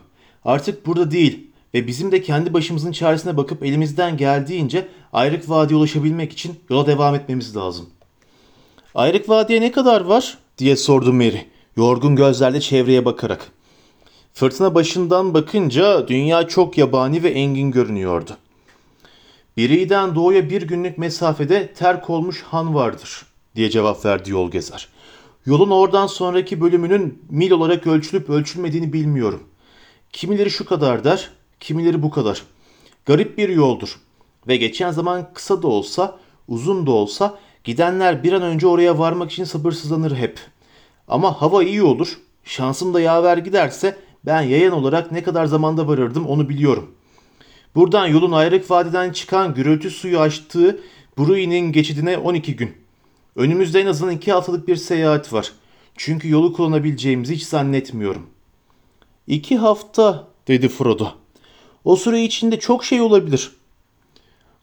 Artık 0.45 0.87
burada 0.87 1.11
değil 1.11 1.47
ve 1.75 1.87
bizim 1.87 2.13
de 2.13 2.23
kendi 2.23 2.55
başımızın 2.55 2.93
çaresine 2.93 3.37
bakıp 3.37 3.65
elimizden 3.65 4.17
geldiğince 4.17 4.89
Ayrık 5.13 5.51
Vadi'ye 5.51 5.79
ulaşabilmek 5.79 6.33
için 6.33 6.55
yola 6.71 6.87
devam 6.87 7.15
etmemiz 7.15 7.57
lazım. 7.57 7.87
Ayrık 8.95 9.29
Vadi'ye 9.29 9.61
ne 9.61 9.73
kadar 9.73 10.01
var 10.01 10.39
diye 10.59 10.77
sordu 10.77 11.13
Mary 11.13 11.41
yorgun 11.77 12.17
gözlerle 12.17 12.61
çevreye 12.61 13.05
bakarak. 13.05 13.58
Fırtına 14.39 14.75
başından 14.75 15.35
bakınca 15.35 16.09
dünya 16.09 16.49
çok 16.49 16.79
yabani 16.79 17.23
ve 17.23 17.29
engin 17.29 17.71
görünüyordu. 17.71 18.37
Biri'den 19.57 20.15
doğuya 20.15 20.51
bir 20.51 20.63
günlük 20.63 20.99
mesafede 20.99 21.73
terk 21.73 22.11
olmuş 22.11 22.43
han 22.43 22.75
vardır 22.75 23.27
diye 23.57 23.71
cevap 23.71 24.05
verdi 24.05 24.31
yol 24.31 24.51
gezer. 24.51 24.89
Yolun 25.47 25.71
oradan 25.71 26.07
sonraki 26.07 26.61
bölümünün 26.61 27.23
mil 27.31 27.51
olarak 27.51 27.87
ölçülüp 27.87 28.31
ölçülmediğini 28.31 28.93
bilmiyorum. 28.93 29.43
Kimileri 30.13 30.51
şu 30.51 30.65
kadar 30.65 31.05
der, 31.05 31.31
kimileri 31.61 32.03
bu 32.03 32.11
kadar. 32.11 32.43
Garip 33.07 33.39
bir 33.39 33.49
yoldur. 33.49 34.01
Ve 34.49 34.57
geçen 34.57 34.91
zaman 34.91 35.29
kısa 35.35 35.63
da 35.63 35.69
olsa, 35.69 36.19
uzun 36.49 36.87
da 36.87 36.91
olsa 36.91 37.39
gidenler 37.65 38.23
bir 38.23 38.33
an 38.33 38.43
önce 38.43 38.67
oraya 38.67 38.99
varmak 38.99 39.33
için 39.33 39.45
sabırsızlanır 39.45 40.17
hep. 40.17 40.41
Ama 41.09 41.43
hava 41.43 41.63
iyi 41.63 41.83
olur, 41.83 42.19
şansım 42.45 42.95
da 42.95 43.01
yaver 43.01 43.39
giderse 43.39 44.08
ben 44.27 44.43
yayan 44.43 44.73
olarak 44.73 45.13
ne 45.13 45.23
kadar 45.23 45.47
zamanda 45.47 45.89
varırdım 45.89 46.27
onu 46.27 46.49
biliyorum. 46.49 46.95
Buradan 47.75 48.07
yolun 48.07 48.33
ayrık 48.33 48.71
vadiden 48.71 49.13
çıkan 49.13 49.55
gürültü 49.55 49.91
suyu 49.91 50.21
açtığı 50.21 50.81
Bruin'in 51.19 51.73
geçidine 51.73 52.19
12 52.19 52.57
gün. 52.57 52.73
Önümüzde 53.37 53.81
en 53.81 53.87
azından 53.87 54.15
2 54.15 54.33
haftalık 54.33 54.69
bir 54.69 54.77
seyahat 54.77 55.33
var. 55.33 55.53
Çünkü 55.97 56.29
yolu 56.29 56.53
kullanabileceğimizi 56.53 57.35
hiç 57.35 57.43
zannetmiyorum. 57.43 58.27
İki 59.27 59.57
hafta 59.57 60.29
dedi 60.49 60.69
Frodo. 60.69 61.09
O 61.85 61.97
süre 61.97 62.23
içinde 62.23 62.59
çok 62.59 62.85
şey 62.85 63.01
olabilir. 63.01 63.53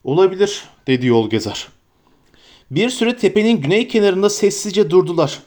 Olabilir 0.04 0.64
dedi 0.88 1.06
yol 1.06 1.30
gezer. 1.30 1.68
Bir 2.72 2.90
süre 2.90 3.18
tepenin 3.18 3.62
güney 3.62 3.88
kenarında 3.88 4.30
sessizce 4.30 4.90
durdular. 4.90 5.40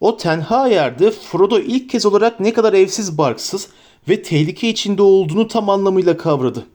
O 0.00 0.16
tenha 0.16 0.68
yerde 0.68 1.10
Frodo 1.10 1.58
ilk 1.58 1.90
kez 1.90 2.06
olarak 2.06 2.40
ne 2.40 2.52
kadar 2.52 2.72
evsiz 2.72 3.18
barksız 3.18 3.68
ve 4.08 4.22
tehlike 4.22 4.68
içinde 4.68 5.02
olduğunu 5.02 5.48
tam 5.48 5.68
anlamıyla 5.70 6.16
kavradı. 6.16 6.66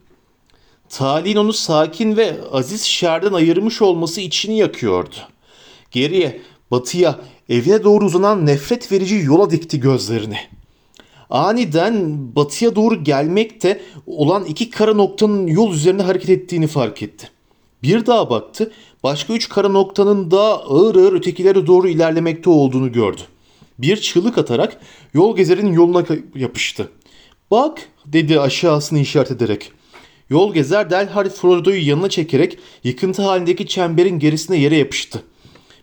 Talihin 0.90 1.36
onu 1.36 1.54
sakin 1.54 2.18
ve 2.18 2.38
aziz 2.52 2.82
şerden 2.84 3.34
ayırmış 3.34 3.82
olması 3.82 4.22
içini 4.22 4.58
yakıyordu. 4.58 5.16
Geriye, 5.92 6.42
batıya, 6.72 7.20
evine 7.50 7.84
doğru 7.84 8.06
uzanan 8.06 8.46
nefret 8.46 8.92
verici 8.92 9.16
yola 9.16 9.50
dikti 9.50 9.80
gözlerini. 9.80 10.38
Aniden 11.30 12.18
batıya 12.36 12.76
doğru 12.76 13.04
gelmekte 13.04 13.82
olan 14.08 14.46
iki 14.46 14.70
kara 14.70 14.94
noktanın 14.94 15.48
yol 15.48 15.74
üzerinde 15.74 16.04
hareket 16.04 16.30
ettiğini 16.30 16.68
fark 16.68 17.02
etti. 17.02 17.30
Bir 17.84 18.06
daha 18.06 18.30
baktı, 18.30 18.72
başka 19.06 19.34
üç 19.34 19.50
kara 19.50 19.70
noktanın 19.70 20.32
daha 20.32 20.54
ağır 20.64 20.96
ağır 20.96 21.14
ötekilere 21.14 21.68
doğru 21.68 21.88
ilerlemekte 21.88 22.50
olduğunu 22.50 22.92
gördü. 22.92 23.22
Bir 23.80 23.98
çığlık 23.98 24.38
atarak 24.38 24.80
yol 25.14 25.36
gezerin 25.36 25.74
yoluna 25.74 26.06
yapıştı. 26.36 26.92
Bak 27.52 27.90
dedi 28.06 28.40
aşağısını 28.40 29.00
işaret 29.00 29.32
ederek. 29.32 29.72
Yol 30.30 30.54
gezer 30.54 30.90
derhal 30.90 31.30
Frodo'yu 31.30 31.88
yanına 31.88 32.10
çekerek 32.10 32.58
yıkıntı 32.84 33.22
halindeki 33.22 33.68
çemberin 33.68 34.20
gerisine 34.20 34.58
yere 34.58 34.78
yapıştı. 34.78 35.24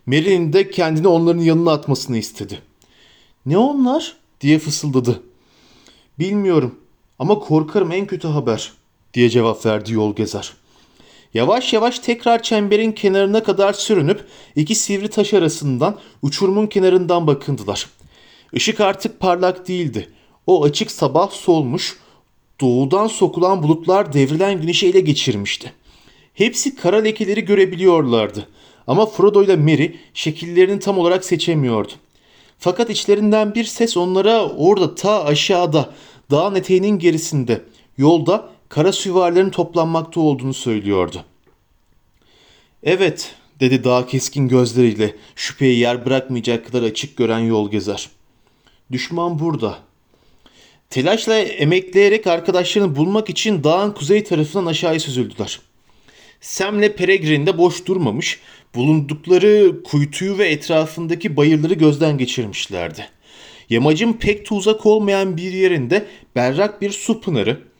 Merry'nin 0.05 0.53
de 0.53 0.71
kendini 0.71 1.07
onların 1.07 1.41
yanına 1.41 1.71
atmasını 1.71 2.17
istedi. 2.17 2.59
Ne 3.45 3.57
onlar? 3.57 4.17
diye 4.41 4.59
fısıldadı. 4.59 5.23
Bilmiyorum 6.19 6.75
ama 7.19 7.39
korkarım 7.39 7.91
en 7.91 8.07
kötü 8.07 8.27
haber 8.27 8.71
diye 9.13 9.29
cevap 9.29 9.65
verdi 9.65 9.93
yol 9.93 10.15
gezer. 10.15 10.53
Yavaş 11.33 11.73
yavaş 11.73 11.99
tekrar 11.99 12.43
çemberin 12.43 12.91
kenarına 12.91 13.43
kadar 13.43 13.73
sürünüp 13.73 14.25
iki 14.55 14.75
sivri 14.75 15.07
taş 15.07 15.33
arasından 15.33 15.99
uçurumun 16.21 16.67
kenarından 16.67 17.27
bakındılar. 17.27 17.89
Işık 18.53 18.79
artık 18.79 19.19
parlak 19.19 19.67
değildi. 19.67 20.09
O 20.47 20.63
açık 20.63 20.91
sabah 20.91 21.31
solmuş, 21.31 21.97
doğudan 22.61 23.07
sokulan 23.07 23.63
bulutlar 23.63 24.13
devrilen 24.13 24.61
güneşi 24.61 24.87
ele 24.87 24.99
geçirmişti. 24.99 25.73
Hepsi 26.33 26.75
kara 26.75 26.97
lekeleri 26.97 27.45
görebiliyorlardı. 27.45 28.47
Ama 28.87 29.05
Frodo 29.05 29.43
ile 29.43 29.55
Merry 29.55 29.95
şekillerini 30.13 30.79
tam 30.79 30.97
olarak 30.97 31.25
seçemiyordu. 31.25 31.91
Fakat 32.59 32.89
içlerinden 32.89 33.55
bir 33.55 33.63
ses 33.63 33.97
onlara 33.97 34.49
orada 34.49 34.95
ta 34.95 35.25
aşağıda 35.25 35.89
dağın 36.31 36.55
eteğinin 36.55 36.99
gerisinde 36.99 37.61
yolda 37.97 38.52
kara 38.73 38.91
süvarilerin 38.91 39.49
toplanmakta 39.49 40.19
olduğunu 40.19 40.53
söylüyordu. 40.53 41.23
Evet 42.83 43.35
dedi 43.59 43.83
daha 43.83 44.07
keskin 44.07 44.47
gözleriyle 44.47 45.15
şüpheyi 45.35 45.79
yer 45.79 46.05
bırakmayacak 46.05 46.65
kadar 46.67 46.83
açık 46.83 47.17
gören 47.17 47.39
yol 47.39 47.71
gezer. 47.71 48.09
Düşman 48.91 49.39
burada. 49.39 49.77
Telaşla 50.89 51.37
emekleyerek 51.37 52.27
arkadaşlarını 52.27 52.95
bulmak 52.95 53.29
için 53.29 53.63
dağın 53.63 53.91
kuzey 53.91 54.23
tarafından 54.23 54.65
aşağıya 54.65 54.99
süzüldüler. 54.99 55.59
Sam'le 56.41 56.89
Peregrin 56.89 57.45
de 57.45 57.57
boş 57.57 57.85
durmamış, 57.85 58.39
bulundukları 58.75 59.83
kuytuyu 59.83 60.37
ve 60.37 60.49
etrafındaki 60.49 61.37
bayırları 61.37 61.73
gözden 61.73 62.17
geçirmişlerdi. 62.17 63.07
Yamacın 63.69 64.13
pek 64.13 64.49
de 64.49 64.53
uzak 64.53 64.85
olmayan 64.85 65.37
bir 65.37 65.53
yerinde 65.53 66.05
berrak 66.35 66.81
bir 66.81 66.91
su 66.91 67.21
pınarı, 67.21 67.72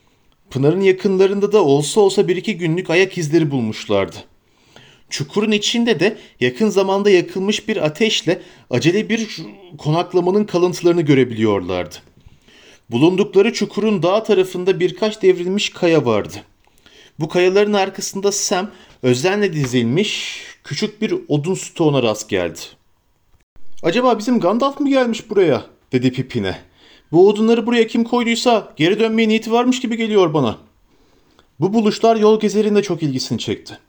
pınarın 0.54 0.82
yakınlarında 0.82 1.52
da 1.52 1.64
olsa 1.64 2.02
olsa 2.02 2.28
bir 2.28 2.36
iki 2.36 2.58
günlük 2.58 2.90
ayak 2.90 3.18
izleri 3.18 3.52
bulmuşlardı. 3.52 4.16
Çukurun 5.10 5.52
içinde 5.52 6.00
de 6.00 6.18
yakın 6.40 6.70
zamanda 6.70 7.10
yakılmış 7.10 7.68
bir 7.68 7.86
ateşle 7.86 8.42
acele 8.70 9.10
bir 9.10 9.38
konaklamanın 9.78 10.44
kalıntılarını 10.44 11.02
görebiliyorlardı. 11.02 11.96
Bulundukları 12.92 13.54
çukurun 13.54 14.04
dağ 14.04 14.24
tarafında 14.24 14.80
birkaç 14.80 15.22
devrilmiş 15.22 15.70
kaya 15.70 16.06
vardı. 16.06 16.36
Bu 17.20 17.30
kayaların 17.30 17.74
arkasında 17.74 18.32
Sam 18.32 18.72
özenle 19.04 19.54
dizilmiş 19.54 20.42
küçük 20.64 21.02
bir 21.02 21.16
odun 21.28 21.54
stoğuna 21.54 22.04
rast 22.04 22.30
geldi. 22.30 22.60
Acaba 23.84 24.20
bizim 24.20 24.40
Gandalf 24.40 24.80
mı 24.80 24.90
gelmiş 24.90 25.30
buraya? 25.30 25.66
dedi 25.92 26.12
Pipin'e. 26.12 26.73
Bu 27.14 27.30
odunları 27.30 27.66
buraya 27.66 27.88
kim 27.88 28.04
koyduysa 28.04 28.74
geri 28.76 29.00
dönmeye 29.00 29.28
niyeti 29.28 29.52
varmış 29.52 29.80
gibi 29.80 29.98
geliyor 29.98 30.34
bana. 30.34 30.58
Bu 31.60 31.74
buluşlar 31.74 32.16
yol 32.16 32.40
gezerinde 32.40 32.84
çok 32.84 33.04
ilgisini 33.04 33.40
çekti. 33.40 33.80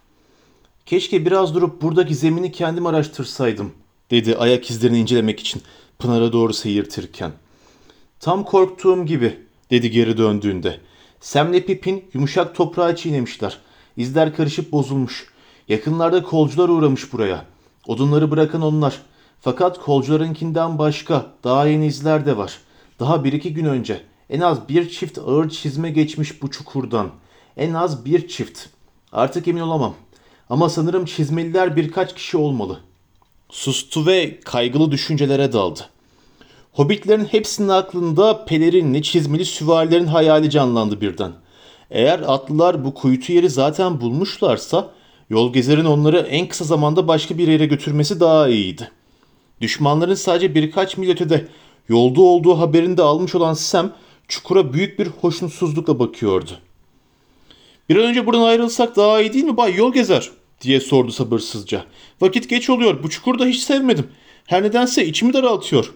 Keşke 0.87 1.27
biraz 1.27 1.55
durup 1.55 1.83
buradaki 1.83 2.15
zemini 2.15 2.53
kendim 2.53 2.87
araştırsaydım, 2.87 3.73
dedi 4.11 4.37
ayak 4.37 4.71
izlerini 4.71 4.99
incelemek 4.99 5.41
için 5.41 5.63
Pınar'a 5.99 6.33
doğru 6.33 6.53
seyirtirken. 6.53 7.33
Tam 8.21 8.45
korktuğum 8.45 9.07
gibi, 9.07 9.39
dedi 9.71 9.91
geri 9.91 10.19
döndüğünde. 10.19 10.81
Sem'le 11.21 11.61
Pipin 11.61 12.05
yumuşak 12.15 12.55
toprağı 12.55 12.97
çiğnemişler. 12.97 13.59
İzler 13.97 14.37
karışıp 14.37 14.73
bozulmuş. 14.73 15.29
Yakınlarda 15.69 16.23
kolcular 16.23 16.69
uğramış 16.69 17.13
buraya. 17.13 17.45
Odunları 17.87 18.31
bırakan 18.31 18.63
onlar. 18.63 19.03
Fakat 19.41 19.81
kolcularınkinden 19.81 20.79
başka 20.79 21.27
daha 21.45 21.67
yeni 21.67 21.87
izler 21.87 22.27
de 22.27 22.37
var. 22.37 22.59
Daha 23.01 23.25
bir 23.25 23.33
iki 23.33 23.55
gün 23.55 23.65
önce 23.65 24.01
en 24.31 24.41
az 24.41 24.69
bir 24.69 24.89
çift 24.89 25.19
ağır 25.19 25.49
çizme 25.49 25.91
geçmiş 25.91 26.43
bu 26.43 26.51
çukurdan. 26.51 27.11
En 27.57 27.75
az 27.75 28.05
bir 28.05 28.29
çift. 28.29 28.61
Artık 29.13 29.49
emin 29.49 29.61
olamam. 29.61 29.95
Ama 30.51 30.69
sanırım 30.69 31.05
çizmeliler 31.05 31.77
birkaç 31.77 32.15
kişi 32.15 32.37
olmalı. 32.37 32.81
Sustu 33.51 34.07
ve 34.07 34.41
kaygılı 34.41 34.91
düşüncelere 34.91 35.53
daldı. 35.53 35.81
Hobbitlerin 36.73 37.25
hepsinin 37.25 37.69
aklında 37.69 38.45
pelerinli, 38.45 39.03
çizmeli 39.03 39.45
süvarilerin 39.45 40.07
hayali 40.07 40.51
canlandı 40.51 41.01
birden. 41.01 41.33
Eğer 41.91 42.19
atlılar 42.27 42.85
bu 42.85 42.95
kuytu 42.95 43.33
yeri 43.33 43.51
zaten 43.51 44.01
bulmuşlarsa 44.01 44.91
yol 45.31 45.53
gezerin 45.53 45.85
onları 45.85 46.19
en 46.19 46.49
kısa 46.49 46.65
zamanda 46.65 47.09
başka 47.09 47.39
bir 47.39 47.49
yere 47.49 47.67
götürmesi 47.67 48.21
daha 48.21 48.49
iyiydi. 48.49 48.91
Düşmanların 49.61 50.15
sadece 50.15 50.55
birkaç 50.55 50.97
mil 50.97 51.11
ötede 51.11 51.49
yolda 51.89 52.21
olduğu 52.21 52.59
haberini 52.59 52.97
de 52.97 53.03
almış 53.03 53.35
olan 53.35 53.55
Sam 53.55 53.93
çukura 54.29 54.73
büyük 54.73 54.99
bir 54.99 55.07
hoşnutsuzlukla 55.07 55.99
bakıyordu. 55.99 56.59
Bir 57.89 57.97
an 57.97 58.05
önce 58.05 58.27
buradan 58.27 58.43
ayrılsak 58.43 58.97
daha 58.97 59.21
iyi 59.21 59.33
değil 59.33 59.45
mi 59.45 59.57
Bay 59.57 59.75
Yol 59.75 59.93
Gezer? 59.93 60.31
diye 60.61 60.81
sordu 60.81 61.13
sabırsızca. 61.13 61.85
Vakit 62.21 62.49
geç 62.49 62.71
oluyor. 62.71 63.03
Bu 63.03 63.11
çukurda 63.11 63.47
hiç 63.47 63.61
sevmedim. 63.61 64.07
Her 64.47 64.63
nedense 64.63 65.07
içimi 65.07 65.33
daraltıyor. 65.33 65.95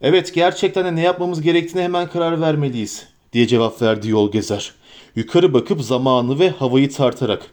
Evet 0.00 0.34
gerçekten 0.34 0.84
de 0.84 0.96
ne 0.96 1.00
yapmamız 1.00 1.42
gerektiğine 1.42 1.84
hemen 1.84 2.08
karar 2.08 2.40
vermeliyiz 2.40 3.06
diye 3.32 3.46
cevap 3.46 3.82
verdi 3.82 4.08
yol 4.08 4.32
gezer. 4.32 4.74
Yukarı 5.16 5.54
bakıp 5.54 5.82
zamanı 5.82 6.38
ve 6.38 6.50
havayı 6.50 6.90
tartarak. 6.90 7.50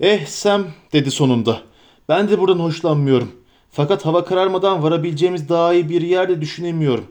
Eh 0.00 0.26
Sam 0.26 0.66
dedi 0.92 1.10
sonunda. 1.10 1.60
Ben 2.08 2.28
de 2.28 2.38
buradan 2.38 2.58
hoşlanmıyorum. 2.58 3.32
Fakat 3.72 4.06
hava 4.06 4.24
kararmadan 4.24 4.82
varabileceğimiz 4.82 5.48
daha 5.48 5.74
iyi 5.74 5.88
bir 5.88 6.02
yerde 6.02 6.40
düşünemiyorum. 6.40 7.06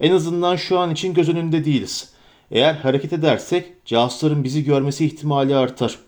En 0.00 0.12
azından 0.12 0.56
şu 0.56 0.78
an 0.78 0.90
için 0.90 1.14
göz 1.14 1.28
önünde 1.28 1.64
değiliz. 1.64 2.12
Eğer 2.50 2.74
hareket 2.74 3.12
edersek 3.12 3.86
casusların 3.86 4.44
bizi 4.44 4.64
görmesi 4.64 5.06
ihtimali 5.06 5.56
artar. 5.56 5.98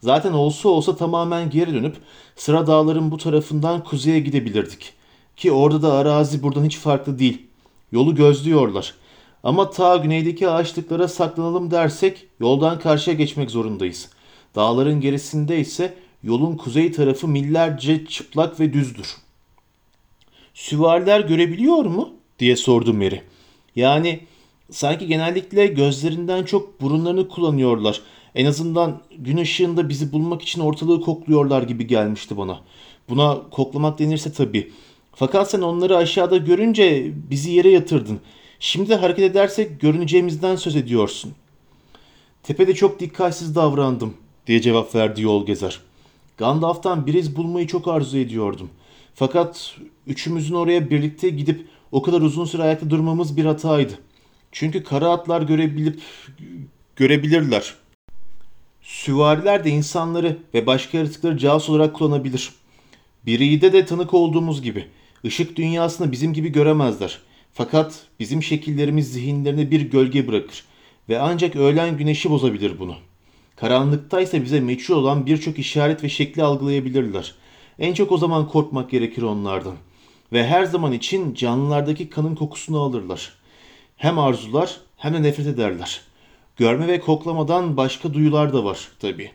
Zaten 0.00 0.32
olsa 0.32 0.68
olsa 0.68 0.96
tamamen 0.96 1.50
geri 1.50 1.74
dönüp 1.74 1.96
sıra 2.36 2.66
dağların 2.66 3.10
bu 3.10 3.16
tarafından 3.16 3.84
kuzeye 3.84 4.20
gidebilirdik. 4.20 4.92
Ki 5.36 5.52
orada 5.52 5.82
da 5.82 5.92
arazi 5.92 6.42
buradan 6.42 6.64
hiç 6.64 6.78
farklı 6.78 7.18
değil. 7.18 7.46
Yolu 7.92 8.14
gözlüyorlar. 8.14 8.94
Ama 9.42 9.70
ta 9.70 9.96
güneydeki 9.96 10.48
ağaçlıklara 10.48 11.08
saklanalım 11.08 11.70
dersek 11.70 12.26
yoldan 12.40 12.78
karşıya 12.78 13.16
geçmek 13.16 13.50
zorundayız. 13.50 14.08
Dağların 14.54 15.00
gerisinde 15.00 15.58
ise 15.58 15.94
yolun 16.22 16.56
kuzey 16.56 16.92
tarafı 16.92 17.28
millerce 17.28 18.06
çıplak 18.06 18.60
ve 18.60 18.72
düzdür. 18.72 19.23
Süvariler 20.54 21.20
görebiliyor 21.20 21.84
mu? 21.84 22.10
diye 22.38 22.56
sordu 22.56 22.94
Mary. 22.94 23.20
Yani 23.76 24.20
Sanki 24.70 25.06
genellikle 25.06 25.66
gözlerinden 25.66 26.44
çok 26.44 26.80
burunlarını 26.80 27.28
kullanıyorlar. 27.28 28.00
En 28.34 28.46
azından 28.46 29.00
gün 29.18 29.36
ışığında 29.36 29.88
bizi 29.88 30.12
bulmak 30.12 30.42
için 30.42 30.60
ortalığı 30.60 31.00
kokluyorlar 31.00 31.62
gibi 31.62 31.86
gelmişti 31.86 32.36
bana. 32.36 32.60
Buna 33.08 33.40
koklamak 33.50 33.98
denirse 33.98 34.32
tabii. 34.32 34.72
Fakat 35.14 35.50
sen 35.50 35.60
onları 35.60 35.96
aşağıda 35.96 36.36
görünce 36.36 37.12
bizi 37.30 37.50
yere 37.50 37.70
yatırdın. 37.70 38.20
Şimdi 38.60 38.94
hareket 38.94 39.24
edersek 39.30 39.80
görüneceğimizden 39.80 40.56
söz 40.56 40.76
ediyorsun. 40.76 41.32
Tepede 42.42 42.74
çok 42.74 43.00
dikkatsiz 43.00 43.56
davrandım 43.56 44.14
diye 44.46 44.60
cevap 44.60 44.94
verdi 44.94 45.22
yol 45.22 45.46
gezer. 45.46 45.80
Gandalf'tan 46.36 47.06
bir 47.06 47.14
iz 47.14 47.36
bulmayı 47.36 47.66
çok 47.66 47.88
arzu 47.88 48.18
ediyordum. 48.18 48.70
Fakat 49.14 49.76
üçümüzün 50.06 50.54
oraya 50.54 50.90
birlikte 50.90 51.28
gidip 51.28 51.66
o 51.92 52.02
kadar 52.02 52.20
uzun 52.20 52.44
süre 52.44 52.62
ayakta 52.62 52.90
durmamız 52.90 53.36
bir 53.36 53.44
hataydı. 53.44 53.92
Çünkü 54.52 54.84
kara 54.84 55.08
atlar 55.08 55.42
görebilip 55.42 56.00
görebilirler. 56.96 57.74
Süvariler 58.82 59.64
de 59.64 59.70
insanları 59.70 60.38
ve 60.54 60.66
başka 60.66 60.98
yaratıkları 60.98 61.38
casus 61.38 61.70
olarak 61.70 61.94
kullanabilir. 61.94 62.52
Biri'de 63.26 63.72
de 63.72 63.86
tanık 63.86 64.14
olduğumuz 64.14 64.62
gibi 64.62 64.86
ışık 65.24 65.56
dünyasını 65.56 66.12
bizim 66.12 66.32
gibi 66.32 66.48
göremezler. 66.48 67.18
Fakat 67.54 68.06
bizim 68.20 68.42
şekillerimiz 68.42 69.12
zihinlerine 69.12 69.70
bir 69.70 69.80
gölge 69.80 70.28
bırakır 70.28 70.64
ve 71.08 71.18
ancak 71.18 71.56
öğlen 71.56 71.96
güneşi 71.96 72.30
bozabilir 72.30 72.78
bunu. 72.78 72.94
Karanlıktaysa 73.56 74.42
bize 74.42 74.60
meçhul 74.60 74.94
olan 74.94 75.26
birçok 75.26 75.58
işaret 75.58 76.04
ve 76.04 76.08
şekli 76.08 76.42
algılayabilirler. 76.42 77.34
En 77.78 77.94
çok 77.94 78.12
o 78.12 78.18
zaman 78.18 78.48
korkmak 78.48 78.90
gerekir 78.90 79.22
onlardan. 79.22 79.74
Ve 80.34 80.46
her 80.46 80.64
zaman 80.64 80.92
için 80.92 81.34
canlılardaki 81.34 82.10
kanın 82.10 82.34
kokusunu 82.34 82.80
alırlar. 82.80 83.32
Hem 83.96 84.18
arzular 84.18 84.80
hem 84.96 85.14
de 85.14 85.22
nefret 85.22 85.46
ederler. 85.46 86.00
Görme 86.56 86.86
ve 86.86 87.00
koklamadan 87.00 87.76
başka 87.76 88.14
duyular 88.14 88.52
da 88.52 88.64
var 88.64 88.88
tabii. 89.00 89.30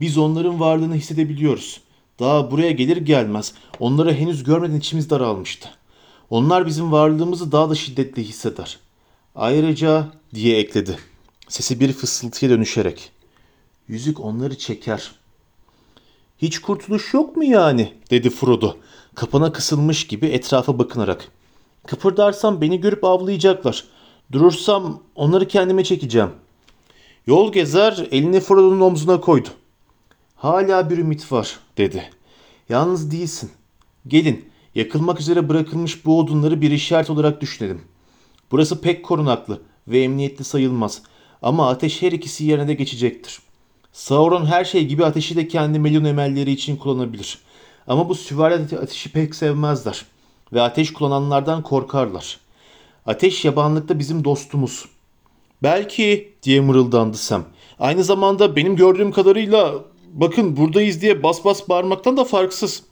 Biz 0.00 0.18
onların 0.18 0.60
varlığını 0.60 0.94
hissedebiliyoruz. 0.94 1.80
Daha 2.18 2.50
buraya 2.50 2.70
gelir 2.70 2.96
gelmez 2.96 3.54
onları 3.80 4.14
henüz 4.14 4.44
görmeden 4.44 4.76
içimiz 4.76 5.10
daralmıştı. 5.10 5.68
Onlar 6.30 6.66
bizim 6.66 6.92
varlığımızı 6.92 7.52
daha 7.52 7.70
da 7.70 7.74
şiddetli 7.74 8.24
hisseder. 8.24 8.78
Ayrıca 9.34 10.08
diye 10.34 10.58
ekledi. 10.58 10.98
Sesi 11.48 11.80
bir 11.80 11.92
fısıltıya 11.92 12.50
dönüşerek. 12.50 13.10
Yüzük 13.88 14.20
onları 14.20 14.58
çeker. 14.58 15.10
Hiç 16.38 16.58
kurtuluş 16.58 17.14
yok 17.14 17.36
mu 17.36 17.44
yani? 17.44 17.92
dedi 18.10 18.30
Frodo. 18.30 18.76
Kapana 19.16 19.52
kısılmış 19.52 20.06
gibi 20.06 20.26
etrafa 20.26 20.78
bakınarak. 20.78 21.28
Kıpırdarsam 21.86 22.60
beni 22.60 22.80
görüp 22.80 23.04
avlayacaklar. 23.04 23.84
Durursam 24.32 25.02
onları 25.14 25.48
kendime 25.48 25.84
çekeceğim. 25.84 26.30
Yol 27.26 27.52
gezer 27.52 28.06
elini 28.10 28.40
Frodo'nun 28.40 28.80
omzuna 28.80 29.20
koydu. 29.20 29.48
Hala 30.36 30.90
bir 30.90 30.98
ümit 30.98 31.32
var 31.32 31.58
dedi. 31.78 32.10
Yalnız 32.68 33.10
değilsin. 33.10 33.50
Gelin 34.06 34.48
yakılmak 34.74 35.20
üzere 35.20 35.48
bırakılmış 35.48 36.04
bu 36.04 36.18
odunları 36.18 36.60
bir 36.60 36.70
işaret 36.70 37.10
olarak 37.10 37.40
düşünelim. 37.40 37.80
Burası 38.50 38.80
pek 38.80 39.04
korunaklı 39.04 39.62
ve 39.88 40.02
emniyetli 40.02 40.44
sayılmaz. 40.44 41.02
Ama 41.42 41.70
ateş 41.70 42.02
her 42.02 42.12
ikisi 42.12 42.44
yerine 42.44 42.68
de 42.68 42.74
geçecektir. 42.74 43.38
Sauron 43.92 44.46
her 44.46 44.64
şey 44.64 44.86
gibi 44.86 45.04
ateşi 45.04 45.36
de 45.36 45.48
kendi 45.48 45.78
milyon 45.78 46.04
emelleri 46.04 46.50
için 46.50 46.76
kullanabilir. 46.76 47.45
Ama 47.86 48.08
bu 48.08 48.14
süvari 48.14 48.54
ateşi 48.54 49.12
pek 49.12 49.34
sevmezler. 49.34 50.04
Ve 50.52 50.62
ateş 50.62 50.92
kullananlardan 50.92 51.62
korkarlar. 51.62 52.40
Ateş 53.06 53.44
yabanlıkta 53.44 53.98
bizim 53.98 54.24
dostumuz. 54.24 54.84
Belki 55.62 56.32
diye 56.42 56.60
mırıldandı 56.60 57.16
Sam. 57.16 57.44
Aynı 57.78 58.04
zamanda 58.04 58.56
benim 58.56 58.76
gördüğüm 58.76 59.12
kadarıyla 59.12 59.74
bakın 60.12 60.56
buradayız 60.56 61.00
diye 61.00 61.22
bas 61.22 61.44
bas 61.44 61.68
bağırmaktan 61.68 62.16
da 62.16 62.24
farksız. 62.24 62.82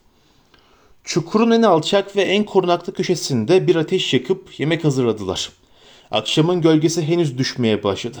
Çukurun 1.03 1.51
en 1.51 1.61
alçak 1.61 2.15
ve 2.15 2.21
en 2.21 2.43
korunaklı 2.43 2.93
köşesinde 2.93 3.67
bir 3.67 3.75
ateş 3.75 4.13
yakıp 4.13 4.59
yemek 4.59 4.83
hazırladılar. 4.83 5.51
Akşamın 6.11 6.61
gölgesi 6.61 7.07
henüz 7.07 7.37
düşmeye 7.37 7.83
başladı. 7.83 8.17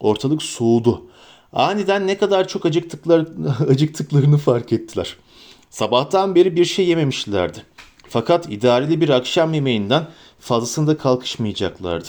Ortalık 0.00 0.42
soğudu. 0.42 1.06
Aniden 1.52 2.06
ne 2.06 2.18
kadar 2.18 2.48
çok 2.48 2.66
acıktıklar, 2.66 3.26
acıktıklarını 3.68 4.38
fark 4.38 4.72
ettiler. 4.72 5.16
Sabahtan 5.74 6.34
beri 6.34 6.56
bir 6.56 6.64
şey 6.64 6.86
yememişlerdi. 6.86 7.58
Fakat 8.08 8.52
idareli 8.52 9.00
bir 9.00 9.08
akşam 9.08 9.54
yemeğinden 9.54 10.06
fazlasında 10.40 10.96
kalkışmayacaklardı. 10.96 12.08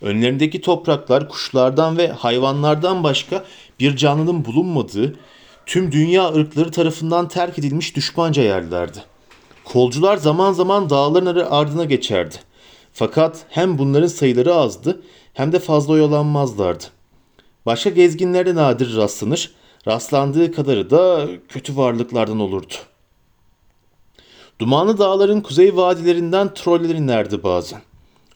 Önlerindeki 0.00 0.60
topraklar 0.60 1.28
kuşlardan 1.28 1.98
ve 1.98 2.08
hayvanlardan 2.08 3.04
başka 3.04 3.44
bir 3.80 3.96
canlının 3.96 4.44
bulunmadığı, 4.44 5.18
tüm 5.66 5.92
dünya 5.92 6.28
ırkları 6.28 6.70
tarafından 6.70 7.28
terk 7.28 7.58
edilmiş 7.58 7.96
düşmanca 7.96 8.42
yerlerdi. 8.42 8.98
Kolcular 9.64 10.16
zaman 10.16 10.52
zaman 10.52 10.90
dağların 10.90 11.46
ardına 11.50 11.84
geçerdi. 11.84 12.36
Fakat 12.92 13.44
hem 13.48 13.78
bunların 13.78 14.06
sayıları 14.06 14.54
azdı 14.54 15.02
hem 15.34 15.52
de 15.52 15.58
fazla 15.58 15.92
oyalanmazlardı. 15.92 16.84
Başka 17.66 17.90
gezginlerde 17.90 18.54
nadir 18.54 18.96
rastlanır, 18.96 19.54
rastlandığı 19.86 20.52
kadarı 20.52 20.90
da 20.90 21.28
kötü 21.48 21.76
varlıklardan 21.76 22.40
olurdu. 22.40 22.74
Dumanlı 24.58 24.98
dağların 24.98 25.40
kuzey 25.40 25.76
vadilerinden 25.76 26.54
troller 26.54 26.94
inerdi 26.94 27.42
bazen. 27.42 27.80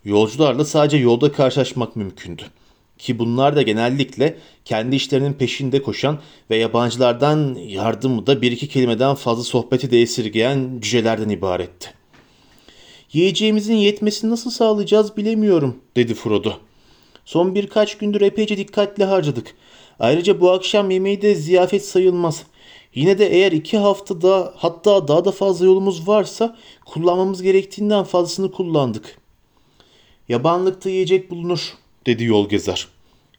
Yolcularla 0.04 0.64
sadece 0.64 0.96
yolda 0.96 1.32
karşılaşmak 1.32 1.96
mümkündü. 1.96 2.42
Ki 2.98 3.18
bunlar 3.18 3.56
da 3.56 3.62
genellikle 3.62 4.38
kendi 4.64 4.96
işlerinin 4.96 5.32
peşinde 5.32 5.82
koşan 5.82 6.18
ve 6.50 6.56
yabancılardan 6.56 7.54
yardımı 7.54 8.26
da 8.26 8.42
bir 8.42 8.52
iki 8.52 8.68
kelimeden 8.68 9.14
fazla 9.14 9.44
sohbeti 9.44 9.90
de 9.90 10.02
esirgeyen 10.02 10.78
cücelerden 10.80 11.28
ibaretti. 11.28 11.90
Yiyeceğimizin 13.12 13.74
yetmesini 13.74 14.30
nasıl 14.30 14.50
sağlayacağız 14.50 15.16
bilemiyorum 15.16 15.76
dedi 15.96 16.14
Frodo. 16.14 16.52
Son 17.24 17.54
birkaç 17.54 17.98
gündür 17.98 18.20
epeyce 18.20 18.56
dikkatli 18.56 19.04
harcadık. 19.04 19.54
Ayrıca 20.00 20.40
bu 20.40 20.50
akşam 20.50 20.90
yemeği 20.90 21.22
de 21.22 21.34
ziyafet 21.34 21.84
sayılmaz. 21.84 22.44
Yine 22.94 23.18
de 23.18 23.26
eğer 23.26 23.52
iki 23.52 23.78
haftada 23.78 24.54
hatta 24.56 25.08
daha 25.08 25.24
da 25.24 25.32
fazla 25.32 25.66
yolumuz 25.66 26.08
varsa 26.08 26.56
kullanmamız 26.86 27.42
gerektiğinden 27.42 28.04
fazlasını 28.04 28.52
kullandık. 28.52 29.18
Yabanlıkta 30.28 30.90
yiyecek 30.90 31.30
bulunur 31.30 31.74
dedi 32.06 32.24
yol 32.24 32.48
gezer. 32.48 32.88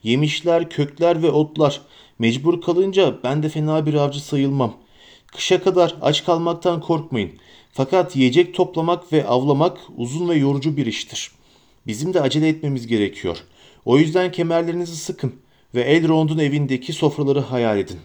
Yemişler, 0.03 0.69
kökler 0.69 1.23
ve 1.23 1.31
otlar. 1.31 1.81
Mecbur 2.19 2.61
kalınca 2.61 3.15
ben 3.23 3.43
de 3.43 3.49
fena 3.49 3.85
bir 3.85 3.93
avcı 3.93 4.23
sayılmam. 4.23 4.73
Kışa 5.27 5.63
kadar 5.63 5.95
aç 6.01 6.25
kalmaktan 6.25 6.81
korkmayın. 6.81 7.31
Fakat 7.71 8.15
yiyecek 8.15 8.53
toplamak 8.53 9.13
ve 9.13 9.27
avlamak 9.27 9.77
uzun 9.97 10.29
ve 10.29 10.35
yorucu 10.35 10.77
bir 10.77 10.85
iştir. 10.85 11.31
Bizim 11.87 12.13
de 12.13 12.21
acele 12.21 12.47
etmemiz 12.47 12.87
gerekiyor. 12.87 13.37
O 13.85 13.97
yüzden 13.97 14.31
kemerlerinizi 14.31 14.95
sıkın 14.95 15.33
ve 15.75 15.81
Elrond'un 15.81 16.37
evindeki 16.37 16.93
sofraları 16.93 17.39
hayal 17.39 17.77
edin. 17.77 17.99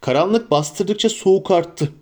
Karanlık 0.00 0.50
bastırdıkça 0.50 1.08
soğuk 1.08 1.50
arttı. 1.50 1.92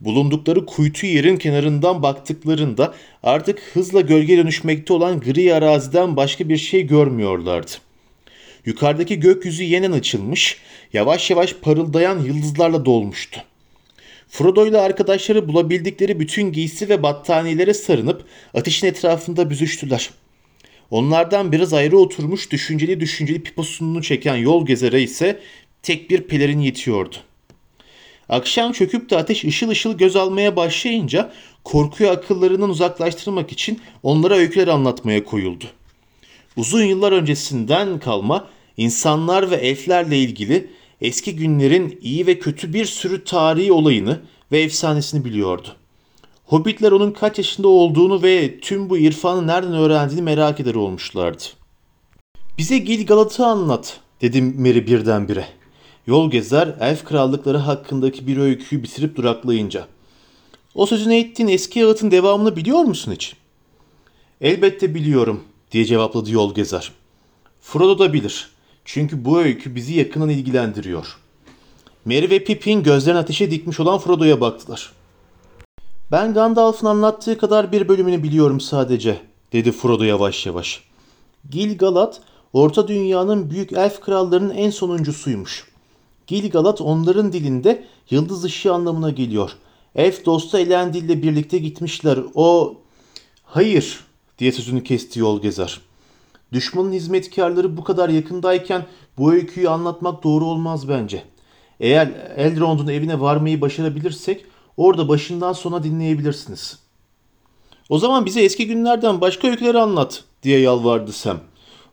Bulundukları 0.00 0.66
kuytu 0.66 1.06
yerin 1.06 1.36
kenarından 1.36 2.02
baktıklarında 2.02 2.94
artık 3.22 3.60
hızla 3.72 4.00
gölge 4.00 4.38
dönüşmekte 4.38 4.92
olan 4.92 5.20
gri 5.20 5.54
araziden 5.54 6.16
başka 6.16 6.48
bir 6.48 6.56
şey 6.56 6.86
görmüyorlardı. 6.86 7.70
Yukarıdaki 8.66 9.20
gökyüzü 9.20 9.62
yeniden 9.62 9.92
açılmış, 9.92 10.56
yavaş 10.92 11.30
yavaş 11.30 11.54
parıldayan 11.54 12.18
yıldızlarla 12.18 12.84
dolmuştu. 12.84 13.40
Frodo 14.28 14.66
ile 14.66 14.78
arkadaşları 14.78 15.48
bulabildikleri 15.48 16.20
bütün 16.20 16.52
giysi 16.52 16.88
ve 16.88 17.02
battaniyelere 17.02 17.74
sarınıp 17.74 18.24
ateşin 18.54 18.86
etrafında 18.86 19.50
büzüştüler. 19.50 20.10
Onlardan 20.90 21.52
biraz 21.52 21.72
ayrı 21.72 21.98
oturmuş 21.98 22.50
düşünceli 22.50 23.00
düşünceli 23.00 23.42
piposunu 23.42 24.02
çeken 24.02 24.36
yol 24.36 24.66
gezere 24.66 25.02
ise 25.02 25.40
tek 25.82 26.10
bir 26.10 26.22
pelerin 26.22 26.60
yetiyordu. 26.60 27.16
Akşam 28.28 28.72
çöküp 28.72 29.10
de 29.10 29.16
ateş 29.16 29.44
ışıl 29.44 29.68
ışıl 29.68 29.98
göz 29.98 30.16
almaya 30.16 30.56
başlayınca 30.56 31.32
korkuyu 31.64 32.10
akıllarından 32.10 32.70
uzaklaştırmak 32.70 33.52
için 33.52 33.80
onlara 34.02 34.34
öyküler 34.34 34.68
anlatmaya 34.68 35.24
koyuldu. 35.24 35.64
Uzun 36.56 36.84
yıllar 36.84 37.12
öncesinden 37.12 37.98
kalma 37.98 38.48
insanlar 38.76 39.50
ve 39.50 39.56
elflerle 39.56 40.18
ilgili 40.18 40.70
eski 41.00 41.36
günlerin 41.36 41.98
iyi 42.02 42.26
ve 42.26 42.38
kötü 42.38 42.74
bir 42.74 42.84
sürü 42.84 43.24
tarihi 43.24 43.72
olayını 43.72 44.20
ve 44.52 44.60
efsanesini 44.60 45.24
biliyordu. 45.24 45.76
Hobbitler 46.50 46.92
onun 46.92 47.10
kaç 47.10 47.38
yaşında 47.38 47.68
olduğunu 47.68 48.22
ve 48.22 48.60
tüm 48.60 48.90
bu 48.90 48.98
irfanı 48.98 49.46
nereden 49.46 49.72
öğrendiğini 49.72 50.22
merak 50.22 50.60
eder 50.60 50.74
olmuşlardı. 50.74 51.42
Bize 52.58 52.78
Gil-galat'ı 52.78 53.46
anlat, 53.46 54.00
dedim 54.20 54.54
Meri 54.58 54.86
birdenbire. 54.86 55.46
Yol 56.06 56.30
gezer 56.30 56.76
elf 56.80 57.04
krallıkları 57.04 57.58
hakkındaki 57.58 58.26
bir 58.26 58.36
öyküyü 58.36 58.82
bitirip 58.82 59.16
duraklayınca. 59.16 59.86
O 60.74 60.86
sözünü 60.86 61.14
ettiğin 61.14 61.48
eski 61.48 61.86
ağıtın 61.86 62.10
devamını 62.10 62.56
biliyor 62.56 62.80
musun 62.80 63.12
hiç? 63.12 63.36
Elbette 64.40 64.94
biliyorum 64.94 65.44
diye 65.72 65.84
cevapladı 65.84 66.30
yol 66.30 66.54
gezer. 66.54 66.92
Frodo 67.60 67.98
da 67.98 68.12
bilir. 68.12 68.50
Çünkü 68.84 69.24
bu 69.24 69.40
öykü 69.40 69.74
bizi 69.74 69.94
yakından 69.94 70.28
ilgilendiriyor. 70.28 71.18
Merry 72.04 72.30
ve 72.30 72.44
Pippin 72.44 72.82
gözlerini 72.82 73.18
ateşe 73.18 73.50
dikmiş 73.50 73.80
olan 73.80 73.98
Frodo'ya 73.98 74.40
baktılar. 74.40 74.99
Ben 76.10 76.34
Gandalf'ın 76.34 76.86
anlattığı 76.86 77.38
kadar 77.38 77.72
bir 77.72 77.88
bölümünü 77.88 78.22
biliyorum 78.22 78.60
sadece, 78.60 79.20
dedi 79.52 79.72
Frodo 79.72 80.04
yavaş 80.04 80.46
yavaş. 80.46 80.84
Gil-galad, 81.50 82.14
Orta 82.52 82.88
Dünya'nın 82.88 83.50
büyük 83.50 83.72
elf 83.72 84.00
krallarının 84.00 84.54
en 84.54 84.70
sonuncusuymuş. 84.70 85.64
Gil-galad 86.26 86.82
onların 86.82 87.32
dilinde 87.32 87.84
yıldız 88.10 88.44
ışığı 88.44 88.74
anlamına 88.74 89.10
geliyor. 89.10 89.50
Elf 89.94 90.26
dostu 90.26 90.58
Elendil 90.58 91.04
ile 91.04 91.22
birlikte 91.22 91.58
gitmişler. 91.58 92.18
O... 92.34 92.76
Hayır, 93.44 94.00
diye 94.38 94.52
sözünü 94.52 94.84
kesti 94.84 95.20
yol 95.20 95.42
gezer. 95.42 95.80
Düşmanın 96.52 96.92
hizmetkarları 96.92 97.76
bu 97.76 97.84
kadar 97.84 98.08
yakındayken 98.08 98.86
bu 99.18 99.32
öyküyü 99.32 99.68
anlatmak 99.68 100.24
doğru 100.24 100.44
olmaz 100.44 100.88
bence. 100.88 101.22
Eğer 101.80 102.06
Elrond'un 102.36 102.88
evine 102.88 103.20
varmayı 103.20 103.60
başarabilirsek 103.60 104.46
orada 104.80 105.08
başından 105.08 105.52
sona 105.52 105.82
dinleyebilirsiniz. 105.84 106.78
O 107.88 107.98
zaman 107.98 108.26
bize 108.26 108.40
eski 108.40 108.66
günlerden 108.66 109.20
başka 109.20 109.48
öyküleri 109.48 109.78
anlat 109.78 110.24
diye 110.42 110.60
yalvardı 110.60 111.12
Sam. 111.12 111.40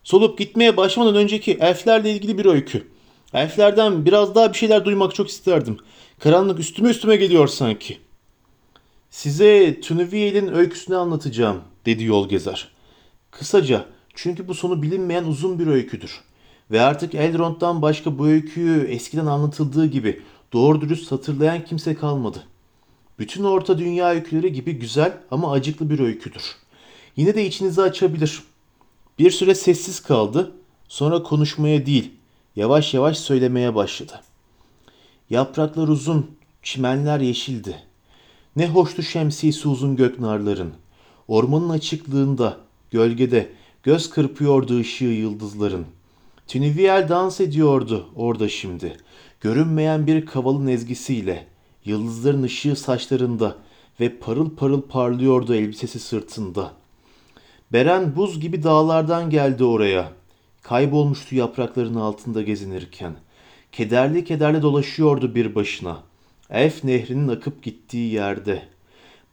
Solup 0.04 0.38
gitmeye 0.38 0.76
başlamadan 0.76 1.16
önceki 1.16 1.52
elflerle 1.52 2.10
ilgili 2.12 2.38
bir 2.38 2.44
öykü. 2.44 2.88
Elflerden 3.34 4.04
biraz 4.04 4.34
daha 4.34 4.52
bir 4.52 4.58
şeyler 4.58 4.84
duymak 4.84 5.14
çok 5.14 5.28
isterdim. 5.28 5.78
Karanlık 6.18 6.58
üstüme 6.58 6.88
üstüme 6.88 7.16
geliyor 7.16 7.48
sanki. 7.48 7.98
Size 9.10 9.80
Tünüviel'in 9.80 10.52
öyküsünü 10.52 10.96
anlatacağım 10.96 11.60
dedi 11.86 12.04
yol 12.04 12.28
gezer. 12.28 12.68
Kısaca 13.30 13.84
çünkü 14.14 14.48
bu 14.48 14.54
sonu 14.54 14.82
bilinmeyen 14.82 15.24
uzun 15.24 15.58
bir 15.58 15.66
öyküdür. 15.66 16.20
Ve 16.70 16.80
artık 16.80 17.14
Elrond'dan 17.14 17.82
başka 17.82 18.18
bu 18.18 18.26
öyküyü 18.26 18.84
eskiden 18.84 19.26
anlatıldığı 19.26 19.86
gibi 19.86 20.22
doğru 20.52 20.80
dürüst 20.80 21.12
hatırlayan 21.12 21.64
kimse 21.64 21.94
kalmadı. 21.94 22.44
Bütün 23.18 23.44
orta 23.44 23.78
dünya 23.78 24.10
öyküleri 24.10 24.52
gibi 24.52 24.72
güzel 24.72 25.12
ama 25.30 25.52
acıklı 25.52 25.90
bir 25.90 25.98
öyküdür. 25.98 26.56
Yine 27.16 27.34
de 27.34 27.46
içinizi 27.46 27.82
açabilir. 27.82 28.42
Bir 29.18 29.30
süre 29.30 29.54
sessiz 29.54 30.00
kaldı. 30.00 30.52
Sonra 30.88 31.22
konuşmaya 31.22 31.86
değil, 31.86 32.10
yavaş 32.56 32.94
yavaş 32.94 33.18
söylemeye 33.18 33.74
başladı. 33.74 34.20
Yapraklar 35.30 35.88
uzun, 35.88 36.30
çimenler 36.62 37.20
yeşildi. 37.20 37.82
Ne 38.56 38.68
hoştu 38.68 39.02
şemsiyesi 39.02 39.68
uzun 39.68 39.96
göknarların. 39.96 40.72
Ormanın 41.28 41.68
açıklığında, 41.68 42.56
gölgede 42.90 43.48
göz 43.82 44.10
kırpıyordu 44.10 44.80
ışığı 44.80 45.04
yıldızların. 45.04 45.86
Tünüviel 46.46 47.08
dans 47.08 47.40
ediyordu 47.40 48.08
orada 48.16 48.48
şimdi. 48.48 48.96
Görünmeyen 49.40 50.06
bir 50.06 50.26
kavalın 50.26 50.66
ezgisiyle. 50.66 51.46
Yıldızların 51.88 52.42
ışığı 52.42 52.76
saçlarında 52.76 53.56
ve 54.00 54.18
parıl 54.18 54.50
parıl 54.50 54.80
parlıyordu 54.82 55.54
elbisesi 55.54 55.98
sırtında. 55.98 56.72
Beren 57.72 58.16
buz 58.16 58.40
gibi 58.40 58.62
dağlardan 58.62 59.30
geldi 59.30 59.64
oraya. 59.64 60.12
Kaybolmuştu 60.62 61.34
yaprakların 61.34 61.94
altında 61.94 62.42
gezinirken. 62.42 63.12
Kederli 63.72 64.24
kederli 64.24 64.62
dolaşıyordu 64.62 65.34
bir 65.34 65.54
başına. 65.54 65.98
Elf 66.50 66.84
nehrinin 66.84 67.28
akıp 67.28 67.62
gittiği 67.62 68.12
yerde. 68.12 68.62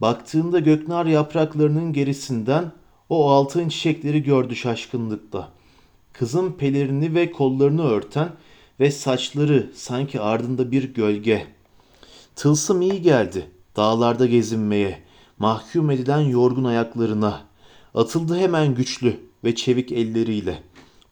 Baktığında 0.02 0.60
göknar 0.60 1.06
yapraklarının 1.06 1.94
gerisinden 1.94 2.72
o 3.10 3.30
altın 3.30 3.70
çiçekleri 3.70 4.24
gördü 4.24 4.56
şaşkınlıkla. 4.56 5.50
Kızın 6.14 6.52
pelerini 6.52 7.16
ve 7.16 7.32
kollarını 7.32 7.84
örten 7.84 8.30
ve 8.80 8.92
saçları 8.92 9.70
sanki 9.74 10.22
ardında 10.22 10.72
bir 10.72 10.94
gölge. 10.94 11.48
Tılsım 12.36 12.82
iyi 12.82 13.02
geldi 13.02 13.52
dağlarda 13.76 14.26
gezinmeye, 14.26 15.04
mahkum 15.40 15.92
edilen 15.92 16.20
yorgun 16.20 16.64
ayaklarına. 16.64 17.42
Atıldı 17.94 18.38
hemen 18.38 18.76
güçlü 18.76 19.20
ve 19.44 19.56
çevik 19.56 19.92
elleriyle. 19.92 20.64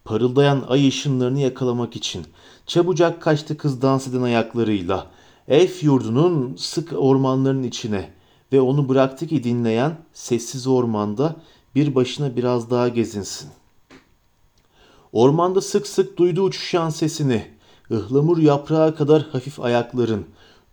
Parıldayan 0.06 0.66
ay 0.68 0.88
ışınlarını 0.88 1.40
yakalamak 1.40 1.96
için. 1.96 2.26
Çabucak 2.68 3.22
kaçtı 3.22 3.58
kız 3.58 3.82
dans 3.82 4.08
eden 4.08 4.22
ayaklarıyla. 4.22 5.08
Elf 5.48 5.84
yurdunun 5.84 6.56
sık 6.56 6.94
ormanların 6.94 7.64
içine 7.64 8.10
ve 8.54 8.62
onu 8.62 8.90
bıraktı 8.90 9.28
ki 9.28 9.44
dinleyen 9.44 9.98
sessiz 10.14 10.68
ormanda 10.68 11.36
bir 11.76 11.96
başına 11.96 12.36
biraz 12.36 12.70
daha 12.70 12.88
gezinsin. 12.88 13.50
Ormanda 15.12 15.62
sık 15.62 15.88
sık 15.88 16.18
duydu 16.18 16.42
uçuşan 16.42 16.90
sesini. 16.90 17.46
Ihlamur 17.90 18.38
yaprağı 18.38 18.96
kadar 18.96 19.22
hafif 19.32 19.60
ayakların. 19.60 20.26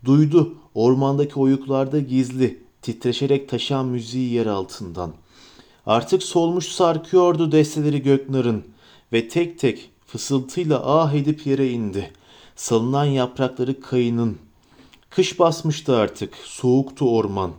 Duydu 0.05 0.53
ormandaki 0.75 1.39
oyuklarda 1.39 1.99
gizli, 1.99 2.63
titreşerek 2.81 3.49
taşan 3.49 3.85
müziği 3.85 4.33
yer 4.33 4.45
altından. 4.45 5.13
Artık 5.85 6.23
solmuş 6.23 6.67
sarkıyordu 6.67 7.51
desteleri 7.51 8.01
göknarın 8.01 8.63
ve 9.13 9.27
tek 9.27 9.59
tek 9.59 9.89
fısıltıyla 10.05 10.81
ah 10.85 11.13
edip 11.13 11.47
yere 11.47 11.69
indi. 11.69 12.11
Salınan 12.55 13.05
yaprakları 13.05 13.81
kayının. 13.81 14.37
Kış 15.09 15.39
basmıştı 15.39 15.95
artık, 15.95 16.33
soğuktu 16.43 17.17
orman. 17.17 17.51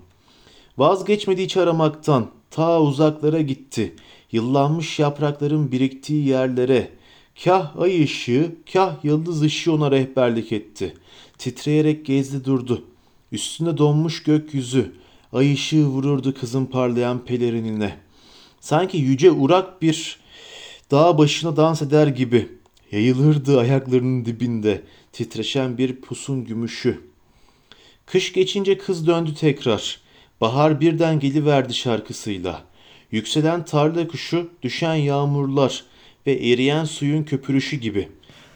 Vazgeçmedi 0.78 1.44
hiç 1.44 1.56
aramaktan, 1.56 2.26
ta 2.50 2.82
uzaklara 2.82 3.40
gitti. 3.40 3.96
Yıllanmış 4.32 4.98
yaprakların 4.98 5.72
biriktiği 5.72 6.28
yerlere. 6.28 6.90
Kah 7.44 7.76
ay 7.76 8.02
ışığı, 8.04 8.56
kah 8.72 9.04
yıldız 9.04 9.42
ışığı 9.42 9.72
ona 9.72 9.90
rehberlik 9.90 10.52
etti. 10.52 10.94
Titreyerek 11.38 12.06
gezdi 12.06 12.44
durdu. 12.44 12.84
Üstünde 13.32 13.78
donmuş 13.78 14.22
gökyüzü. 14.22 14.92
Ay 15.32 15.52
ışığı 15.52 15.84
vururdu 15.84 16.34
kızın 16.34 16.66
parlayan 16.66 17.24
pelerinine. 17.24 17.96
Sanki 18.60 18.96
yüce 18.96 19.30
urak 19.30 19.82
bir 19.82 20.16
dağ 20.90 21.18
başına 21.18 21.56
dans 21.56 21.82
eder 21.82 22.06
gibi. 22.06 22.48
Yayılırdı 22.92 23.60
ayaklarının 23.60 24.24
dibinde 24.24 24.82
titreşen 25.12 25.78
bir 25.78 26.00
pusun 26.00 26.44
gümüşü. 26.44 27.00
Kış 28.06 28.32
geçince 28.32 28.78
kız 28.78 29.06
döndü 29.06 29.34
tekrar. 29.34 30.00
Bahar 30.40 30.80
birden 30.80 31.20
geliverdi 31.20 31.74
şarkısıyla. 31.74 32.64
Yükselen 33.10 33.64
tarla 33.64 34.08
kuşu, 34.08 34.50
düşen 34.62 34.94
yağmurlar 34.94 35.84
ve 36.26 36.32
eriyen 36.32 36.84
suyun 36.84 37.22
köpürüşü 37.22 37.76
gibi. 37.76 38.08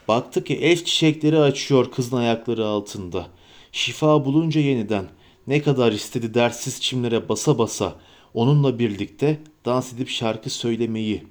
Baktı 0.07 0.43
ki 0.43 0.55
elf 0.55 0.85
çiçekleri 0.85 1.39
açıyor 1.39 1.91
kızın 1.91 2.17
ayakları 2.17 2.65
altında. 2.65 3.27
Şifa 3.71 4.25
bulunca 4.25 4.61
yeniden 4.61 5.05
ne 5.47 5.61
kadar 5.61 5.91
istedi 5.91 6.33
dersiz 6.33 6.81
çimlere 6.81 7.29
basa 7.29 7.57
basa 7.57 7.95
onunla 8.33 8.79
birlikte 8.79 9.39
dans 9.65 9.93
edip 9.93 10.09
şarkı 10.09 10.49
söylemeyi. 10.49 11.23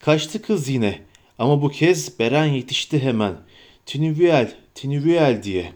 Kaçtı 0.00 0.42
kız 0.42 0.68
yine 0.68 1.00
ama 1.38 1.62
bu 1.62 1.68
kez 1.68 2.18
Beren 2.18 2.46
yetişti 2.46 3.02
hemen. 3.02 3.34
Tinüviel, 3.86 4.54
Tinüviel 4.74 5.42
diye. 5.42 5.72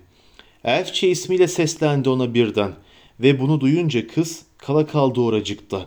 Elfçe 0.65 1.09
ismiyle 1.09 1.49
seslendi 1.49 2.09
ona 2.09 2.35
birden 2.35 2.73
ve 3.21 3.41
bunu 3.41 3.61
duyunca 3.61 4.07
kız 4.07 4.43
kala 4.59 4.87
kaldı 4.87 5.21
oracıkta. 5.21 5.87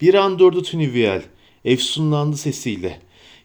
Bir 0.00 0.14
an 0.14 0.38
durdu 0.38 0.62
Tinüviel, 0.62 1.22
efsunlandı 1.64 2.36
sesiyle. 2.36 3.00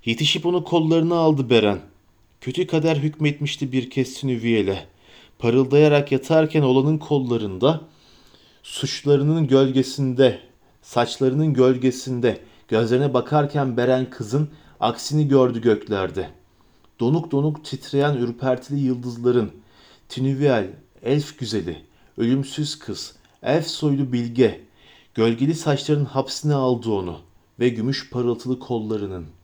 Yetişip 0.07 0.45
onu 0.45 0.63
kollarına 0.63 1.15
aldı 1.15 1.49
Beren. 1.49 1.79
Kötü 2.41 2.67
kader 2.67 2.95
hükmetmişti 2.95 3.71
bir 3.71 3.89
kez 3.89 4.13
Tinüviel'e. 4.13 4.85
Parıldayarak 5.39 6.11
yatarken 6.11 6.61
olanın 6.61 6.97
kollarında, 6.97 7.81
suçlarının 8.63 9.47
gölgesinde, 9.47 10.39
saçlarının 10.81 11.53
gölgesinde, 11.53 12.41
gözlerine 12.67 13.13
bakarken 13.13 13.77
Beren 13.77 14.09
kızın 14.09 14.49
aksini 14.79 15.27
gördü 15.27 15.61
göklerde. 15.61 16.29
Donuk 16.99 17.31
donuk 17.31 17.65
titreyen 17.65 18.15
ürpertili 18.17 18.79
yıldızların, 18.79 19.51
Tinüviel, 20.09 20.67
elf 21.03 21.39
güzeli, 21.39 21.77
ölümsüz 22.17 22.79
kız, 22.79 23.15
elf 23.43 23.67
soylu 23.67 24.13
bilge, 24.13 24.61
gölgeli 25.15 25.55
saçların 25.55 26.05
hapsine 26.05 26.53
aldı 26.53 26.89
onu 26.91 27.19
ve 27.59 27.69
gümüş 27.69 28.09
parıltılı 28.09 28.59
kollarının. 28.59 29.36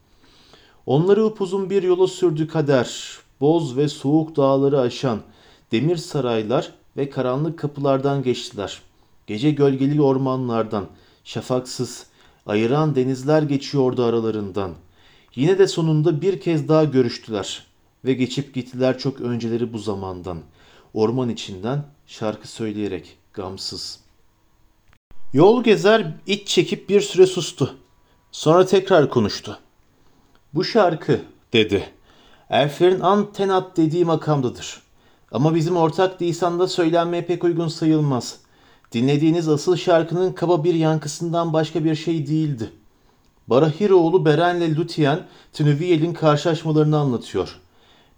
Onları 0.85 1.25
upuzun 1.25 1.69
bir 1.69 1.83
yola 1.83 2.07
sürdü 2.07 2.47
kader, 2.47 3.17
boz 3.41 3.77
ve 3.77 3.87
soğuk 3.87 4.35
dağları 4.35 4.79
aşan, 4.79 5.19
demir 5.71 5.97
saraylar 5.97 6.73
ve 6.97 7.09
karanlık 7.09 7.59
kapılardan 7.59 8.23
geçtiler. 8.23 8.81
Gece 9.27 9.51
gölgeli 9.51 10.01
ormanlardan, 10.01 10.87
şafaksız, 11.23 12.05
ayıran 12.45 12.95
denizler 12.95 13.43
geçiyordu 13.43 14.03
aralarından. 14.03 14.71
Yine 15.35 15.59
de 15.59 15.67
sonunda 15.67 16.21
bir 16.21 16.41
kez 16.41 16.67
daha 16.67 16.83
görüştüler 16.83 17.65
ve 18.05 18.13
geçip 18.13 18.53
gittiler 18.53 18.97
çok 18.97 19.21
önceleri 19.21 19.73
bu 19.73 19.77
zamandan. 19.79 20.37
Orman 20.93 21.29
içinden 21.29 21.85
şarkı 22.07 22.47
söyleyerek 22.47 23.17
gamsız. 23.33 23.99
Yol 25.33 25.63
gezer 25.63 26.13
iç 26.27 26.47
çekip 26.47 26.89
bir 26.89 27.01
süre 27.01 27.25
sustu. 27.25 27.75
Sonra 28.31 28.65
tekrar 28.65 29.09
konuştu. 29.09 29.59
Bu 30.53 30.63
şarkı 30.63 31.21
dedi. 31.53 31.83
Elflerin 32.49 32.99
antenat 32.99 33.77
dediği 33.77 34.05
makamdadır. 34.05 34.81
Ama 35.31 35.55
bizim 35.55 35.77
ortak 35.77 36.21
lisanda 36.21 36.67
söylenmeye 36.67 37.25
pek 37.25 37.43
uygun 37.43 37.67
sayılmaz. 37.67 38.39
Dinlediğiniz 38.91 39.49
asıl 39.49 39.75
şarkının 39.75 40.33
kaba 40.33 40.63
bir 40.63 40.73
yankısından 40.73 41.53
başka 41.53 41.83
bir 41.83 41.95
şey 41.95 42.27
değildi. 42.27 42.69
Barahiroğlu 43.47 44.25
Beren'le 44.25 44.75
Lutien, 44.75 45.19
Tünüviyel'in 45.53 46.13
karşılaşmalarını 46.13 46.97
anlatıyor. 46.97 47.59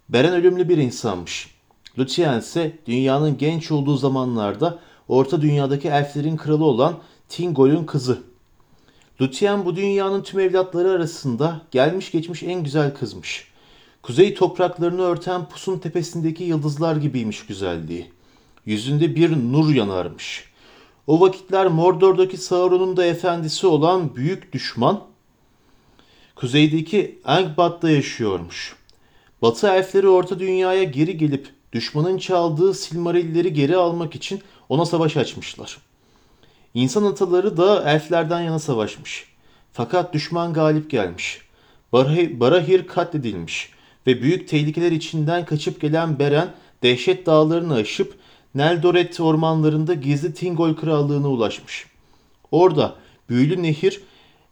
Beren 0.08 0.32
ölümlü 0.32 0.68
bir 0.68 0.78
insanmış. 0.78 1.54
Lutien 1.98 2.38
ise 2.38 2.78
dünyanın 2.86 3.38
genç 3.38 3.70
olduğu 3.70 3.96
zamanlarda 3.96 4.78
Orta 5.08 5.42
Dünya'daki 5.42 5.88
elflerin 5.88 6.36
kralı 6.36 6.64
olan 6.64 6.94
Tingol'ün 7.28 7.84
kızı. 7.84 8.18
Lutien 9.20 9.64
bu 9.64 9.76
dünyanın 9.76 10.22
tüm 10.22 10.40
evlatları 10.40 10.90
arasında 10.90 11.60
gelmiş 11.70 12.10
geçmiş 12.10 12.42
en 12.42 12.64
güzel 12.64 12.94
kızmış. 12.94 13.48
Kuzey 14.02 14.34
topraklarını 14.34 15.02
örten 15.02 15.48
pusun 15.48 15.78
tepesindeki 15.78 16.44
yıldızlar 16.44 16.96
gibiymiş 16.96 17.46
güzelliği. 17.46 18.10
Yüzünde 18.66 19.16
bir 19.16 19.52
nur 19.52 19.74
yanarmış. 19.74 20.44
O 21.06 21.20
vakitler 21.20 21.66
Mordor'daki 21.66 22.36
Sauron'un 22.36 22.96
da 22.96 23.06
efendisi 23.06 23.66
olan 23.66 24.16
büyük 24.16 24.52
düşman 24.52 25.00
kuzeydeki 26.34 27.18
Angbad'da 27.24 27.90
yaşıyormuş. 27.90 28.76
Batı 29.42 29.68
elfleri 29.68 30.08
Orta 30.08 30.38
Dünya'ya 30.38 30.84
geri 30.84 31.18
gelip 31.18 31.48
düşmanın 31.72 32.18
çaldığı 32.18 32.74
Silmarilleri 32.74 33.52
geri 33.52 33.76
almak 33.76 34.14
için 34.14 34.42
ona 34.68 34.86
savaş 34.86 35.16
açmışlar. 35.16 35.78
İnsan 36.76 37.04
ataları 37.04 37.56
da 37.56 37.90
elflerden 37.90 38.40
yana 38.40 38.58
savaşmış. 38.58 39.24
Fakat 39.72 40.14
düşman 40.14 40.52
galip 40.52 40.90
gelmiş. 40.90 41.40
Barahir, 41.92 42.86
katledilmiş 42.86 43.70
ve 44.06 44.22
büyük 44.22 44.48
tehlikeler 44.48 44.92
içinden 44.92 45.44
kaçıp 45.44 45.80
gelen 45.80 46.18
Beren 46.18 46.48
dehşet 46.82 47.26
dağlarını 47.26 47.74
aşıp 47.74 48.14
Neldoret 48.54 49.20
ormanlarında 49.20 49.94
gizli 49.94 50.34
Tingol 50.34 50.74
krallığına 50.74 51.28
ulaşmış. 51.28 51.86
Orada 52.50 52.94
büyülü 53.28 53.62
nehir 53.62 54.00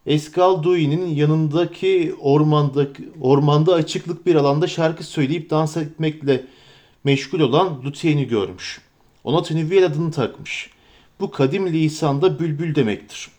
Eskalduin'in 0.05 1.05
yanındaki 1.07 2.15
ormanda, 2.21 2.87
ormanda 3.21 3.73
açıklık 3.73 4.25
bir 4.25 4.35
alanda 4.35 4.67
şarkı 4.67 5.03
söyleyip 5.03 5.49
dans 5.49 5.77
etmekle 5.77 6.45
meşgul 7.03 7.39
olan 7.39 7.81
Luthien'i 7.85 8.27
görmüş. 8.27 8.81
Ona 9.23 9.43
Tünüviel 9.43 9.85
adını 9.85 10.11
takmış. 10.11 10.74
Bu 11.19 11.31
kadim 11.31 11.73
lisanda 11.73 12.39
bülbül 12.39 12.75
demektir. 12.75 13.29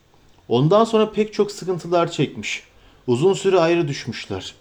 Ondan 0.49 0.85
sonra 0.85 1.13
pek 1.13 1.33
çok 1.33 1.53
sıkıntılar 1.53 2.11
çekmiş. 2.11 2.63
Uzun 3.07 3.33
süre 3.33 3.59
ayrı 3.59 3.89
düşmüşler. 3.89 4.55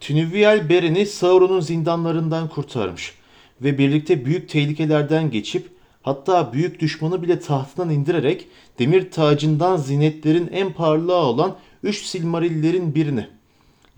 Tünüviel 0.00 0.68
Beren'i 0.68 1.06
Sauron'un 1.06 1.60
zindanlarından 1.60 2.48
kurtarmış 2.48 3.14
ve 3.62 3.78
birlikte 3.78 4.24
büyük 4.24 4.48
tehlikelerden 4.48 5.30
geçip 5.30 5.70
hatta 6.02 6.52
büyük 6.52 6.80
düşmanı 6.80 7.22
bile 7.22 7.40
tahtından 7.40 7.90
indirerek 7.90 8.46
demir 8.78 9.10
tacından 9.10 9.76
zinetlerin 9.76 10.48
en 10.52 10.72
parlağı 10.72 11.24
olan 11.24 11.56
üç 11.82 12.04
silmarillerin 12.04 12.94
birini 12.94 13.28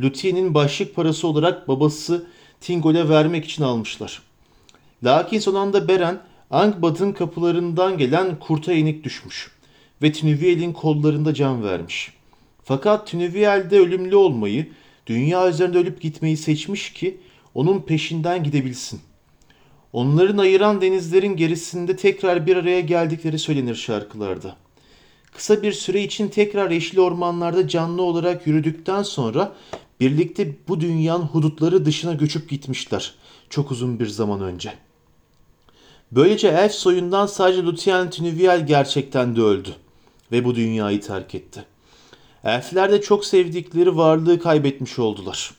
Luthien'in 0.00 0.54
başlık 0.54 0.96
parası 0.96 1.28
olarak 1.28 1.68
babası 1.68 2.26
Tingol'e 2.60 3.08
vermek 3.08 3.44
için 3.44 3.62
almışlar. 3.62 4.22
Lakin 5.04 5.38
son 5.38 5.54
anda 5.54 5.88
Beren 5.88 6.20
Angbad'ın 6.50 7.12
kapılarından 7.12 7.98
gelen 7.98 8.38
kurta 8.38 8.72
yenik 8.72 9.04
düşmüş 9.04 9.50
ve 10.02 10.12
Tünüviel'in 10.12 10.72
kollarında 10.72 11.34
can 11.34 11.62
vermiş. 11.62 12.12
Fakat 12.64 13.06
Tünüviel'de 13.06 13.78
ölümlü 13.78 14.16
olmayı, 14.16 14.68
dünya 15.06 15.48
üzerinde 15.48 15.78
ölüp 15.78 16.00
gitmeyi 16.00 16.36
seçmiş 16.36 16.92
ki 16.92 17.20
onun 17.54 17.80
peşinden 17.80 18.44
gidebilsin. 18.44 19.00
Onların 19.92 20.38
ayıran 20.38 20.80
denizlerin 20.80 21.36
gerisinde 21.36 21.96
tekrar 21.96 22.46
bir 22.46 22.56
araya 22.56 22.80
geldikleri 22.80 23.38
söylenir 23.38 23.74
şarkılarda. 23.74 24.56
Kısa 25.34 25.62
bir 25.62 25.72
süre 25.72 26.02
için 26.02 26.28
tekrar 26.28 26.70
yeşil 26.70 26.98
ormanlarda 26.98 27.68
canlı 27.68 28.02
olarak 28.02 28.46
yürüdükten 28.46 29.02
sonra 29.02 29.52
birlikte 30.00 30.54
bu 30.68 30.80
dünyanın 30.80 31.24
hudutları 31.24 31.84
dışına 31.84 32.14
göçüp 32.14 32.50
gitmişler 32.50 33.14
çok 33.50 33.70
uzun 33.70 34.00
bir 34.00 34.06
zaman 34.06 34.40
önce. 34.40 34.72
Böylece 36.12 36.48
elf 36.48 36.72
soyundan 36.72 37.26
sadece 37.26 37.62
Luthien 37.62 38.10
Tünüviel 38.10 38.66
gerçekten 38.66 39.36
de 39.36 39.40
öldü 39.40 39.70
ve 40.32 40.44
bu 40.44 40.54
dünyayı 40.54 41.00
terk 41.00 41.34
etti. 41.34 41.64
Elfler 42.44 42.92
de 42.92 43.00
çok 43.00 43.24
sevdikleri 43.24 43.96
varlığı 43.96 44.40
kaybetmiş 44.40 44.98
oldular. 44.98 45.50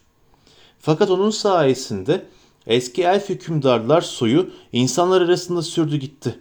Fakat 0.80 1.10
onun 1.10 1.30
sayesinde 1.30 2.26
Eski 2.68 3.04
elf 3.04 3.30
hükümdarlar 3.30 4.02
soyu 4.02 4.49
insanlar 4.74 5.22
arasında 5.22 5.62
sürdü 5.62 5.97
gitti. 5.97 6.39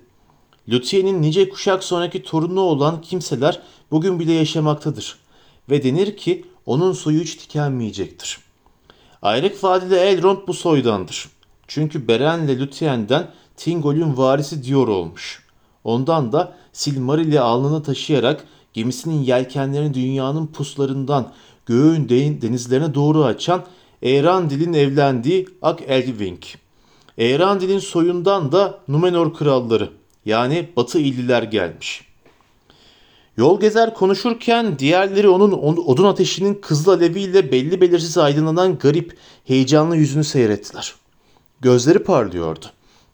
Lüthien'in 0.69 1.23
nice 1.23 1.49
kuşak 1.49 1.85
sonraki 1.85 2.23
torunu 2.23 2.61
olan 2.61 3.01
kimseler 3.01 3.61
bugün 3.91 4.21
bile 4.21 4.33
yaşamaktadır. 4.33 5.19
Ve 5.71 5.83
denir 5.83 6.17
ki 6.17 6.45
onun 6.67 6.93
soyu 6.93 7.21
hiç 7.21 7.37
tükenmeyecektir. 7.37 8.39
Ayrık 9.23 9.65
vadide 9.65 10.01
Elrond 10.01 10.39
bu 10.47 10.55
soydandır. 10.55 11.29
Çünkü 11.69 12.09
Beren 12.09 12.43
ile 12.43 12.59
Lüthien'den 12.59 13.31
Tingol'ün 13.61 14.17
varisi 14.17 14.65
diyor 14.65 14.89
olmuş. 14.89 15.43
Ondan 15.85 16.33
da 16.33 16.57
Silmaril'i 16.73 17.41
alnına 17.41 17.83
taşıyarak 17.83 18.45
gemisinin 18.73 19.23
yelkenlerini 19.23 19.95
dünyanın 19.95 20.47
puslarından 20.47 21.33
göğün 21.67 22.09
denizlerine 22.43 22.95
doğru 22.95 23.25
açan 23.25 23.65
Eärendil'in 24.03 24.73
evlendiği 24.73 25.49
Ak 25.63 25.83
Elving. 25.89 26.43
Eärendil'in 27.19 27.79
soyundan 27.79 28.53
da 28.53 28.79
Numenor 28.89 29.35
kralları 29.35 29.91
yani 30.25 30.69
Batı 30.77 30.99
illiler 30.99 31.43
gelmiş. 31.43 32.05
Yol 33.37 33.61
gezer 33.61 33.95
konuşurken 33.95 34.79
diğerleri 34.79 35.29
onun 35.29 35.53
odun 35.77 36.05
ateşinin 36.05 36.55
kızıl 36.55 36.91
aleviyle 36.91 37.53
belli 37.53 37.81
belirsiz 37.81 38.19
aydınlanan 38.19 38.79
garip, 38.79 39.17
heyecanlı 39.45 39.97
yüzünü 39.97 40.25
seyrettiler. 40.25 40.95
Gözleri 41.61 41.99
parlıyordu. 41.99 42.67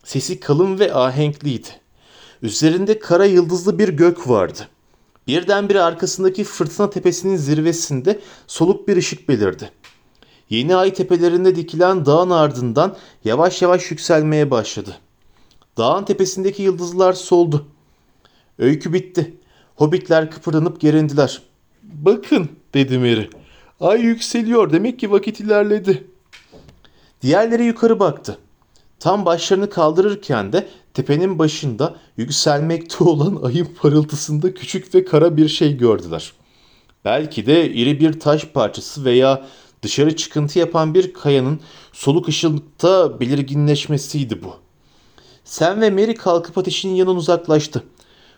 Sesi 0.07 0.40
kalın 0.40 0.78
ve 0.78 0.94
ahenkliydi. 0.94 1.68
Üzerinde 2.42 2.98
kara 2.98 3.24
yıldızlı 3.24 3.78
bir 3.78 3.88
gök 3.88 4.28
vardı. 4.28 4.68
Birdenbire 5.26 5.80
arkasındaki 5.80 6.44
fırtına 6.44 6.90
tepesinin 6.90 7.36
zirvesinde 7.36 8.20
soluk 8.46 8.88
bir 8.88 8.96
ışık 8.96 9.28
belirdi. 9.28 9.70
Yeni 10.50 10.76
ay 10.76 10.94
tepelerinde 10.94 11.57
dikilen 11.57 12.07
dağın 12.07 12.30
ardından 12.30 12.96
yavaş 13.24 13.62
yavaş 13.62 13.90
yükselmeye 13.90 14.50
başladı. 14.50 14.96
Dağın 15.76 16.04
tepesindeki 16.04 16.62
yıldızlar 16.62 17.12
soldu. 17.12 17.66
Öykü 18.59 18.92
bitti. 18.92 19.34
Hobbitler 19.76 20.30
kıpırdanıp 20.30 20.80
gerindiler. 20.80 21.42
Bakın 21.82 22.48
dedi 22.74 22.98
Mary. 22.98 23.26
Ay 23.80 24.00
yükseliyor 24.00 24.72
demek 24.72 24.98
ki 24.98 25.11
vakit 25.11 25.40
ilerledi. 25.40 26.07
Diğerleri 27.22 27.64
yukarı 27.64 28.00
baktı. 28.00 28.38
Tam 29.01 29.24
başlarını 29.24 29.70
kaldırırken 29.70 30.53
de 30.53 30.68
tepenin 30.94 31.38
başında 31.38 31.97
yükselmekte 32.16 33.05
olan 33.05 33.42
ayın 33.42 33.68
parıltısında 33.80 34.55
küçük 34.55 34.94
ve 34.94 35.05
kara 35.05 35.36
bir 35.36 35.49
şey 35.49 35.76
gördüler. 35.76 36.32
Belki 37.05 37.47
de 37.47 37.70
iri 37.70 38.01
bir 38.01 38.20
taş 38.20 38.44
parçası 38.44 39.05
veya 39.05 39.47
dışarı 39.82 40.16
çıkıntı 40.16 40.59
yapan 40.59 40.94
bir 40.94 41.12
kayanın 41.12 41.61
soluk 41.92 42.28
ışıkta 42.28 43.20
belirginleşmesiydi 43.20 44.42
bu. 44.42 44.55
Sen 45.44 45.80
ve 45.80 45.90
Mary 45.90 46.14
kalkıp 46.14 46.59
ateşin 46.59 46.94
yanına 46.94 47.18
uzaklaştı. 47.18 47.82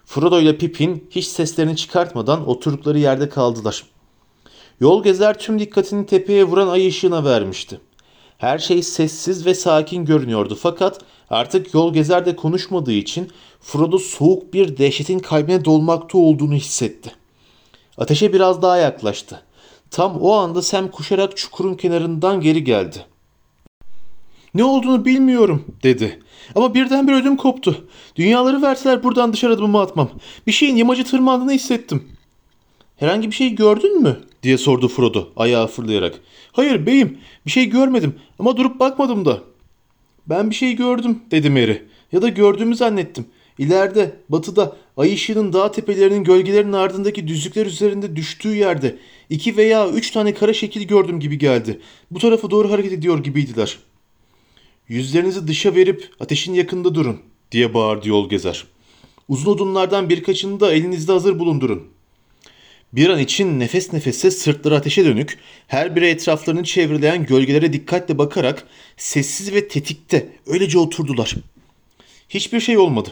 Frodo 0.04 0.40
ile 0.40 0.58
Pippin 0.58 1.08
hiç 1.10 1.26
seslerini 1.26 1.76
çıkartmadan 1.76 2.48
oturdukları 2.48 2.98
yerde 2.98 3.28
kaldılar. 3.28 3.84
Yol 4.80 5.02
gezer 5.02 5.38
tüm 5.38 5.58
dikkatini 5.58 6.06
tepeye 6.06 6.44
vuran 6.44 6.68
ay 6.68 6.88
ışığına 6.88 7.24
vermişti. 7.24 7.80
Her 8.38 8.58
şey 8.58 8.82
sessiz 8.82 9.46
ve 9.46 9.54
sakin 9.54 10.04
görünüyordu 10.04 10.58
fakat 10.62 11.00
artık 11.30 11.74
yol 11.74 11.94
gezer 11.94 12.26
de 12.26 12.36
konuşmadığı 12.36 12.92
için 12.92 13.30
Frodo 13.60 13.98
soğuk 13.98 14.54
bir 14.54 14.76
dehşetin 14.76 15.18
kalbine 15.18 15.64
dolmakta 15.64 16.18
olduğunu 16.18 16.54
hissetti. 16.54 17.12
Ateşe 17.98 18.32
biraz 18.32 18.62
daha 18.62 18.76
yaklaştı. 18.76 19.42
Tam 19.90 20.20
o 20.20 20.32
anda 20.32 20.62
Sam 20.62 20.90
kuşarak 20.90 21.36
çukurun 21.36 21.74
kenarından 21.74 22.40
geri 22.40 22.64
geldi. 22.64 23.06
Ne 24.54 24.64
olduğunu 24.64 25.04
bilmiyorum 25.04 25.64
dedi. 25.82 26.20
Ama 26.54 26.74
birden 26.74 27.08
bir 27.08 27.12
ödüm 27.12 27.36
koptu. 27.36 27.84
Dünyaları 28.16 28.62
verseler 28.62 29.02
buradan 29.02 29.32
dışarı 29.32 29.52
adımımı 29.52 29.80
atmam. 29.80 30.10
Bir 30.46 30.52
şeyin 30.52 30.76
yamacı 30.76 31.04
tırmandığını 31.04 31.52
hissettim. 31.52 32.17
Herhangi 32.98 33.30
bir 33.30 33.34
şey 33.34 33.54
gördün 33.54 34.02
mü? 34.02 34.16
diye 34.42 34.58
sordu 34.58 34.88
Frodo 34.88 35.28
ayağı 35.36 35.66
fırlayarak. 35.66 36.20
Hayır 36.52 36.86
beyim 36.86 37.18
bir 37.46 37.50
şey 37.50 37.66
görmedim 37.66 38.14
ama 38.38 38.56
durup 38.56 38.80
bakmadım 38.80 39.24
da. 39.24 39.40
Ben 40.26 40.50
bir 40.50 40.54
şey 40.54 40.72
gördüm 40.76 41.18
dedi 41.30 41.50
Mary. 41.50 41.76
Ya 42.12 42.22
da 42.22 42.28
gördüğümü 42.28 42.76
zannettim. 42.76 43.26
İleride, 43.58 44.16
batıda, 44.28 44.76
ay 44.96 45.14
ışığının 45.14 45.52
dağ 45.52 45.72
tepelerinin 45.72 46.24
gölgelerinin 46.24 46.72
ardındaki 46.72 47.28
düzlükler 47.28 47.66
üzerinde 47.66 48.16
düştüğü 48.16 48.54
yerde 48.54 48.98
iki 49.30 49.56
veya 49.56 49.88
üç 49.88 50.10
tane 50.10 50.34
kara 50.34 50.52
şekil 50.52 50.82
gördüm 50.82 51.20
gibi 51.20 51.38
geldi. 51.38 51.80
Bu 52.10 52.18
tarafa 52.18 52.50
doğru 52.50 52.70
hareket 52.70 52.92
ediyor 52.92 53.24
gibiydiler. 53.24 53.78
Yüzlerinizi 54.88 55.48
dışa 55.48 55.74
verip 55.74 56.10
ateşin 56.20 56.54
yakında 56.54 56.94
durun 56.94 57.16
diye 57.52 57.74
bağırdı 57.74 58.08
yol 58.08 58.28
gezer. 58.28 58.64
Uzun 59.28 59.52
odunlardan 59.52 60.08
birkaçını 60.08 60.60
da 60.60 60.72
elinizde 60.72 61.12
hazır 61.12 61.38
bulundurun. 61.38 61.97
Bir 62.92 63.08
an 63.08 63.18
için 63.18 63.60
nefes 63.60 63.92
nefese 63.92 64.30
sırtları 64.30 64.76
ateşe 64.76 65.04
dönük, 65.04 65.38
her 65.66 65.96
biri 65.96 66.06
etraflarını 66.06 66.64
çevreleyen 66.64 67.26
gölgelere 67.26 67.72
dikkatle 67.72 68.18
bakarak 68.18 68.64
sessiz 68.96 69.54
ve 69.54 69.68
tetikte 69.68 70.28
öylece 70.46 70.78
oturdular. 70.78 71.34
Hiçbir 72.28 72.60
şey 72.60 72.78
olmadı. 72.78 73.08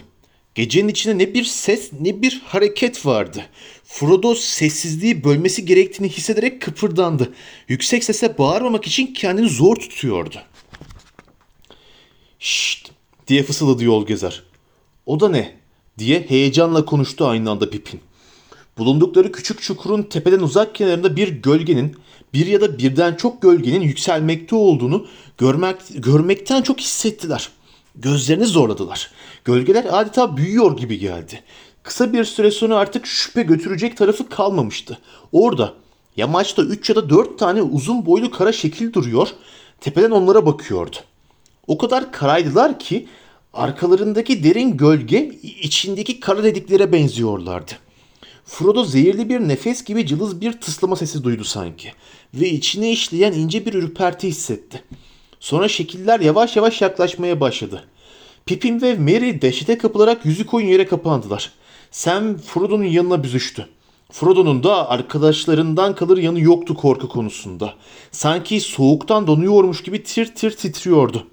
Gecenin 0.54 0.88
içinde 0.88 1.18
ne 1.18 1.34
bir 1.34 1.44
ses 1.44 1.90
ne 2.00 2.22
bir 2.22 2.42
hareket 2.46 3.06
vardı. 3.06 3.46
Frodo 3.84 4.34
sessizliği 4.34 5.24
bölmesi 5.24 5.64
gerektiğini 5.64 6.08
hissederek 6.08 6.62
kıpırdandı. 6.62 7.34
Yüksek 7.68 8.04
sesle 8.04 8.38
bağırmamak 8.38 8.86
için 8.86 9.06
kendini 9.06 9.48
zor 9.48 9.76
tutuyordu. 9.76 10.42
Şşt 12.38 12.90
diye 13.28 13.42
fısıldadı 13.42 13.84
yol 13.84 14.06
gezer. 14.06 14.42
O 15.06 15.20
da 15.20 15.28
ne? 15.28 15.56
diye 15.98 16.26
heyecanla 16.28 16.84
konuştu 16.84 17.26
aynı 17.26 17.50
anda 17.50 17.70
Pipin. 17.70 18.00
Bulundukları 18.78 19.32
küçük 19.32 19.62
çukurun 19.62 20.02
tepeden 20.02 20.40
uzak 20.40 20.74
kenarında 20.74 21.16
bir 21.16 21.28
gölgenin, 21.28 21.96
bir 22.34 22.46
ya 22.46 22.60
da 22.60 22.78
birden 22.78 23.14
çok 23.14 23.42
gölgenin 23.42 23.80
yükselmekte 23.80 24.56
olduğunu 24.56 25.06
görmek, 25.38 25.76
görmekten 25.94 26.62
çok 26.62 26.80
hissettiler. 26.80 27.48
Gözlerini 27.94 28.46
zorladılar. 28.46 29.10
Gölgeler 29.44 29.86
adeta 29.90 30.36
büyüyor 30.36 30.76
gibi 30.76 30.98
geldi. 30.98 31.42
Kısa 31.82 32.12
bir 32.12 32.24
süre 32.24 32.50
sonra 32.50 32.76
artık 32.76 33.06
şüphe 33.06 33.42
götürecek 33.42 33.96
tarafı 33.96 34.28
kalmamıştı. 34.28 34.98
Orada 35.32 35.74
yamaçta 36.16 36.62
3 36.62 36.90
ya 36.90 36.96
da 36.96 37.10
4 37.10 37.38
tane 37.38 37.62
uzun 37.62 38.06
boylu 38.06 38.30
kara 38.30 38.52
şekil 38.52 38.92
duruyor, 38.92 39.28
tepeden 39.80 40.10
onlara 40.10 40.46
bakıyordu. 40.46 40.96
O 41.66 41.78
kadar 41.78 42.12
karaydılar 42.12 42.78
ki 42.78 43.08
arkalarındaki 43.52 44.44
derin 44.44 44.76
gölge 44.76 45.30
içindeki 45.42 46.20
kara 46.20 46.44
dediklere 46.44 46.92
benziyorlardı. 46.92 47.72
Frodo 48.46 48.84
zehirli 48.84 49.28
bir 49.28 49.40
nefes 49.40 49.84
gibi 49.84 50.06
cılız 50.06 50.40
bir 50.40 50.52
tıslama 50.52 50.96
sesi 50.96 51.24
duydu 51.24 51.44
sanki 51.44 51.92
ve 52.34 52.48
içine 52.48 52.92
işleyen 52.92 53.32
ince 53.32 53.66
bir 53.66 53.74
ürperti 53.74 54.28
hissetti. 54.28 54.82
Sonra 55.40 55.68
şekiller 55.68 56.20
yavaş 56.20 56.56
yavaş 56.56 56.82
yaklaşmaya 56.82 57.40
başladı. 57.40 57.84
Pippin 58.46 58.82
ve 58.82 58.94
Merry 58.94 59.42
dehşete 59.42 59.78
kapılarak 59.78 60.26
yüzü 60.26 60.46
koyun 60.46 60.66
yere 60.66 60.86
kapandılar. 60.86 61.52
Sam 61.90 62.38
Frodo'nun 62.38 62.84
yanına 62.84 63.22
büzüştü. 63.22 63.68
Frodo'nun 64.12 64.62
da 64.62 64.90
arkadaşlarından 64.90 65.94
kalır 65.94 66.18
yanı 66.18 66.40
yoktu 66.40 66.74
korku 66.74 67.08
konusunda. 67.08 67.74
Sanki 68.10 68.60
soğuktan 68.60 69.26
donuyormuş 69.26 69.82
gibi 69.82 70.02
tir 70.02 70.34
tir 70.34 70.50
titriyordu. 70.50 71.26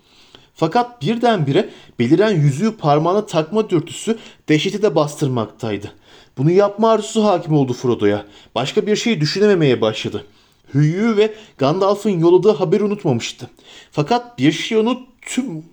Fakat 0.56 1.02
birdenbire 1.02 1.70
beliren 2.00 2.32
yüzüğü 2.32 2.78
parmağına 2.78 3.26
takma 3.26 3.70
dürtüsü 3.70 4.18
dehşeti 4.50 4.82
de 4.82 4.96
bastırmaktaydı. 4.96 5.92
Bunu 6.38 6.52
yapma 6.52 6.92
arzusu 6.92 7.24
hakim 7.24 7.54
oldu 7.54 7.74
Frodo'ya. 7.74 8.26
Başka 8.56 8.88
bir 8.88 8.96
şey 8.96 9.22
düşünememeye 9.22 9.82
başladı. 9.82 10.26
Hüyü 10.74 11.18
ve 11.18 11.34
Gandalf'ın 11.58 12.20
yolladığı 12.20 12.52
haberi 12.52 12.84
unutmamıştı. 12.84 13.50
Fakat 13.92 14.40
bir 14.40 14.52
şey 14.52 14.78
onu 14.78 15.00
tüm 15.22 15.64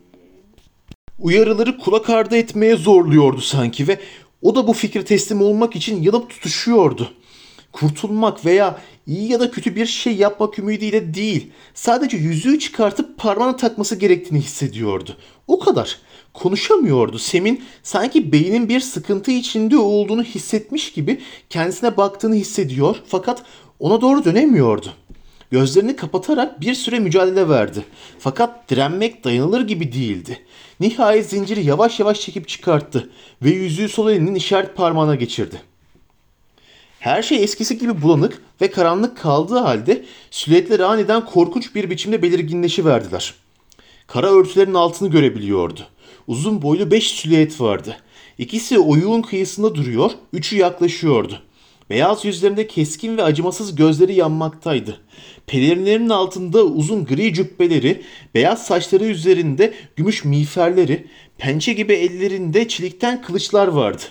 uyarıları 1.18 1.78
kulak 1.78 2.10
ardı 2.10 2.36
etmeye 2.36 2.76
zorluyordu 2.76 3.40
sanki 3.40 3.88
ve 3.88 4.00
o 4.42 4.54
da 4.54 4.66
bu 4.66 4.72
fikre 4.72 5.04
teslim 5.04 5.42
olmak 5.42 5.76
için 5.76 6.02
yanıp 6.02 6.30
tutuşuyordu. 6.30 7.10
Kurtulmak 7.72 8.44
veya 8.44 8.80
iyi 9.06 9.32
ya 9.32 9.40
da 9.40 9.50
kötü 9.50 9.76
bir 9.76 9.86
şey 9.86 10.16
yapmak 10.16 10.58
ümidiyle 10.58 11.14
değil, 11.14 11.50
sadece 11.74 12.16
yüzüğü 12.16 12.58
çıkartıp 12.58 13.18
parmağına 13.18 13.56
takması 13.56 13.96
gerektiğini 13.96 14.40
hissediyordu. 14.40 15.16
O 15.46 15.58
kadar. 15.58 15.98
Konuşamıyordu. 16.34 17.18
Sem'in 17.18 17.64
sanki 17.82 18.32
beynin 18.32 18.68
bir 18.68 18.80
sıkıntı 18.80 19.30
içinde 19.30 19.78
olduğunu 19.78 20.22
hissetmiş 20.22 20.92
gibi 20.92 21.20
kendisine 21.50 21.96
baktığını 21.96 22.34
hissediyor 22.34 22.96
fakat 23.06 23.42
ona 23.78 24.00
doğru 24.00 24.24
dönemiyordu. 24.24 24.92
Gözlerini 25.50 25.96
kapatarak 25.96 26.60
bir 26.60 26.74
süre 26.74 26.98
mücadele 26.98 27.48
verdi. 27.48 27.84
Fakat 28.18 28.70
direnmek 28.70 29.24
dayanılır 29.24 29.60
gibi 29.60 29.92
değildi. 29.92 30.40
Nihayet 30.80 31.30
zinciri 31.30 31.66
yavaş 31.66 32.00
yavaş 32.00 32.20
çekip 32.20 32.48
çıkarttı 32.48 33.10
ve 33.42 33.50
yüzüğü 33.50 33.88
sol 33.88 34.10
elinin 34.10 34.34
işaret 34.34 34.76
parmağına 34.76 35.14
geçirdi. 35.14 35.62
Her 37.00 37.22
şey 37.22 37.44
eskisi 37.44 37.78
gibi 37.78 38.02
bulanık 38.02 38.42
ve 38.60 38.70
karanlık 38.70 39.16
kaldığı 39.16 39.58
halde 39.58 40.04
silüetler 40.30 40.80
aniden 40.80 41.24
korkunç 41.24 41.74
bir 41.74 41.90
biçimde 41.90 42.22
belirginleşiverdiler. 42.22 43.34
Kara 44.06 44.30
örtülerin 44.30 44.74
altını 44.74 45.10
görebiliyordu. 45.10 45.86
Uzun 46.30 46.62
boylu 46.62 46.90
beş 46.90 47.10
silüet 47.10 47.60
vardı. 47.60 47.96
İkisi 48.38 48.78
oyuğun 48.78 49.22
kıyısında 49.22 49.74
duruyor, 49.74 50.10
üçü 50.32 50.56
yaklaşıyordu. 50.56 51.42
Beyaz 51.90 52.24
yüzlerinde 52.24 52.66
keskin 52.66 53.16
ve 53.16 53.22
acımasız 53.22 53.74
gözleri 53.74 54.14
yanmaktaydı. 54.14 55.00
Pelerinlerinin 55.46 56.08
altında 56.08 56.64
uzun 56.64 57.04
gri 57.04 57.34
cübbeleri, 57.34 58.02
beyaz 58.34 58.66
saçları 58.66 59.04
üzerinde 59.04 59.74
gümüş 59.96 60.24
miğferleri, 60.24 61.06
pençe 61.38 61.72
gibi 61.72 61.92
ellerinde 61.92 62.68
çelikten 62.68 63.22
kılıçlar 63.22 63.68
vardı. 63.68 64.02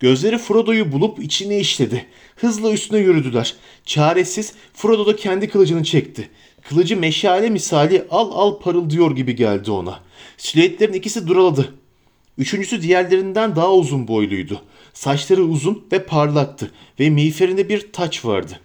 Gözleri 0.00 0.38
Frodo'yu 0.38 0.92
bulup 0.92 1.18
içine 1.24 1.60
işledi. 1.60 2.06
Hızla 2.36 2.72
üstüne 2.72 2.98
yürüdüler. 2.98 3.54
Çaresiz 3.84 4.52
Frodo 4.74 5.06
da 5.06 5.16
kendi 5.16 5.48
kılıcını 5.48 5.84
çekti. 5.84 6.28
Kılıcı 6.68 6.96
meşale 6.96 7.50
misali 7.50 8.04
al 8.10 8.30
al 8.32 8.58
parıldıyor 8.58 9.16
gibi 9.16 9.36
geldi 9.36 9.70
ona. 9.70 10.05
Silüetlerin 10.36 10.92
ikisi 10.92 11.26
duraladı. 11.26 11.74
Üçüncüsü 12.38 12.82
diğerlerinden 12.82 13.56
daha 13.56 13.74
uzun 13.74 14.08
boyluydu. 14.08 14.62
Saçları 14.92 15.44
uzun 15.44 15.86
ve 15.92 16.04
parlaktı 16.04 16.70
ve 17.00 17.10
miğferinde 17.10 17.68
bir 17.68 17.92
taç 17.92 18.24
vardı. 18.24 18.60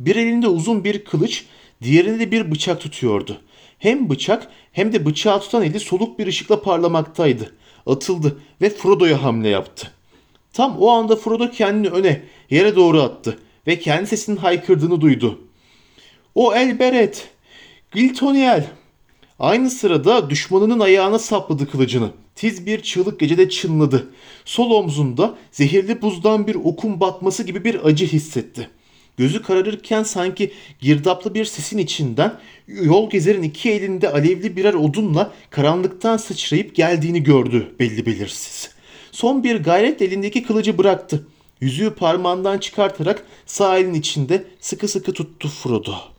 Bir 0.00 0.16
elinde 0.16 0.48
uzun 0.48 0.84
bir 0.84 1.04
kılıç, 1.04 1.44
diğerinde 1.82 2.18
de 2.18 2.30
bir 2.30 2.50
bıçak 2.50 2.80
tutuyordu. 2.80 3.40
Hem 3.78 4.10
bıçak 4.10 4.50
hem 4.72 4.92
de 4.92 5.06
bıçağı 5.06 5.40
tutan 5.40 5.62
eli 5.62 5.80
soluk 5.80 6.18
bir 6.18 6.26
ışıkla 6.26 6.62
parlamaktaydı. 6.62 7.54
Atıldı 7.86 8.40
ve 8.62 8.70
Frodo'ya 8.70 9.22
hamle 9.22 9.48
yaptı. 9.48 9.92
Tam 10.52 10.78
o 10.78 10.90
anda 10.90 11.16
Frodo 11.16 11.50
kendini 11.50 11.88
öne, 11.88 12.22
yere 12.50 12.76
doğru 12.76 13.02
attı 13.02 13.38
ve 13.66 13.78
kendi 13.78 14.06
sesinin 14.06 14.36
haykırdığını 14.36 15.00
duydu. 15.00 15.40
O 16.34 16.54
Elberet, 16.54 17.28
Giltoniel. 17.92 18.66
Aynı 19.38 19.70
sırada 19.70 20.30
düşmanının 20.30 20.80
ayağına 20.80 21.18
sapladı 21.18 21.70
kılıcını. 21.70 22.10
Tiz 22.34 22.66
bir 22.66 22.80
çığlık 22.82 23.20
gecede 23.20 23.48
çınladı. 23.48 24.10
Sol 24.44 24.70
omzunda 24.70 25.34
zehirli 25.52 26.02
buzdan 26.02 26.46
bir 26.46 26.54
okun 26.54 27.00
batması 27.00 27.42
gibi 27.42 27.64
bir 27.64 27.84
acı 27.84 28.06
hissetti. 28.06 28.70
Gözü 29.16 29.42
kararırken 29.42 30.02
sanki 30.02 30.52
girdaplı 30.80 31.34
bir 31.34 31.44
sesin 31.44 31.78
içinden 31.78 32.38
yol 32.68 33.10
gezerin 33.10 33.42
iki 33.42 33.70
elinde 33.70 34.12
alevli 34.12 34.56
birer 34.56 34.74
odunla 34.74 35.32
karanlıktan 35.50 36.16
sıçrayıp 36.16 36.74
geldiğini 36.74 37.22
gördü 37.22 37.74
belli 37.78 38.06
belirsiz. 38.06 38.70
Son 39.12 39.44
bir 39.44 39.56
gayret 39.56 40.02
elindeki 40.02 40.42
kılıcı 40.42 40.78
bıraktı. 40.78 41.26
Yüzüğü 41.60 41.94
parmağından 41.94 42.58
çıkartarak 42.58 43.26
sağ 43.46 43.78
elin 43.78 43.94
içinde 43.94 44.44
sıkı 44.60 44.88
sıkı 44.88 45.12
tuttu 45.12 45.48
Frodo. 45.48 46.15